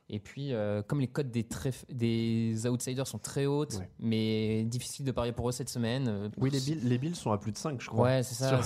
Et 0.08 0.18
puis, 0.18 0.52
euh, 0.52 0.82
comme 0.82 1.00
les 1.00 1.06
cotes 1.08 1.30
des, 1.30 1.46
des 1.88 2.66
outsiders 2.66 3.06
sont 3.06 3.18
très 3.18 3.46
hautes, 3.46 3.74
Ouais. 3.78 3.88
mais 4.00 4.64
difficile 4.64 5.06
de 5.06 5.12
parier 5.12 5.32
pour 5.32 5.48
eux 5.48 5.52
cette 5.52 5.68
semaine. 5.70 6.06
euh, 6.08 6.28
Oui, 6.36 6.50
les 6.50 6.60
Bills, 6.60 6.80
les 6.82 6.98
Bills 6.98 7.14
sont 7.14 7.30
à 7.32 7.38
plus 7.38 7.52
de 7.52 7.56
5, 7.56 7.80
je 7.80 7.88
crois. 7.88 8.04
Ouais, 8.06 8.22
c'est 8.24 8.34
ça. 8.34 8.60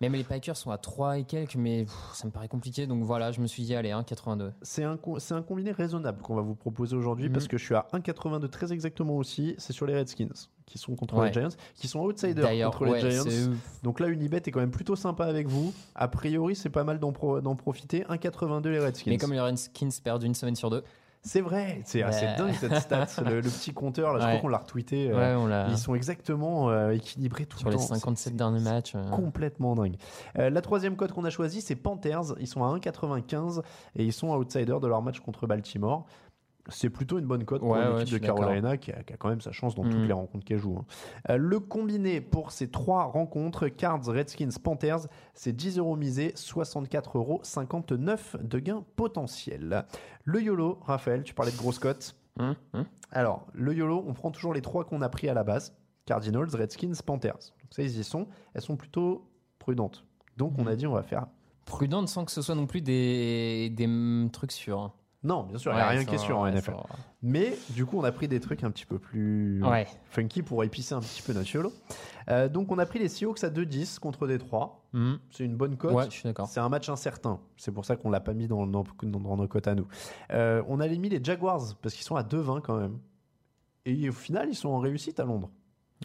Même 0.00 0.12
les 0.12 0.22
Packers 0.22 0.56
sont 0.56 0.70
à 0.70 0.78
3 0.78 1.18
et 1.18 1.24
quelques, 1.24 1.56
mais 1.56 1.82
pff, 1.82 1.92
ça 2.14 2.26
me 2.28 2.30
paraît 2.32 2.46
compliqué. 2.46 2.86
Donc 2.86 3.02
voilà, 3.02 3.32
je 3.32 3.40
me 3.40 3.48
suis 3.48 3.64
dit, 3.64 3.74
allez, 3.74 3.90
1,82. 3.90 4.52
C'est 4.62 4.84
un, 4.84 4.96
c'est 5.18 5.34
un 5.34 5.42
combiné 5.42 5.72
raisonnable 5.72 6.22
qu'on 6.22 6.36
va 6.36 6.42
vous 6.42 6.54
proposer 6.54 6.94
aujourd'hui 6.94 7.28
parce 7.28 7.48
que 7.48 7.58
je 7.58 7.64
suis 7.64 7.74
à 7.74 7.84
1,82 7.92 8.48
très 8.48 8.72
exactement 8.72 9.16
aussi. 9.16 9.56
C'est 9.58 9.72
sur 9.72 9.86
les 9.86 9.96
Redskins 9.96 10.28
qui 10.66 10.78
sont 10.78 10.94
contre 10.94 11.16
Ouais. 11.16 11.28
les 11.28 11.32
Giants, 11.32 11.48
qui 11.74 11.88
sont 11.88 12.00
outsiders 12.00 12.70
contre 12.70 12.86
ouais, 12.92 13.02
les 13.02 13.10
Giants. 13.10 13.24
c'est- 13.26 13.48
Donc 13.82 13.98
là, 14.00 14.06
Unibet 14.08 14.36
est 14.46 14.50
quand 14.52 14.60
même 14.60 14.70
plutôt 14.70 14.94
sympa 14.96 15.24
avec 15.24 15.48
vous. 15.48 15.72
A 15.96 16.06
priori, 16.08 16.54
c'est 16.54 16.68
pas 16.70 16.84
mal 16.84 16.98
d'en, 17.00 17.10
pro- 17.10 17.40
d'en 17.40 17.56
profiter. 17.56 18.04
1,82 18.08 18.68
les 18.70 18.78
Redskins. 18.78 19.10
Mais 19.10 19.16
comme 19.16 19.32
les 19.32 19.40
Redskins 19.40 19.88
perdent 20.04 20.22
une 20.22 20.34
semaine 20.34 20.54
sur 20.56 20.70
deux, 20.70 20.84
C'est 21.22 21.40
vrai, 21.40 21.82
c'est 21.84 22.02
assez 22.02 22.26
Ouais. 22.26 22.36
dingue 22.36 22.54
cette 22.54 22.76
stat. 22.76 23.06
le, 23.26 23.36
le 23.40 23.50
petit 23.50 23.72
compteur, 23.74 24.12
là, 24.14 24.20
je 24.20 24.24
Ouais. 24.24 24.30
crois 24.30 24.40
qu'on 24.42 24.48
l'a 24.48 24.58
retweeté. 24.58 25.10
euh, 25.10 25.16
ouais, 25.16 25.34
on 25.42 25.46
l'a 25.46 25.68
Ils 25.68 25.76
sont 25.76 25.94
exactement 25.94 26.70
euh, 26.70 26.90
équilibrés 26.92 27.44
tout 27.44 27.58
sur 27.58 27.68
le 27.68 27.74
les 27.74 27.80
temps. 27.80 27.86
57 27.94 28.36
derniers 28.36 28.60
matchs. 28.60 28.94
euh, 28.94 29.10
Complètement 29.10 29.74
dingue. 29.74 29.96
Euh, 30.38 30.48
la 30.48 30.60
troisième 30.60 30.96
cote 30.96 31.12
qu'on 31.12 31.24
a 31.24 31.30
choisie, 31.30 31.60
c'est 31.60 31.76
Panthers. 31.76 32.34
Ils 32.40 32.46
sont 32.46 32.62
à 32.64 32.68
1,95 32.68 33.62
et 33.96 34.04
ils 34.04 34.12
sont 34.12 34.28
outsiders 34.34 34.80
de 34.80 34.86
leur 34.86 35.02
match 35.02 35.20
contre 35.20 35.46
Baltimore. 35.46 36.06
C'est 36.68 36.90
plutôt 36.90 37.18
une 37.18 37.26
bonne 37.26 37.44
cote 37.44 37.60
pour 37.60 37.70
Ouais, 37.70 37.98
l'équipe 37.98 38.14
de. 38.14 38.18
Carolina 38.18 38.76
qui 38.76 38.92
a, 38.92 39.02
qui 39.02 39.12
a 39.12 39.16
quand 39.16 39.28
même 39.28 39.40
sa 39.40 39.52
chance 39.52 39.74
dans 39.74 39.84
toutes 39.84 39.94
Mhm. 39.94 40.06
les 40.06 40.12
rencontres 40.12 40.44
qu'elle 40.44 40.58
joue. 40.58 40.76
hein. 40.78 40.84
Euh, 41.30 41.36
le 41.36 41.60
combiné 41.60 42.20
pour 42.20 42.50
ces 42.52 42.70
trois 42.70 43.04
rencontres, 43.04 43.68
Cards, 43.68 44.04
Redskins, 44.06 44.50
Panthers, 44.62 45.06
c'est 45.34 45.52
10 45.54 45.78
euros 45.78 45.96
misés, 45.96 46.32
64 46.34 47.16
euros 47.18 47.40
59 47.42 48.36
de 48.42 48.58
gains 48.58 48.84
potentiels. 48.96 49.84
Le 50.24 50.42
YOLO, 50.42 50.78
Raphaël, 50.82 51.22
tu 51.24 51.34
parlais 51.34 51.52
de 51.52 51.56
grosse 51.56 51.78
cote. 51.78 52.16
Hum, 52.38 52.54
hum. 52.74 52.84
Alors, 53.10 53.46
le 53.54 53.74
YOLO, 53.74 54.04
on 54.06 54.12
prend 54.14 54.30
toujours 54.30 54.54
les 54.54 54.60
trois 54.62 54.84
qu'on 54.84 55.02
a 55.02 55.08
pris 55.08 55.28
à 55.28 55.34
la 55.34 55.44
base 55.44 55.74
Cardinals, 56.04 56.48
Redskins, 56.54 56.92
Panthers. 57.04 57.32
Donc 57.62 57.72
ça, 57.72 57.82
ils 57.82 57.98
y 57.98 58.04
sont. 58.04 58.28
Elles 58.54 58.62
sont 58.62 58.76
plutôt 58.76 59.28
prudentes. 59.58 60.04
Donc, 60.36 60.52
on 60.58 60.66
a 60.66 60.76
dit, 60.76 60.86
on 60.86 60.92
va 60.92 61.02
faire. 61.02 61.26
Prudente 61.64 62.08
sans 62.08 62.24
que 62.24 62.30
ce 62.30 62.40
soit 62.40 62.54
non 62.54 62.66
plus 62.66 62.80
des, 62.80 63.70
des 63.70 63.86
mm, 63.86 64.30
trucs 64.30 64.52
sûrs. 64.52 64.92
Non, 65.24 65.42
bien 65.42 65.58
sûr, 65.58 65.72
il 65.72 65.74
n'y 65.74 65.80
a 65.80 65.88
rien 65.88 66.04
qui 66.04 66.14
est 66.14 66.18
sûr 66.18 66.38
en 66.38 66.46
NFL. 66.46 66.74
Mais 67.22 67.56
du 67.70 67.84
coup, 67.84 67.98
on 67.98 68.04
a 68.04 68.12
pris 68.12 68.28
des 68.28 68.38
trucs 68.38 68.62
un 68.62 68.70
petit 68.70 68.86
peu 68.86 69.00
plus 69.00 69.60
Ouais. 69.64 69.86
funky 70.10 70.42
pour 70.42 70.62
épicer 70.62 70.94
un 70.94 71.00
petit 71.00 71.22
peu 71.22 71.32
notre 71.32 71.52
YOLO. 71.52 71.72
Euh, 72.30 72.48
donc, 72.48 72.70
on 72.70 72.78
a 72.78 72.86
pris 72.86 73.00
les 73.00 73.08
Seahawks 73.08 73.42
à 73.42 73.50
2-10 73.50 73.98
contre 73.98 74.28
Détroit. 74.28 74.84
Hum. 74.94 75.18
C'est 75.32 75.44
une 75.44 75.56
bonne 75.56 75.76
cote. 75.76 75.92
Ouais. 75.92 76.04
C'est 76.46 76.60
un 76.60 76.68
match 76.68 76.88
incertain. 76.88 77.40
C'est 77.56 77.72
pour 77.72 77.84
ça 77.84 77.96
qu'on 77.96 78.10
l'a 78.10 78.20
pas 78.20 78.32
mis 78.32 78.46
dans, 78.46 78.64
dans- 78.66 78.84
dans- 79.02 79.36
nos 79.36 79.48
cotes 79.48 79.66
à 79.66 79.74
nous. 79.74 79.88
Euh, 80.32 80.62
on 80.68 80.78
allait 80.78 80.98
mis 80.98 81.08
les 81.08 81.22
Jaguars 81.22 81.74
parce 81.82 81.94
qu'ils 81.96 82.04
sont 82.04 82.14
à 82.16 82.22
2-20 82.22 82.60
quand 82.60 82.76
même. 82.76 82.98
Et 83.86 84.08
au 84.08 84.12
final, 84.12 84.48
ils 84.50 84.54
sont 84.54 84.68
en 84.68 84.78
réussite 84.78 85.18
à 85.18 85.24
Londres. 85.24 85.50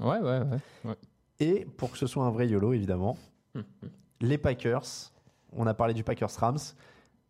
Ouais, 0.02 0.18
ouais, 0.20 0.40
ouais. 0.40 0.58
ouais. 0.86 0.96
Et 1.40 1.66
pour 1.78 1.92
que 1.92 1.98
ce 2.00 2.08
soit 2.08 2.24
un 2.26 2.32
vrai 2.32 2.48
YOLO, 2.48 2.74
évidemment, 2.74 3.16
Hum, 3.56 3.64
les 4.22 4.40
Packers, 4.40 5.12
on 5.52 5.68
a 5.68 5.76
parlé 5.76 5.94
du 5.94 6.04
Packers 6.04 6.32
Rams. 6.40 6.58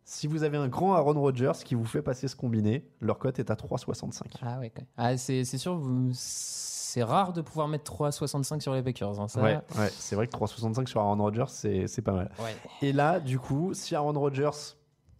Si 0.06 0.26
vous 0.26 0.42
avez 0.42 0.58
un 0.58 0.68
grand 0.68 0.94
Aaron 0.94 1.18
Rodgers 1.18 1.52
qui 1.64 1.74
vous 1.74 1.84
fait 1.86 2.02
passer 2.02 2.28
ce 2.28 2.36
combiné, 2.36 2.86
leur 3.00 3.18
cote 3.18 3.38
est 3.38 3.50
à 3.50 3.54
3,65. 3.54 4.22
Ah 4.42 4.58
ouais. 4.58 4.70
Ah, 4.98 5.16
c'est 5.16 5.44
c'est 5.44 5.56
sûr, 5.58 5.76
vous- 5.76 6.10
c'est 6.12 7.02
rare 7.02 7.32
de 7.32 7.40
pouvoir 7.40 7.68
mettre 7.68 7.84
3,65 7.90 8.60
sur 8.60 8.74
les 8.74 8.82
Packers. 8.82 9.18
hein, 9.18 9.28
ça. 9.28 9.42
Ouais, 9.42 9.58
ouais, 9.78 9.90
c'est 9.98 10.14
vrai 10.14 10.26
que 10.26 10.32
3,65 10.36 10.86
sur 10.88 11.00
Aaron 11.00 11.16
Rodgers, 11.16 11.46
c'est 11.48 11.86
c'est 11.88 12.02
pas 12.02 12.12
mal. 12.12 12.30
Ouais. 12.38 12.54
Et 12.82 12.92
là, 12.92 13.18
du 13.18 13.38
coup, 13.38 13.72
si 13.72 13.94
Aaron 13.94 14.12
Rodgers 14.12 14.50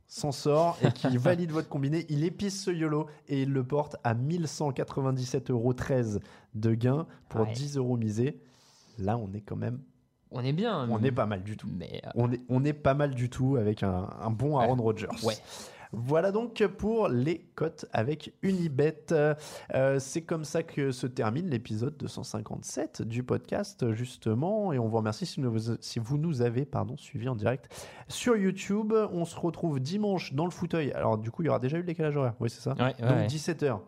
s'en 0.07 0.33
sort 0.33 0.77
et 0.83 0.93
qu'il 0.93 1.19
valide 1.19 1.51
votre 1.51 1.69
combiné, 1.71 2.05
il 2.11 2.23
épice 2.23 2.63
ce 2.63 2.71
YOLO 2.71 3.07
et 3.27 3.43
il 3.43 3.53
le 3.53 3.65
porte 3.65 3.97
à 4.05 4.15
1197,13 4.15 5.51
euros 5.51 5.73
de 6.55 6.75
gain 6.75 7.07
pour 7.31 7.41
Ouais. 7.43 7.53
10 7.53 7.77
euros 7.79 7.97
misés. 7.97 8.41
Là, 8.99 9.17
on 9.19 9.33
est 9.33 9.41
quand 9.41 9.57
même, 9.57 9.81
On 10.35 10.45
est 10.45 10.53
bien. 10.53 10.87
on 10.91 11.03
est 11.03 11.13
pas 11.13 11.27
mal 11.27 11.43
du 11.43 11.57
tout. 11.57 11.69
Mais 11.73 12.03
euh, 12.05 12.11
On 12.17 12.31
est, 12.33 12.41
on 12.49 12.65
est 12.65 12.73
pas 12.73 12.95
mal 12.95 13.15
du 13.15 13.31
tout 13.31 13.57
avec 13.57 13.83
un, 13.83 14.09
un 14.21 14.31
bon 14.31 14.59
Aaron 14.59 14.77
Rodgers. 14.83 15.07
ouais. 15.25 15.35
Voilà 15.97 16.33
donc 16.33 16.61
pour 16.77 17.07
les 17.07 17.39
cotes 17.55 17.87
avec 17.93 18.35
Unibet. 18.43 19.05
Euh, 19.13 19.35
c'est 20.01 20.23
comme 20.23 20.45
ça 20.45 20.65
que 20.65 20.91
se 20.91 21.07
termine 21.07 21.49
l'épisode 21.49 21.97
257 21.99 23.03
du 23.03 23.23
podcast, 23.23 23.93
justement. 23.93 24.73
Et 24.73 24.79
on 24.81 24.89
vous 24.89 24.97
remercie 24.97 25.25
si, 25.25 25.41
nous- 25.41 25.57
si 25.81 26.01
vous 26.01 26.19
nous 26.19 26.43
avez 26.43 26.65
pardon, 26.65 26.97
suivis 26.97 27.29
en 27.29 27.37
direct 27.37 27.73
sur 28.09 28.37
YouTube. 28.37 28.93
On 29.13 29.25
se 29.25 29.39
retrouve 29.39 29.79
dimanche 29.79 30.33
dans 30.35 30.47
le 30.47 30.51
fauteuil. 30.51 30.91
Alors, 30.93 31.17
du 31.17 31.31
coup, 31.31 31.43
il 31.43 31.47
y 31.47 31.49
aura 31.49 31.61
déjà 31.61 31.77
eu 31.77 31.81
le 31.83 31.87
décalage 31.87 32.17
horaire. 32.17 32.35
Oui, 32.41 32.51
c'est 32.51 32.61
ça. 32.61 32.73
Ouais, 32.73 32.83
ouais, 32.87 32.95
donc, 32.99 33.11
ouais. 33.11 33.27
17h. 33.29 33.79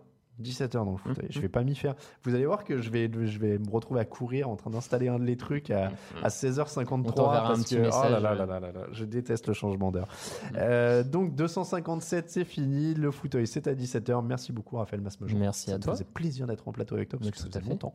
17h 0.42 0.72
dans 0.85 0.92
le 0.92 0.96
fauteuil. 0.96 1.25
Mhm. 1.27 1.31
Je 1.33 1.40
vais 1.40 1.49
pas 1.49 1.62
m'y 1.64 1.75
faire. 1.75 1.94
Vous 2.25 2.35
allez 2.35 2.46
voir 2.46 2.64
que 2.64 2.81
je 2.81 2.90
vais, 2.90 3.11
je 3.27 3.38
vais 3.38 3.59
me 3.59 3.70
retrouver 3.70 4.01
à 4.01 4.05
courir 4.05 4.49
en 4.49 4.57
train 4.57 4.70
d'installer 4.70 5.09
un 5.09 5.18
de 5.18 5.25
les 5.25 5.37
trucs 5.37 5.70
à, 5.70 5.90
à 6.22 6.29
16h53. 6.29 6.87
On 6.92 7.03
t'enverra 7.12 7.44
un 7.46 7.55
parce 7.55 7.64
que, 7.70 7.77
oh 7.77 7.79
là 7.79 7.85
message, 7.87 8.11
là 8.22 8.35
là 8.35 8.46
là 8.46 8.61
là 8.61 8.72
là, 8.72 8.81
je 8.92 9.05
déteste 9.05 9.49
le 9.49 9.55
changement 9.55 9.90
d'heure. 9.92 10.09
Euh, 10.57 11.03
donc 11.03 11.35
257, 11.35 12.31
c'est 12.31 12.44
fini. 12.44 12.94
Le 12.94 13.11
fauteuil, 13.11 13.46
c'est 13.46 13.66
à 13.66 13.75
17h. 13.75 14.25
Merci 14.25 14.53
beaucoup, 14.53 14.77
Raphaël 14.77 15.01
Masmejean. 15.03 15.38
Merci 15.38 15.70
Ça 15.70 15.77
à 15.77 15.79
toi. 15.79 15.92
faisait 15.94 16.05
plaisir 16.05 16.46
d'être 16.46 16.66
en 16.68 16.72
plateau 16.72 16.94
avec 16.96 17.09
toi 17.09 17.18
parce 17.18 17.31
que 17.31 17.38
ça 17.38 17.46
faisait 17.46 17.61
longtemps. 17.68 17.94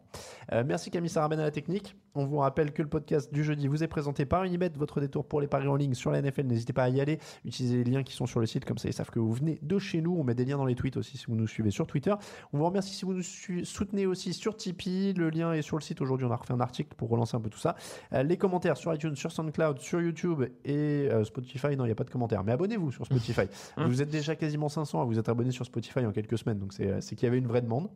Euh, 0.52 0.64
merci 0.66 0.92
Camille 0.92 1.10
Sarabène 1.10 1.40
à 1.40 1.44
la 1.44 1.52
technique. 1.52 1.96
On 2.16 2.26
vous 2.26 2.38
rappelle 2.38 2.74
que 2.74 2.82
le 2.82 2.90
podcast 2.90 3.34
du 3.34 3.44
jeudi 3.44 3.68
vous 3.68 3.84
est 3.84 3.88
présenté 3.88 4.26
par 4.26 4.44
Unibet, 4.44 4.72
votre 4.76 5.00
détour 5.00 5.26
pour 5.26 5.40
les 5.42 5.48
paris 5.48 5.68
en 5.68 5.76
ligne 5.76 5.94
sur 5.94 6.12
la 6.12 6.22
NFL. 6.22 6.46
N'hésitez 6.48 6.74
pas 6.74 6.84
à 6.84 6.90
y 6.90 7.00
aller. 7.00 7.20
Utilisez 7.46 7.84
les 7.84 7.92
liens 7.92 8.04
qui 8.04 8.14
sont 8.14 8.26
sur 8.26 8.40
le 8.40 8.46
site, 8.46 8.66
comme 8.66 8.78
ça 8.78 8.90
ils 8.90 8.94
savent 8.94 9.10
que 9.10 9.20
vous 9.20 9.34
venez 9.34 9.60
de 9.62 9.80
chez 9.80 10.02
nous. 10.02 10.16
On 10.18 10.24
met 10.24 10.34
des 10.36 10.46
liens 10.46 10.58
dans 10.58 10.66
les 10.66 10.76
tweets 10.76 10.98
aussi 10.98 11.18
si 11.18 11.26
vous 11.28 11.36
nous 11.36 11.48
suivez 11.48 11.72
sur 11.72 11.88
Twitter. 11.88 12.14
On 12.54 12.58
vous 12.58 12.66
remercie 12.66 12.94
si 12.94 13.06
vous 13.06 13.14
nous 13.14 13.24
soutenez 13.24 14.06
aussi 14.06 14.34
sur 14.34 14.56
Tipeee. 14.56 15.14
Le 15.14 15.30
lien 15.30 15.54
est 15.54 15.62
sur 15.62 15.78
le 15.78 15.82
site. 15.82 16.02
Aujourd'hui, 16.02 16.26
on 16.26 16.32
a 16.32 16.36
refait 16.36 16.54
un 16.54 16.60
article 16.60 16.96
pour 16.96 17.10
relancer 17.10 17.36
un 17.36 17.42
peu 17.42 17.50
tout 17.50 17.60
ça. 17.60 17.76
Euh, 18.14 18.24
les 18.24 18.38
commentaires 18.38 18.78
sur 18.78 18.94
iTunes, 18.94 19.16
sur 19.16 19.32
SoundCloud, 19.32 19.80
sur 19.80 20.02
YouTube 20.02 20.44
et 20.66 21.10
euh, 21.12 21.24
Spotify. 21.24 21.76
Non, 21.76 21.86
il 21.86 21.88
n'y 21.88 21.92
a 21.92 21.96
pas 21.96 22.04
de 22.04 22.12
commentaires. 22.12 22.44
Mais 22.44 22.52
abonnez-vous 22.52 22.92
sur 22.92 23.06
Spotify. 23.06 23.48
vous 23.78 24.02
êtes 24.02 24.10
déjà 24.10 24.36
quasiment 24.36 24.70
500 24.70 25.02
à 25.02 25.06
vous 25.06 25.20
être 25.20 25.30
abonné 25.30 25.52
sur 25.52 25.66
Spotify 25.66 26.06
en 26.06 26.12
quelques 26.12 26.38
semaines. 26.38 26.60
Donc, 26.60 26.74
c'est 26.74 27.02
c'est 27.02 27.16
qu'il 27.16 27.26
y 27.26 27.28
avait 27.28 27.38
une 27.38 27.48
vraie 27.48 27.62
demande. 27.62 27.90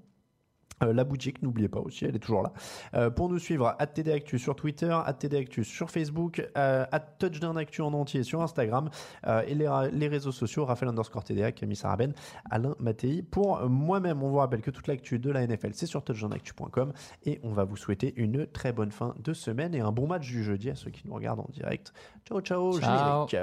Euh, 0.83 0.93
la 0.93 1.03
boutique, 1.03 1.41
n'oubliez 1.41 1.69
pas 1.69 1.79
aussi, 1.79 2.05
elle 2.05 2.15
est 2.15 2.19
toujours 2.19 2.43
là. 2.43 2.51
Euh, 2.93 3.09
pour 3.09 3.29
nous 3.29 3.39
suivre, 3.39 3.75
at 3.79 3.87
TDActu 3.87 4.37
sur 4.39 4.55
Twitter, 4.55 4.97
at 5.05 5.13
TDActu 5.13 5.63
sur 5.63 5.89
Facebook, 5.89 6.45
euh, 6.57 6.85
at 6.91 6.99
Touchdown 6.99 7.57
Actu 7.57 7.81
en 7.81 7.93
entier 7.93 8.23
sur 8.23 8.41
Instagram 8.41 8.89
euh, 9.27 9.41
et 9.47 9.55
les, 9.55 10.07
réseaux 10.07 10.31
sociaux, 10.31 10.65
Raphaël 10.65 10.89
underscore 10.89 11.23
TDA, 11.23 11.51
Camille 11.51 11.75
Sarabène, 11.75 12.13
Alain 12.49 12.75
Mattei. 12.79 13.21
Pour 13.23 13.59
euh, 13.59 13.67
moi-même, 13.67 14.21
on 14.21 14.29
vous 14.29 14.37
rappelle 14.37 14.61
que 14.61 14.71
toute 14.71 14.87
l'actu 14.87 15.19
de 15.19 15.31
la 15.31 15.45
NFL, 15.47 15.71
c'est 15.73 15.85
sur 15.85 16.03
touchdownactu.com 16.03 16.91
et 17.25 17.39
on 17.43 17.53
va 17.53 17.63
vous 17.63 17.77
souhaiter 17.77 18.13
une 18.17 18.45
très 18.45 18.73
bonne 18.73 18.91
fin 18.91 19.15
de 19.23 19.33
semaine 19.33 19.73
et 19.75 19.79
un 19.79 19.91
bon 19.91 20.07
match 20.07 20.27
du 20.27 20.43
jeudi 20.43 20.69
à 20.69 20.75
ceux 20.75 20.91
qui 20.91 21.07
nous 21.07 21.13
regardent 21.13 21.41
en 21.41 21.49
direct. 21.51 21.93
Ciao, 22.27 22.41
ciao, 22.41 22.79
Ciao. 22.79 23.27
générique. 23.27 23.35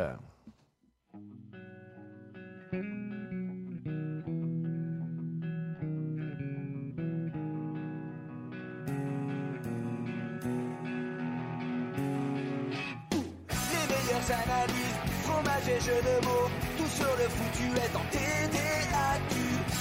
Meilleures 14.22 14.42
analyses, 14.46 14.98
fromage 15.24 15.68
et 15.68 15.80
jeux 15.80 16.02
de 16.02 16.24
mots, 16.26 16.48
tout 16.78 16.90
sur 16.94 17.11
le 17.18 17.26
foutu 17.26 17.66
est 17.74 17.96
en 17.96 18.04
TDAQ. 18.11 19.35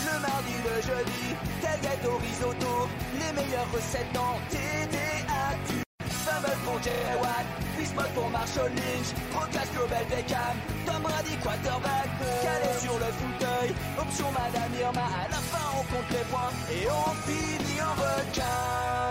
Le 0.06 0.20
mardi, 0.20 0.56
le 0.66 0.82
jeudi, 0.82 1.36
tailgate 1.62 2.06
au 2.06 2.18
risotto, 2.18 2.90
les 3.20 3.34
meilleures 3.34 3.72
recettes 3.72 4.18
en 4.18 4.40
TDAQ. 4.50 5.84
Fumble 6.26 6.58
pour 6.66 6.82
J.A. 6.82 7.18
Watt, 7.22 7.46
Bismuth 7.78 8.14
pour 8.16 8.30
Marshall 8.30 8.72
Lynch, 8.74 9.14
Rocas 9.34 9.70
Global 9.76 10.06
Beckham, 10.10 10.56
Tom 10.88 11.02
Brady 11.04 11.38
quarterback, 11.44 12.10
calé 12.42 12.80
sur 12.80 12.94
le 12.98 13.10
fauteuil, 13.22 13.76
option 14.00 14.32
Madame 14.32 14.74
Irma, 14.80 15.06
à 15.06 15.30
la 15.30 15.38
fin 15.38 15.68
on 15.78 15.84
compte 15.94 16.10
les 16.10 16.26
points 16.32 16.54
et 16.72 16.88
on 16.90 17.14
finit 17.30 17.82
en 17.82 17.94
requin. 17.94 19.11